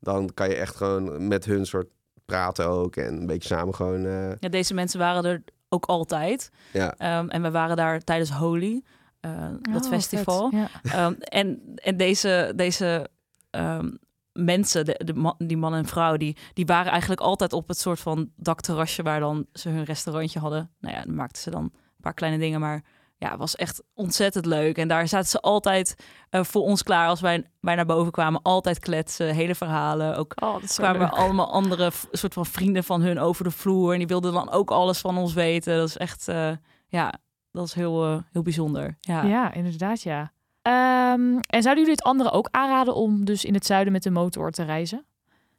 dan 0.00 0.30
kan 0.34 0.48
je 0.48 0.54
echt 0.54 0.76
gewoon 0.76 1.26
met 1.28 1.44
hun 1.44 1.66
soort 1.66 1.88
praten 2.24 2.66
ook. 2.66 2.96
En 2.96 3.14
een 3.20 3.26
beetje 3.26 3.48
samen 3.54 3.74
gewoon... 3.74 4.04
eh, 4.06 4.28
Ja, 4.38 4.48
deze 4.48 4.74
mensen 4.74 4.98
waren 4.98 5.24
er 5.24 5.42
ook 5.68 5.84
altijd. 5.86 6.50
ja, 6.72 6.94
Ehm, 6.98 7.28
en 7.28 7.42
we 7.42 7.50
waren 7.50 7.76
daar 7.76 8.00
tijdens 8.00 8.30
Holy, 8.30 8.82
eh, 9.20 9.48
dat 9.72 9.84
Oh, 9.84 9.90
festival. 9.90 10.50
Ja. 10.54 10.68
Ehm, 10.82 11.12
en, 11.18 11.60
en 11.74 11.96
deze, 11.96 12.52
deze 12.56 13.08
ehm, 13.50 13.90
mensen, 14.32 14.84
de, 14.84 15.00
de 15.04 15.14
man, 15.14 15.34
die 15.38 15.56
man 15.56 15.74
en 15.74 15.86
vrouw, 15.86 16.16
die, 16.16 16.36
die 16.52 16.66
waren 16.66 16.90
eigenlijk 16.90 17.20
altijd 17.20 17.52
op 17.52 17.68
het 17.68 17.78
soort 17.78 18.00
van 18.00 18.30
dakterrasje 18.36 19.02
waar 19.02 19.20
dan 19.20 19.46
ze 19.52 19.68
hun 19.68 19.84
restaurantje 19.84 20.38
hadden. 20.38 20.70
Nou 20.80 20.94
ja, 20.94 21.04
dan 21.04 21.14
maakten 21.14 21.42
ze 21.42 21.50
dan 21.50 21.62
een 21.62 21.72
paar 22.00 22.14
kleine 22.14 22.38
dingen, 22.38 22.60
maar 22.60 22.82
ja, 23.24 23.30
het 23.30 23.38
was 23.38 23.56
echt 23.56 23.82
ontzettend 23.94 24.46
leuk. 24.46 24.78
En 24.78 24.88
daar 24.88 25.08
zaten 25.08 25.28
ze 25.28 25.40
altijd 25.40 25.94
eh, 26.30 26.44
voor 26.44 26.62
ons 26.62 26.82
klaar 26.82 27.08
als 27.08 27.20
wij, 27.20 27.44
wij 27.60 27.74
naar 27.74 27.86
boven 27.86 28.12
kwamen. 28.12 28.42
Altijd 28.42 28.78
kletsen, 28.78 29.34
hele 29.34 29.54
verhalen. 29.54 30.16
Ook 30.16 30.32
Oh, 30.42 30.56
kwamen 30.66 31.00
leuk. 31.00 31.10
allemaal 31.10 31.52
andere 31.52 31.90
soort 32.12 32.32
van 32.34 32.46
vrienden 32.46 32.84
van 32.84 33.02
hun 33.02 33.18
over 33.18 33.44
de 33.44 33.50
vloer. 33.50 33.92
En 33.92 33.98
die 33.98 34.06
wilden 34.06 34.32
dan 34.32 34.50
ook 34.50 34.70
alles 34.70 34.98
van 35.00 35.18
ons 35.18 35.32
weten. 35.32 35.76
Dat 35.76 35.88
is 35.88 35.96
echt, 35.96 36.28
eh, 36.28 36.50
ja, 36.88 37.12
dat 37.52 37.66
is 37.66 37.74
heel, 37.74 38.04
eh, 38.04 38.16
heel 38.32 38.42
bijzonder. 38.42 38.96
Ja. 39.00 39.22
Ja, 39.22 39.52
inderdaad, 39.52 40.02
ja. 40.02 40.32
Ehm, 40.62 41.38
en 41.38 41.62
zouden 41.62 41.76
jullie 41.84 41.90
het 41.90 42.02
anderen 42.02 42.32
ook 42.32 42.48
aanraden 42.50 42.94
om 42.94 43.24
dus 43.24 43.44
in 43.44 43.54
het 43.54 43.66
zuiden 43.66 43.92
met 43.92 44.02
de 44.02 44.10
motor 44.10 44.50
te 44.50 44.62
reizen? 44.62 45.04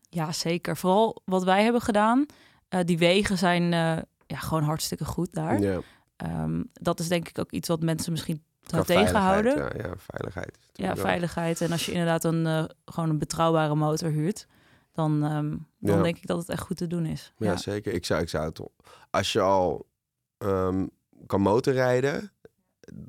Ja, 0.10 0.32
zeker. 0.32 0.78
Vooral 0.78 1.22
wat 1.26 1.44
wij 1.44 1.64
hebben 1.64 1.82
gedaan. 1.82 2.26
eh, 2.70 2.80
die 2.86 2.98
wegen 2.98 3.38
zijn 3.38 3.64
eh, 3.74 3.98
ja, 4.28 4.38
gewoon 4.38 4.64
hartstikke 4.64 5.06
goed 5.06 5.34
daar. 5.34 5.60
ja. 5.60 5.80
Ehm, 6.18 6.64
dat 6.74 7.00
is 7.00 7.08
denk 7.08 7.30
ik 7.30 7.40
ook 7.40 7.52
iets 7.52 7.68
wat 7.68 7.82
mensen 7.82 8.12
misschien 8.12 8.44
tegenhouden. 8.86 9.52
veiligheid, 9.54 9.82
Ja, 9.84 9.90
ja, 9.90 9.94
veiligheid. 9.98 10.58
Ja, 10.74 10.96
veiligheid. 10.96 11.62
En 11.62 11.72
als 11.72 11.86
je 11.86 11.92
inderdaad 11.92 12.24
een, 12.24 12.46
eh, 12.46 12.64
gewoon 12.86 13.10
een 13.10 13.18
betrouwbare 13.20 13.76
motor 13.76 14.10
huurt, 14.10 14.48
dan, 14.92 15.24
ehm, 15.24 15.50
dan 15.80 15.98
Ja. 15.98 16.02
denk 16.02 16.18
ik 16.18 16.28
dat 16.28 16.38
het 16.38 16.50
echt 16.50 16.62
goed 16.62 16.78
te 16.78 16.88
doen 16.88 17.06
is. 17.06 17.34
Ja, 17.38 17.58
zeker. 17.58 17.94
Ik 17.94 18.06
zou, 18.06 18.22
ik 18.22 18.30
zou 18.30 18.46
het... 18.46 18.60
Als 19.10 19.34
je 19.34 19.42
al 19.42 19.88
ehm, 20.38 20.86
kan 21.26 21.42
motorrijden, 21.42 22.32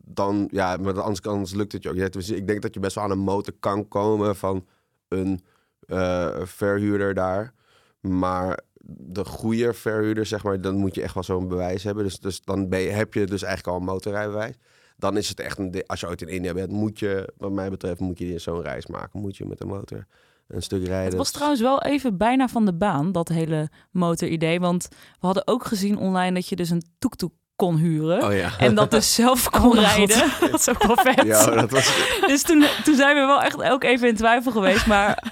dan... 0.05 0.49
Ja, 0.53 0.77
maar 0.77 1.01
anders, 1.01 1.23
anders 1.23 1.55
lukt 1.55 1.73
het 1.73 1.83
je 1.83 1.88
ook. 1.88 1.97
Ik 2.16 2.47
denk 2.47 2.62
dat 2.62 2.75
je 2.75 2.81
best 2.81 2.95
wel 2.95 3.05
aan 3.05 3.11
een 3.11 3.19
motor 3.19 3.55
kan 3.61 3.88
komen 3.88 4.37
van 4.37 4.66
een 5.09 5.40
eh, 5.87 6.40
verhuurder 6.42 7.14
daar. 7.14 7.53
Maar 8.01 8.61
de 8.88 9.25
goede 9.25 9.75
verhuurder, 9.75 10.27
zeg 10.27 10.42
maar, 10.42 10.61
dan 10.61 10.77
moet 10.77 10.94
je 10.94 11.03
echt 11.03 11.14
wel 11.14 11.22
zo'n 11.22 11.49
bewijs 11.49 11.83
hebben. 11.83 12.05
Dus, 12.05 12.18
dus 12.18 12.42
dan 12.42 12.68
ben 12.68 12.81
je, 12.81 12.90
heb 12.90 13.14
je 13.14 13.27
dus 13.27 13.42
eigenlijk 13.42 13.75
al 13.75 13.81
een 13.81 13.92
motorrijbewijs. 13.92 14.55
Dan 14.96 15.16
is 15.16 15.29
het 15.29 15.40
echt 15.40 15.59
een... 15.59 15.85
Als 15.87 16.01
je 16.01 16.07
ooit 16.09 16.22
in 16.22 16.29
India 16.29 16.53
bent, 16.53 16.70
moet 16.70 16.99
je, 16.99 17.33
wat 17.37 17.53
mij 17.53 17.70
betreft, 17.70 18.01
moet 18.01 18.18
je 18.18 18.38
zo'n 18.38 18.62
reis 18.62 18.87
maken. 18.87 19.20
Moet 19.20 19.37
je 19.37 19.46
met 19.46 19.59
de 19.59 19.66
motor 19.66 20.07
een 20.49 20.62
stuk 20.62 20.87
rijden. 20.87 21.07
Het 21.07 21.16
was 21.16 21.31
trouwens 21.31 21.61
wel 21.61 21.83
even 21.83 22.16
bijna 22.16 22.49
van 22.49 22.64
de 22.64 22.75
baan, 22.75 23.12
dat 23.12 23.29
hele 23.29 23.70
motoridee. 23.90 24.61
Want 24.61 24.88
we 24.90 25.27
hadden 25.27 25.46
ook 25.46 25.64
gezien 25.64 25.99
online 25.99 26.35
dat 26.35 26.49
je 26.49 26.57
dus 26.57 26.70
een 26.70 26.83
tuk-tuk 26.99 27.33
kon 27.57 27.77
huren. 27.77 28.25
Oh 28.25 28.35
ja. 28.35 28.51
En 28.59 28.75
dat 28.75 28.90
dus 28.90 29.14
zelf 29.14 29.51
kon 29.51 29.61
Oh 29.61 29.66
God. 29.66 29.79
rijden. 29.79 30.23
Dat 30.51 30.61
is 30.61 30.69
ook 30.69 30.83
wel 30.83 30.97
vet. 30.97 31.23
Ja, 31.27 31.51
dat 31.51 31.71
was... 31.71 31.92
Dus 32.27 32.42
toen, 32.42 32.64
toen 32.85 32.95
zijn 32.95 33.14
we 33.14 33.21
wel 33.21 33.42
echt 33.42 33.62
ook 33.62 33.85
even 33.85 34.09
in 34.09 34.16
twijfel 34.16 34.53
geweest. 34.53 34.87
Maar 34.87 35.23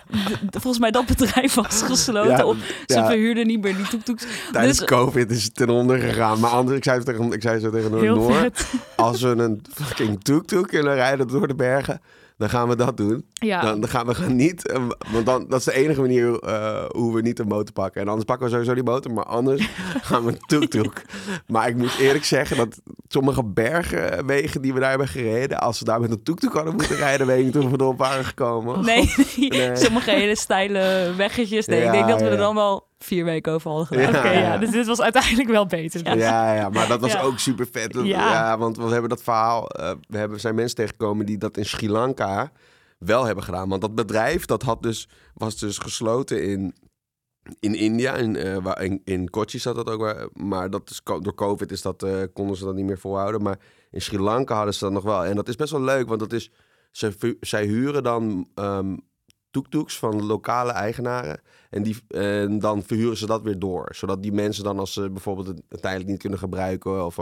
volgens 0.50 0.78
mij 0.78 0.90
dat 0.90 1.06
bedrijf 1.06 1.54
was 1.54 1.82
gesloten. 1.82 2.30
Ja, 2.30 2.44
op, 2.44 2.56
ze 2.86 2.94
ja. 2.94 3.06
verhuurden 3.06 3.46
niet 3.46 3.62
meer 3.62 3.76
die 3.76 3.88
tuk-tuks. 3.88 4.24
Tijdens 4.52 4.78
Dus- 4.78 4.86
COVID 4.86 5.30
is 5.30 5.44
het 5.44 5.54
ten 5.54 5.68
onder 5.68 5.98
gegaan. 5.98 6.40
Maar 6.40 6.50
anders, 6.50 6.76
ik 6.76 6.84
zei, 6.84 6.96
het 6.96 7.06
tegen, 7.06 7.32
ik 7.32 7.42
zei 7.42 7.60
zo 7.60 7.70
tegen 7.70 7.98
Heel 7.98 8.16
Noor, 8.16 8.32
vet. 8.34 8.66
als 8.96 9.20
we 9.22 9.28
een 9.28 9.62
fucking 9.74 10.24
tuk-tuk 10.24 10.66
kunnen 10.66 10.94
rijden 10.94 11.28
door 11.28 11.48
de 11.48 11.54
bergen, 11.54 12.00
dan 12.36 12.48
gaan 12.48 12.68
we 12.68 12.76
dat 12.76 12.96
doen. 12.96 13.24
Ja, 13.32 13.60
Dan, 13.62 13.80
dan 13.80 13.88
gaan 13.90 14.06
we 14.06 14.14
gaan 14.14 14.36
niet, 14.36 14.68
eh, 14.68 14.82
want 15.12 15.26
dan, 15.26 15.46
dat 15.48 15.58
is 15.58 15.64
de 15.64 15.74
enige 15.74 16.00
manier 16.00 16.38
eh, 16.38 16.84
hoe 16.88 17.14
we 17.14 17.20
niet 17.22 17.38
een 17.38 17.46
motor 17.46 17.72
pakken. 17.72 18.00
En 18.00 18.06
anders 18.08 18.24
pakken 18.26 18.44
we 18.46 18.52
sowieso 18.52 18.74
die 18.74 18.82
motor, 18.82 19.12
maar 19.12 19.24
anders 19.24 19.68
gaan 20.08 20.24
we 20.24 20.30
een 20.32 20.38
tuk-tuk. 20.46 21.04
Maar 21.46 21.68
ik 21.68 21.76
moet 21.76 21.98
eerlijk 21.98 22.24
zeggen 22.24 22.56
dat 22.56 22.80
sommige 23.08 23.44
bergenwegen 23.44 24.62
die 24.62 24.74
we 24.74 24.80
daar 24.80 24.88
hebben 24.90 25.08
gereden, 25.08 25.58
als 25.60 25.78
we 25.78 25.84
daar 25.84 26.00
met 26.00 26.10
een 26.10 26.22
tuk-tuk 26.22 26.52
hadden 26.52 26.74
moeten 26.74 26.96
rijden, 26.96 27.26
weet 27.26 27.38
ik 27.38 27.44
niet 27.44 27.54
hoe 27.54 27.70
we 27.70 27.80
erop 27.80 27.98
waren 27.98 28.24
gekomen. 28.24 28.84
Nee, 28.84 29.12
nee, 29.36 29.48
Nee. 29.60 29.76
sommige 29.76 30.10
hele 30.10 30.36
steile 30.36 31.12
weggetjes. 31.16 31.66
Nee, 31.66 31.80
Ja, 31.80 31.86
ik 31.86 31.92
denk 31.92 32.08
dat 32.08 32.20
we 32.20 32.28
er 32.28 32.36
dan 32.36 32.54
wel 32.54 32.86
vier 32.98 33.24
weken 33.24 33.52
over 33.52 33.70
hadden 33.70 33.86
gedaan. 33.86 34.12
Ja. 34.12 34.18
oké, 34.18 34.30
ja. 34.30 34.58
Dus 34.58 34.70
dit 34.70 34.86
was 34.86 35.00
uiteindelijk 35.00 35.48
wel 35.48 35.66
beter. 35.66 36.04
dus. 36.04 36.14
Ja, 36.14 36.54
ja, 36.54 36.68
maar 36.68 36.88
dat 36.88 37.00
was 37.00 37.12
Ja. 37.12 37.20
ook 37.22 37.38
super 37.38 37.66
vet. 37.72 37.94
Ja. 37.94 38.02
Ja. 38.02 38.58
want 38.58 38.76
we 38.76 38.82
hebben 38.88 39.08
dat 39.08 39.22
verhaal. 39.22 39.68
eh, 39.70 39.92
we 40.08 40.18
hebben, 40.18 40.40
zijn 40.40 40.54
mensen 40.54 40.76
tegengekomen 40.76 41.26
die 41.26 41.38
dat 41.38 41.56
in 41.56 41.64
Sri 41.64 41.90
Lanka 41.90 42.52
wel 42.98 43.24
hebben 43.24 43.44
gedaan. 43.44 43.68
Want 43.68 43.80
dat 43.80 43.94
bedrijf 43.94 44.44
dat 44.44 44.62
had 44.62 44.82
dus, 44.82 45.08
was 45.34 45.58
dus 45.58 45.78
gesloten 45.78 46.42
in, 46.42 46.74
in 47.60 47.74
India. 47.74 48.14
In, 48.14 48.36
eh, 48.36 48.56
waar, 48.56 48.82
in, 48.82 49.00
in 49.04 49.30
Kochi 49.30 49.58
zat 49.58 49.74
dat 49.76 49.90
ook. 49.90 50.00
Waar, 50.00 50.28
maar 50.32 50.70
dat 50.70 50.90
is, 50.90 51.00
door 51.04 51.34
COVID 51.34 51.70
is 51.72 51.82
dat, 51.82 52.02
eh, 52.02 52.22
konden 52.32 52.56
ze 52.56 52.64
dat 52.64 52.74
niet 52.74 52.84
meer 52.86 52.98
volhouden. 52.98 53.42
Maar 53.42 53.58
in 53.90 54.02
Sri 54.02 54.18
Lanka 54.18 54.54
hadden 54.54 54.74
ze 54.74 54.84
dat 54.84 54.92
nog 54.92 55.02
wel. 55.04 55.24
En 55.24 55.36
dat 55.36 55.48
is 55.48 55.56
best 55.56 55.72
wel 55.72 55.80
leuk, 55.82 56.08
want 56.08 56.20
dat 56.20 56.32
is, 56.32 56.50
ze, 56.90 57.36
zij 57.40 57.64
huren 57.66 58.02
dan 58.02 58.48
ehm 58.54 58.96
tuk-tuks 59.54 59.98
van 59.98 60.26
lokale 60.26 60.72
eigenaren. 60.72 61.40
En, 61.70 61.82
die, 61.82 61.96
dan 62.58 62.82
verhuren 62.82 63.16
ze 63.16 63.26
dat 63.26 63.42
weer 63.42 63.58
door. 63.58 63.94
Zodat 63.94 64.22
die 64.22 64.32
mensen 64.32 64.64
dan, 64.64 64.78
als 64.78 64.92
ze 64.92 65.10
bijvoorbeeld 65.10 65.46
het 65.46 65.82
tijdelijk 65.82 66.10
niet 66.10 66.20
kunnen 66.20 66.38
gebruiken... 66.38 67.04
of 67.04 67.18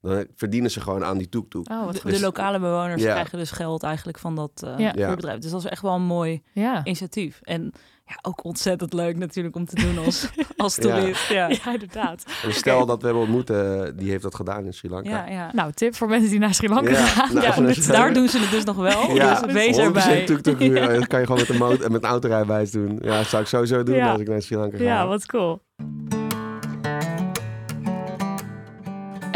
dan 0.00 0.26
verdienen 0.36 0.70
ze 0.70 0.80
gewoon 0.80 1.04
aan 1.04 1.18
die 1.18 1.28
toek-toek. 1.28 1.68
Oh, 1.70 1.90
De, 1.92 2.10
de 2.12 2.20
lokale 2.20 2.58
bewoners 2.58 3.02
Ja. 3.02 3.12
krijgen 3.12 3.38
dus 3.38 3.50
geld 3.50 3.82
eigenlijk 3.82 4.18
van 4.18 4.34
dat 4.34 4.50
eh 4.64 4.74
Ja. 4.78 4.92
Ja. 4.96 5.14
bedrijf. 5.14 5.38
Dus 5.38 5.50
dat 5.50 5.64
is 5.64 5.70
echt 5.70 5.82
wel 5.82 5.94
een 5.94 6.02
mooi 6.02 6.42
Ja. 6.52 6.80
initiatief. 6.84 7.40
En 7.42 7.72
ja, 8.06 8.18
ook 8.22 8.44
ontzettend 8.44 8.92
leuk 8.92 9.16
natuurlijk 9.16 9.56
om 9.56 9.64
te 9.66 9.74
doen 9.74 10.04
als, 10.04 10.28
als 10.56 10.74
toerist. 10.74 11.28
Ja. 11.28 11.48
ja, 11.48 11.72
inderdaad. 11.72 12.24
En 12.44 12.52
stel 12.54 12.86
dat 12.86 12.98
we 13.00 13.04
hebben 13.04 13.22
ontmoet, 13.24 13.50
eh, 13.50 13.82
die 13.96 14.10
heeft 14.10 14.22
dat 14.22 14.34
gedaan 14.34 14.64
in 14.64 14.72
Sri 14.74 14.88
Lanka. 14.90 15.10
Ja, 15.10 15.32
ja. 15.32 15.50
Nou, 15.52 15.72
tip 15.72 15.94
voor 15.94 16.08
mensen 16.08 16.30
die 16.30 16.38
naar 16.38 16.54
Sri 16.54 16.68
Lanka 16.68 16.90
Ja, 16.90 16.96
gaan. 17.06 17.34
nou, 17.34 17.66
dus 17.66 17.86
daar 17.86 18.14
doen 18.14 18.28
ze 18.28 18.38
het 18.38 18.50
dus 18.50 18.64
nog 18.64 18.76
wel. 18.76 19.14
Ja, 19.14 19.40
dus 19.40 19.52
wees 19.52 19.76
100% 19.76 19.80
erbij. 19.80 20.24
tuk-tuk 20.24 20.58
huren. 20.68 20.94
Dat 20.94 21.06
kan 21.06 21.20
je 21.20 21.26
gewoon 21.26 21.40
met 21.48 21.80
een, 21.80 21.92
met 21.92 22.02
een 22.02 22.08
autorijbewijs 22.10 22.70
doen. 22.70 22.98
Ja, 23.02 23.16
dat 23.16 23.26
zou 23.26 23.42
ik 23.42 23.48
sowieso 23.48 23.82
doen 23.82 23.94
Ja. 23.94 24.10
als 24.12 24.20
ik 24.20 24.28
naar 24.28 24.42
Sri 24.42 24.56
Lanka 24.56 24.76
ga. 24.76 24.82
Ja, 24.84 25.06
wat 25.06 25.26
cool. 25.26 25.60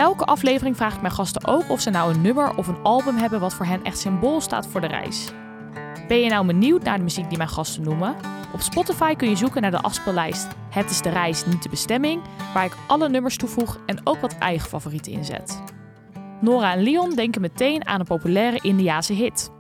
Elke 0.03 0.25
aflevering 0.25 0.77
vraag 0.77 0.95
ik 0.95 1.01
mijn 1.01 1.13
gasten 1.13 1.47
ook 1.47 1.71
of 1.71 1.81
ze 1.81 1.91
nou 1.91 2.15
een 2.15 2.21
nummer 2.21 2.57
of 2.57 2.67
een 2.67 2.83
album 2.83 3.17
hebben 3.17 3.41
wat 3.41 3.55
voor 3.55 3.67
hen 3.67 3.85
echt 3.85 3.99
symbool 3.99 4.41
staat 4.41 4.67
voor 4.67 4.81
de 4.81 4.87
reis. 4.87 5.33
Ben 6.09 6.21
je 6.21 6.31
nou 6.31 6.47
benieuwd 6.47 6.83
naar 6.83 6.97
de 6.97 7.03
muziek 7.03 7.29
die 7.29 7.39
mijn 7.39 7.49
gasten 7.49 7.83
noemen? 7.83 8.17
Op 8.53 8.61
Spotify 8.61 9.15
kun 9.15 9.29
je 9.29 9.37
zoeken 9.37 9.63
naar 9.63 9.71
de 9.71 9.81
afspeellijst 9.81 10.49
Het 10.71 10.91
is 10.91 11.01
de 11.01 11.09
reis, 11.09 11.47
niet 11.47 11.63
de 11.63 11.69
bestemming, 11.69 12.23
waar 12.55 12.65
ik 12.65 12.77
alle 12.87 13.09
nummers 13.09 13.37
toevoeg 13.37 13.81
en 13.87 14.01
ook 14.05 14.21
wat 14.21 14.39
eigen 14.39 14.69
favorieten 14.69 15.13
inzet. 15.13 15.63
Nora 16.41 16.73
en 16.73 16.83
Leon 16.83 17.15
denken 17.15 17.41
meteen 17.41 17.87
aan 17.87 18.01
een 18.01 18.07
populaire 18.07 18.59
Indiase 18.63 19.13
hit. 19.13 19.51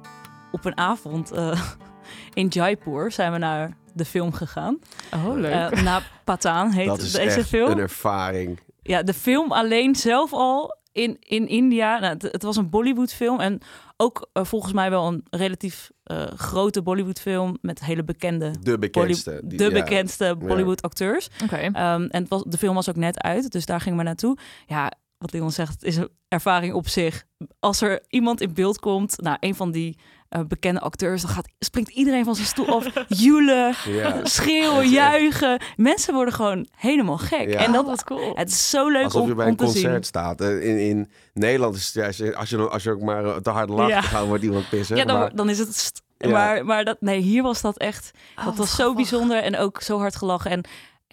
Op 0.52 0.64
een 0.64 0.76
avond 0.76 1.30
eh, 1.30 1.62
in 2.34 2.46
Jaipur 2.48 3.12
zijn 3.12 3.32
we 3.32 3.38
naar 3.38 3.76
de 3.92 4.04
film 4.04 4.32
gegaan. 4.32 4.78
Oh, 5.14 5.44
Eh 5.44 5.82
naar 5.82 6.10
Patan 6.24 6.70
heet 6.70 6.86
Dat 6.86 7.00
is 7.00 7.12
deze 7.12 7.38
echt 7.38 7.48
film. 7.48 7.70
een 7.70 7.78
ervaring. 7.78 8.60
Ja, 8.82 9.02
de 9.02 9.14
film 9.14 9.52
alleen 9.52 9.94
zelf 9.96 10.32
al 10.32 10.76
in, 10.92 11.16
in 11.20 11.48
India. 11.48 11.98
Nou, 11.98 12.12
het, 12.12 12.22
het 12.22 12.42
was 12.42 12.56
een 12.56 12.70
Bollywood 12.70 13.12
film 13.12 13.40
en 13.40 13.58
ook 13.96 14.28
eh, 14.32 14.44
volgens 14.44 14.72
mij 14.72 14.90
wel 14.90 15.06
een 15.06 15.24
relatief 15.30 15.90
eh, 16.02 16.26
grote 16.36 16.82
Bollywood 16.82 17.20
film 17.20 17.58
met 17.60 17.84
hele 17.84 18.04
bekende, 18.04 18.50
De 18.62 18.78
bekendste. 18.78 19.30
Bolly- 19.30 19.42
Die- 19.48 19.58
de 19.58 19.64
ja. 19.64 19.70
bekendste 19.82 20.36
Bollywood 20.38 20.82
acteurs. 20.82 21.28
Oké. 21.44 21.56
Ehm, 21.56 22.02
en 22.02 22.20
het 22.20 22.28
was, 22.28 22.42
de 22.46 22.58
film 22.58 22.74
was 22.74 22.88
ook 22.88 22.96
net 22.96 23.20
uit, 23.22 23.50
dus 23.52 23.66
daar 23.66 23.80
gingen 23.80 23.98
we 23.98 24.04
naartoe. 24.04 24.36
Ja, 24.66 24.92
wat 25.18 25.32
Leon 25.32 25.50
zegt, 25.50 25.72
het 25.72 25.82
is 25.82 25.96
een 25.96 26.08
ervaring 26.28 26.74
op 26.74 26.88
zich. 26.88 27.24
Als 27.60 27.80
er 27.80 28.02
iemand 28.08 28.40
in 28.40 28.54
beeld 28.54 28.78
komt, 28.78 29.20
nou, 29.20 29.36
een 29.40 29.54
van 29.54 29.70
die 29.70 29.98
eh, 30.32 30.40
bekende 30.48 30.80
acteurs, 30.80 31.22
dan 31.22 31.30
gaat, 31.30 31.48
springt 31.58 31.90
iedereen 31.90 32.24
van 32.24 32.34
zijn 32.34 32.46
stoel 32.46 32.66
af, 32.66 32.86
joelen, 33.26 33.74
Ja. 33.88 34.20
schreeuwen, 34.22 34.88
juichen. 34.88 35.62
Mensen 35.76 36.14
worden 36.14 36.34
gewoon 36.34 36.66
helemaal 36.76 37.18
gek. 37.18 37.50
Ja. 37.50 37.58
En 37.58 37.72
dat, 37.72 37.80
Oh, 37.82 37.88
wat 37.88 38.04
cool. 38.04 38.32
het 38.34 38.48
is 38.48 38.70
zo 38.70 38.88
leuk 38.88 39.04
Alsof 39.04 39.22
om, 39.22 39.28
je 39.28 39.34
bij 39.34 39.46
een 39.46 39.56
zien. 39.58 39.66
concert 39.66 40.06
staat. 40.06 40.40
Eh, 40.40 40.64
In, 40.68 40.78
in 40.78 41.10
Nederland 41.34 41.74
is 41.76 41.84
het 41.84 41.94
juist, 41.94 42.34
als 42.34 42.50
je, 42.50 42.68
als 42.68 42.82
je 42.82 42.90
ook 42.90 43.00
maar 43.02 43.24
eh, 43.24 43.36
te 43.36 43.50
hard 43.50 43.68
lacht, 43.68 43.90
Ja. 43.90 44.02
dan 44.12 44.26
wordt 44.28 44.42
iemand 44.44 44.68
pissen. 44.68 44.96
Ja, 44.96 45.04
dan, 45.04 45.18
maar, 45.18 45.34
dan 45.34 45.48
is 45.50 45.58
het. 45.58 46.02
Maar, 46.30 46.64
maar 46.64 46.84
dat, 46.84 46.96
nee, 47.00 47.20
hier 47.20 47.42
was 47.42 47.60
dat 47.60 47.78
echt. 47.78 48.10
Oh, 48.14 48.36
dat 48.36 48.44
wat 48.44 48.56
was 48.56 48.74
zo 48.76 48.94
bijzonder 48.94 49.42
en 49.42 49.56
ook 49.58 49.80
zo 49.82 49.98
hard 49.98 50.16
gelachen. 50.16 50.50
En 50.50 50.64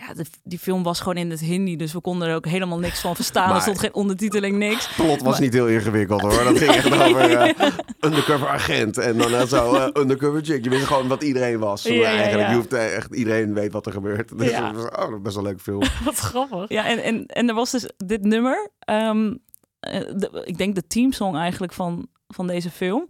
ja, 0.08 0.14
de, 0.14 0.26
die 0.44 0.60
film 0.60 0.84
was 0.84 1.00
gewoon 1.00 1.18
in 1.18 1.30
het 1.30 1.40
Hindi, 1.40 1.76
dus 1.76 1.94
we 1.94 2.02
konden 2.02 2.28
er 2.28 2.36
ook 2.36 2.46
helemaal 2.46 2.80
niks 2.80 3.00
van 3.02 3.16
verstaan. 3.16 3.48
Maar- 3.48 3.56
er 3.56 3.62
stond 3.62 3.80
geen 3.80 3.94
ondertiteling, 3.94 4.58
niks. 4.58 4.88
het 4.88 4.96
plot 4.96 5.22
was 5.22 5.32
Maar- 5.32 5.42
niet 5.42 5.54
heel 5.54 5.68
ingewikkeld 5.68 6.22
hoor. 6.22 6.44
Dat 6.44 6.58
ging 6.58 6.72
echt 6.72 6.92
over 7.08 7.32
eh, 7.32 7.68
undercover 8.02 8.48
agent. 8.48 8.98
En 8.98 9.18
dan 9.18 9.34
eh, 9.34 9.42
zo 9.46 9.74
eh, 9.76 10.02
undercover 10.02 10.42
chick. 10.46 10.64
Je 10.64 10.70
wist 10.70 10.86
gewoon 10.86 11.08
wat 11.08 11.24
iedereen 11.24 11.60
was. 11.60 11.84
Ja, 11.84 12.04
eigenlijk. 12.04 12.40
ja. 12.40 12.50
Je 12.50 12.56
hoeft 12.56 12.74
echt, 12.74 13.16
iedereen 13.16 13.54
weet 13.54 13.72
wat 13.72 13.86
er 13.86 13.92
gebeurt. 13.92 14.38
Dus 14.38 14.50
Ja. 14.50 14.72
dat 14.72 14.82
was, 14.84 15.06
oh, 15.06 15.22
best 15.22 15.36
wel 15.36 15.44
een 15.44 15.50
leuke 15.50 15.64
film. 15.64 15.82
Wat 16.06 16.16
grappig. 16.18 16.70
Ja, 16.70 16.86
en, 16.88 17.04
en, 17.04 17.26
en 17.26 17.48
er 17.50 17.56
was 17.56 17.72
dus 17.72 17.90
dit 17.98 18.24
nummer. 18.24 18.70
ehm, 18.80 19.34
eh, 19.80 20.00
de- 20.16 20.42
ik 20.46 20.58
denk 20.58 20.76
de 20.76 20.88
teamsong 20.88 21.36
eigenlijk 21.38 21.74
van, 21.74 22.08
van 22.28 22.48
deze 22.48 22.70
film. 22.72 23.10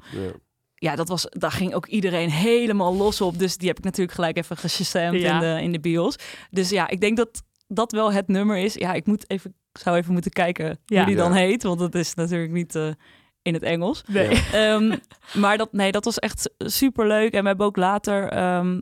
Ja. 0.80 0.96
Dat 0.96 1.08
was, 1.08 1.26
daar 1.30 1.52
ging 1.52 1.74
ook 1.74 1.86
iedereen 1.88 2.30
helemaal 2.30 2.96
los 2.96 3.22
op. 3.22 3.40
Dus 3.40 3.58
die 3.58 3.68
heb 3.68 3.78
ik 3.78 3.84
natuurlijk 3.84 4.16
gelijk 4.16 4.38
even 4.38 4.58
geshamd 4.58 5.20
Ja. 5.22 5.34
in, 5.34 5.40
de, 5.40 5.62
in 5.64 5.72
de 5.72 5.80
bios. 5.80 6.16
Dus 6.52 6.70
ja, 6.70 6.88
ik 6.88 7.02
denk 7.02 7.18
dat 7.18 7.44
dat 7.68 7.92
wel 7.92 8.12
het 8.14 8.28
nummer 8.28 8.58
is. 8.58 8.74
Ja, 8.74 8.94
ik 8.94 9.06
moet 9.06 9.30
even, 9.30 9.56
zou 9.74 9.98
even 9.98 10.14
moeten 10.14 10.32
kijken 10.32 10.80
Ja. 10.86 10.98
hoe 10.98 11.06
die 11.06 11.16
dan 11.16 11.34
heet. 11.34 11.64
Want 11.64 11.80
het 11.80 11.96
is 11.96 12.14
natuurlijk 12.14 12.52
niet 12.52 12.76
eh, 12.76 12.90
in 13.42 13.54
het 13.54 13.64
Engels. 13.64 14.04
Nee. 14.08 14.30
Ja. 14.30 14.42
Ehm, 14.74 14.98
maar 15.34 15.58
dat, 15.58 15.72
nee, 15.74 15.92
dat 15.92 16.06
was 16.06 16.20
echt 16.20 16.50
super 16.58 17.08
leuk. 17.08 17.34
En 17.34 17.42
we 17.42 17.48
hebben 17.48 17.66
ook 17.66 17.78
later 17.78 18.30
ehm, 18.30 18.80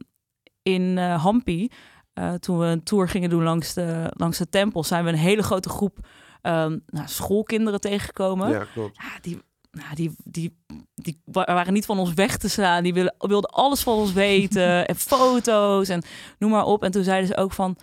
in 0.63 0.97
eh 0.97 1.23
Hampi, 1.23 1.69
eh, 2.13 2.33
toen 2.33 2.59
we 2.59 2.65
een 2.65 2.83
tour 2.83 3.09
gingen 3.09 3.29
doen 3.29 3.43
langs 3.43 3.73
de, 3.73 4.11
langs 4.15 4.37
de 4.37 4.49
tempel, 4.49 4.83
zijn 4.83 5.03
we 5.03 5.09
een 5.09 5.15
hele 5.17 5.43
grote 5.43 5.69
groep 5.69 5.97
ehm, 6.41 6.77
nou, 6.87 7.07
schoolkinderen 7.07 7.79
tegengekomen. 7.81 8.49
ja, 8.49 8.65
klopt. 8.73 8.95
Ja, 8.97 9.19
die, 9.21 9.41
nou, 9.77 9.95
die, 9.95 10.15
die, 10.23 10.57
die 10.95 11.21
wa- 11.25 11.45
waren 11.45 11.73
niet 11.73 11.85
van 11.85 11.99
ons 11.99 12.13
weg 12.13 12.37
te 12.37 12.49
slaan. 12.49 12.83
Die 12.83 12.93
wilden, 12.93 13.15
wilden 13.17 13.49
alles 13.49 13.83
van 13.83 13.93
ons 13.93 14.13
weten. 14.13 14.87
en 14.87 14.95
foto's 14.95 15.89
en 15.89 16.03
noem 16.39 16.51
maar 16.51 16.65
op. 16.65 16.83
En 16.83 16.91
toen 16.91 17.03
zeiden 17.03 17.27
ze 17.27 17.37
ook 17.37 17.53
van... 17.53 17.77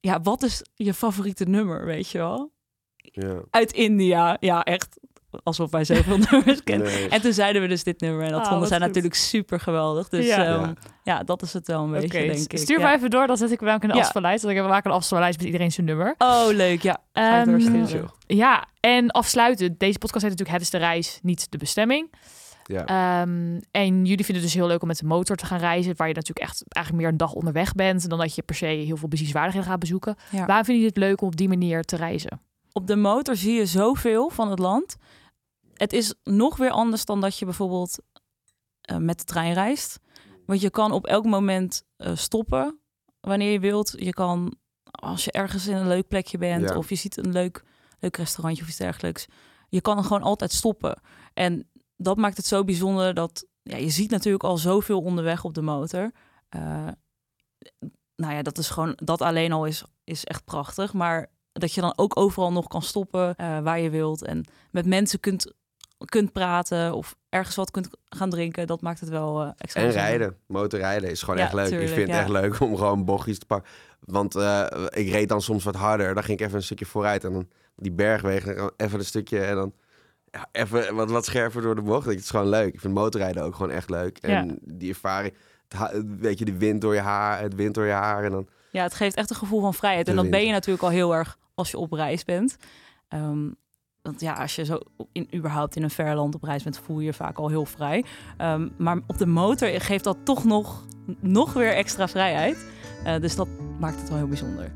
Ja, 0.00 0.20
wat 0.20 0.42
is 0.42 0.62
je 0.74 0.94
favoriete 0.94 1.44
nummer, 1.44 1.84
weet 1.84 2.08
je 2.10 2.18
wel? 2.18 2.52
Ja. 2.96 3.40
Uit 3.50 3.72
India. 3.72 4.36
Ja, 4.40 4.62
echt. 4.64 4.98
Alsof 5.42 5.70
wij 5.70 5.84
zoveel 5.84 6.18
nummers 6.30 6.62
kennen. 6.64 6.86
Nee. 6.86 7.08
En 7.08 7.20
toen 7.20 7.32
zeiden 7.32 7.62
we 7.62 7.68
dus 7.68 7.82
dit 7.84 8.00
nummer. 8.00 8.24
En 8.24 8.30
dat 8.30 8.40
Ah, 8.42 8.48
vonden 8.48 8.68
zij 8.68 8.76
goed. 8.76 8.86
natuurlijk 8.86 9.14
super 9.14 9.60
geweldig. 9.60 10.08
Dus 10.08 10.26
Ja. 10.26 10.42
ja, 10.42 10.50
Ja. 10.50 10.72
ja 11.04 11.22
dat 11.24 11.42
is 11.42 11.52
het 11.52 11.66
wel 11.66 11.84
een 11.84 11.90
beetje, 11.90 12.08
denk 12.26 12.52
ik. 12.52 12.58
stuur 12.58 12.78
ja. 12.78 12.84
maar 12.84 12.94
even 12.94 13.10
door, 13.10 13.26
dan 13.26 13.36
zet 13.36 13.50
ik 13.50 13.60
wel 13.60 13.78
Ja. 13.80 13.88
afspeellijst. 13.88 14.42
Want 14.42 14.56
ik 14.56 14.62
we 14.62 14.68
maken 14.68 14.90
een 14.90 14.96
afspeellijst 14.96 15.36
met 15.38 15.46
iedereen 15.46 15.72
zijn 15.72 15.86
nummer. 15.86 16.14
Oh, 16.18 16.46
leuk. 16.52 16.82
Ja, 16.82 16.98
Ehm. 17.12 18.06
Ja, 18.26 18.66
en 18.80 19.10
afsluiten. 19.10 19.74
Deze 19.78 19.98
podcast 19.98 20.22
heet 20.24 20.30
natuurlijk 20.38 20.50
Het 20.58 20.60
is 20.60 20.70
de 20.70 20.78
reis, 20.78 21.18
niet 21.22 21.50
de 21.50 21.58
bestemming. 21.58 22.12
Ja. 22.64 22.84
Ehm, 22.86 23.60
en 23.70 24.04
jullie 24.04 24.24
vinden 24.24 24.34
het 24.34 24.42
dus 24.42 24.54
heel 24.54 24.66
leuk 24.66 24.82
om 24.82 24.88
met 24.88 24.98
de 24.98 25.06
motor 25.06 25.36
te 25.36 25.46
gaan 25.46 25.58
reizen, 25.58 25.96
waar 25.96 26.08
je 26.08 26.14
natuurlijk 26.14 26.46
echt 26.46 26.64
eigenlijk 26.68 27.04
meer 27.04 27.12
een 27.12 27.18
dag 27.18 27.32
onderweg 27.32 27.72
bent, 27.72 28.08
dan 28.08 28.18
dat 28.18 28.34
je 28.34 28.42
per 28.42 28.54
se 28.54 28.66
heel 28.66 28.96
veel 28.96 29.08
bezienswaardigheden 29.08 29.68
gaat 29.70 29.78
bezoeken. 29.78 30.16
Ja. 30.30 30.46
Waarom 30.46 30.64
vinden 30.64 30.82
jullie 30.82 30.86
het 30.88 30.96
leuk 30.96 31.20
om 31.20 31.26
op 31.26 31.36
die 31.36 31.48
manier 31.48 31.82
te 31.82 31.96
reizen? 31.96 32.40
Op 32.72 32.86
de 32.86 32.96
motor 32.96 33.36
zie 33.36 33.54
je 33.54 33.66
zoveel 33.66 34.30
van 34.30 34.50
het 34.50 34.58
land. 34.58 34.96
Het 35.78 35.92
is 35.92 36.14
nog 36.22 36.56
weer 36.56 36.70
anders 36.70 37.04
dan 37.04 37.20
dat 37.20 37.38
je 37.38 37.44
bijvoorbeeld 37.44 37.98
eh, 38.80 38.96
met 38.96 39.18
de 39.18 39.24
trein 39.24 39.52
reist. 39.52 40.00
Want 40.46 40.60
je 40.60 40.70
kan 40.70 40.92
op 40.92 41.06
elk 41.06 41.24
moment 41.24 41.84
eh, 41.96 42.16
stoppen 42.16 42.80
wanneer 43.20 43.52
je 43.52 43.60
wilt. 43.60 43.94
Je 43.96 44.12
kan, 44.12 44.56
als 44.90 45.24
je 45.24 45.32
ergens 45.32 45.66
in 45.66 45.76
een 45.76 45.88
leuk 45.88 46.08
plekje 46.08 46.38
bent 46.38 46.68
Ja. 46.68 46.76
of 46.76 46.88
je 46.88 46.94
ziet 46.94 47.16
een 47.16 47.32
leuk, 47.32 47.64
leuk 47.98 48.16
restaurantje 48.16 48.62
of 48.62 48.68
iets 48.68 48.78
dergelijks. 48.78 49.26
Je 49.68 49.80
kan 49.80 50.04
gewoon 50.04 50.22
altijd 50.22 50.52
stoppen. 50.52 51.00
En 51.34 51.70
dat 51.96 52.16
maakt 52.16 52.36
het 52.36 52.46
zo 52.46 52.64
bijzonder 52.64 53.14
dat 53.14 53.46
ja, 53.62 53.76
je 53.76 53.90
ziet 53.90 54.10
natuurlijk 54.10 54.44
al 54.44 54.56
zoveel 54.58 55.00
onderweg 55.00 55.44
op 55.44 55.54
de 55.54 55.62
motor. 55.62 56.12
Eh, 56.48 56.88
nou 58.16 58.34
ja, 58.34 58.42
dat 58.42 58.58
is 58.58 58.68
gewoon, 58.68 58.92
dat 59.04 59.20
alleen 59.20 59.52
al 59.52 59.64
is, 59.66 59.84
is 60.04 60.24
echt 60.24 60.44
prachtig. 60.44 60.92
Maar 60.92 61.30
dat 61.52 61.72
je 61.72 61.80
dan 61.80 61.92
ook 61.96 62.18
overal 62.18 62.52
nog 62.52 62.68
kan 62.68 62.82
stoppen 62.82 63.34
waar 63.36 63.80
je 63.80 63.90
wilt. 63.90 64.22
En 64.22 64.44
met 64.70 64.86
mensen 64.86 65.20
kunt, 65.20 65.52
kunt 66.04 66.32
praten 66.32 66.94
of 66.94 67.16
ergens 67.28 67.56
wat 67.56 67.70
kunt 67.70 67.88
gaan 68.08 68.30
drinken. 68.30 68.66
Dat 68.66 68.80
maakt 68.80 69.00
het 69.00 69.08
wel 69.08 69.42
eh, 69.42 69.50
extra 69.56 69.82
En 69.82 69.90
rijden. 69.90 70.36
Motorrijden 70.46 71.10
is 71.10 71.20
gewoon 71.22 71.36
Ja, 71.36 71.44
echt 71.44 71.52
leuk. 71.52 71.66
tuurlijk, 71.68 71.88
ik 71.88 71.94
vind 71.94 72.08
het 72.10 72.18
echt 72.18 72.28
leuk 72.28 72.60
om 72.60 72.76
gewoon 72.76 73.04
bochtjes 73.04 73.38
te 73.38 73.46
pakken. 73.46 73.70
Want 74.00 74.34
eh, 74.34 74.66
ik 74.90 75.10
reed 75.10 75.28
dan 75.28 75.42
soms 75.42 75.64
wat 75.64 75.74
harder. 75.74 76.14
Dan 76.14 76.22
ging 76.22 76.38
ik 76.38 76.44
even 76.46 76.56
een 76.56 76.62
stukje 76.64 76.86
vooruit. 76.86 77.24
En 77.24 77.32
dan 77.32 77.48
die 77.76 77.92
bergwegen. 77.92 78.72
Even 78.76 78.98
een 78.98 79.04
stukje 79.04 79.40
en 79.44 79.54
dan... 79.54 79.72
Ja, 80.30 80.48
even 80.52 80.94
wat, 80.94 81.10
wat 81.10 81.24
scherper 81.24 81.62
door 81.62 81.74
de 81.74 81.82
bocht. 81.82 82.06
Het 82.06 82.18
is 82.18 82.30
gewoon 82.30 82.48
leuk. 82.48 82.74
Ik 82.74 82.80
vind 82.80 82.94
motorrijden 82.94 83.42
ook 83.42 83.54
gewoon 83.54 83.70
echt 83.72 83.90
leuk. 83.90 84.18
En 84.18 84.58
die 84.62 84.88
ervaring... 84.88 85.34
Weet 86.18 86.38
je, 86.38 86.44
de 86.44 86.56
wind 86.58 86.80
door 86.80 86.94
je 86.94 87.00
haar, 87.00 87.40
het 87.40 87.54
wind 87.54 87.74
door 87.74 87.86
je 87.86 87.92
haar. 87.92 88.24
En 88.24 88.30
dan, 88.30 88.48
Ja, 88.70 88.82
het 88.82 88.94
geeft 88.94 89.16
echt 89.16 89.30
een 89.30 89.36
gevoel 89.36 89.60
van 89.60 89.74
vrijheid. 89.74 90.08
En 90.08 90.16
dat 90.16 90.30
ben 90.30 90.46
je 90.46 90.52
natuurlijk 90.52 90.82
al 90.84 90.90
heel 90.90 91.14
erg 91.14 91.38
als 91.54 91.70
je 91.70 91.78
op 91.78 91.92
reis 91.92 92.24
bent. 92.24 92.56
Ehm, 93.08 93.48
want 94.08 94.20
ja, 94.20 94.32
als 94.32 94.56
je 94.56 94.64
zo 94.64 94.78
in, 95.12 95.28
überhaupt 95.34 95.76
in 95.76 95.82
een 95.82 95.90
ver 95.90 96.14
land 96.14 96.34
op 96.34 96.42
reis 96.42 96.62
bent, 96.62 96.78
voel 96.78 96.98
je 96.98 97.04
je 97.04 97.12
vaak 97.12 97.38
al 97.38 97.48
heel 97.48 97.64
vrij. 97.64 98.04
Ehm, 98.36 98.68
maar 98.76 98.98
op 99.06 99.18
de 99.18 99.26
motor 99.26 99.68
geeft 99.68 100.04
dat 100.04 100.16
toch 100.24 100.44
nog, 100.44 100.84
nog 101.20 101.52
weer 101.52 101.74
extra 101.74 102.08
vrijheid. 102.08 102.66
Eh, 103.04 103.20
dus 103.20 103.36
dat 103.36 103.48
maakt 103.78 104.00
het 104.00 104.08
wel 104.08 104.18
heel 104.18 104.28
bijzonder. 104.28 104.72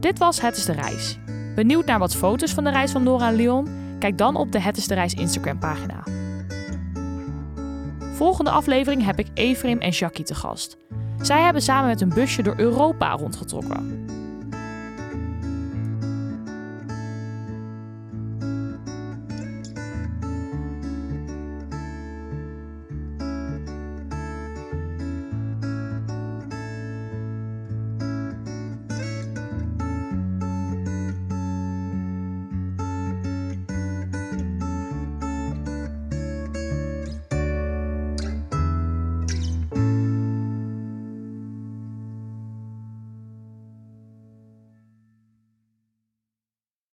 Dit 0.00 0.18
was 0.18 0.40
Het 0.40 0.56
is 0.56 0.64
de 0.64 0.72
Reis. 0.72 1.18
Benieuwd 1.54 1.86
naar 1.86 1.98
wat 1.98 2.16
foto's 2.16 2.52
van 2.52 2.64
de 2.64 2.70
reis 2.70 2.90
van 2.90 3.02
Nora 3.02 3.28
en 3.28 3.34
Leon? 3.34 3.68
Kijk 3.98 4.18
dan 4.18 4.36
op 4.36 4.52
de 4.52 4.60
Het 4.60 4.76
is 4.76 4.86
de 4.86 4.94
Reis 4.94 5.14
Instagram 5.14 5.58
pagina. 5.58 6.02
Volgende 8.12 8.50
aflevering 8.50 9.04
heb 9.04 9.18
ik 9.18 9.26
Efrim 9.34 9.78
en 9.78 9.90
Jackie 9.90 10.24
te 10.24 10.34
gast. 10.34 10.76
Zij 11.20 11.42
hebben 11.42 11.62
samen 11.62 11.88
met 11.88 12.00
een 12.00 12.08
busje 12.08 12.42
door 12.42 12.54
Europa 12.56 13.10
rondgetrokken. 13.16 14.07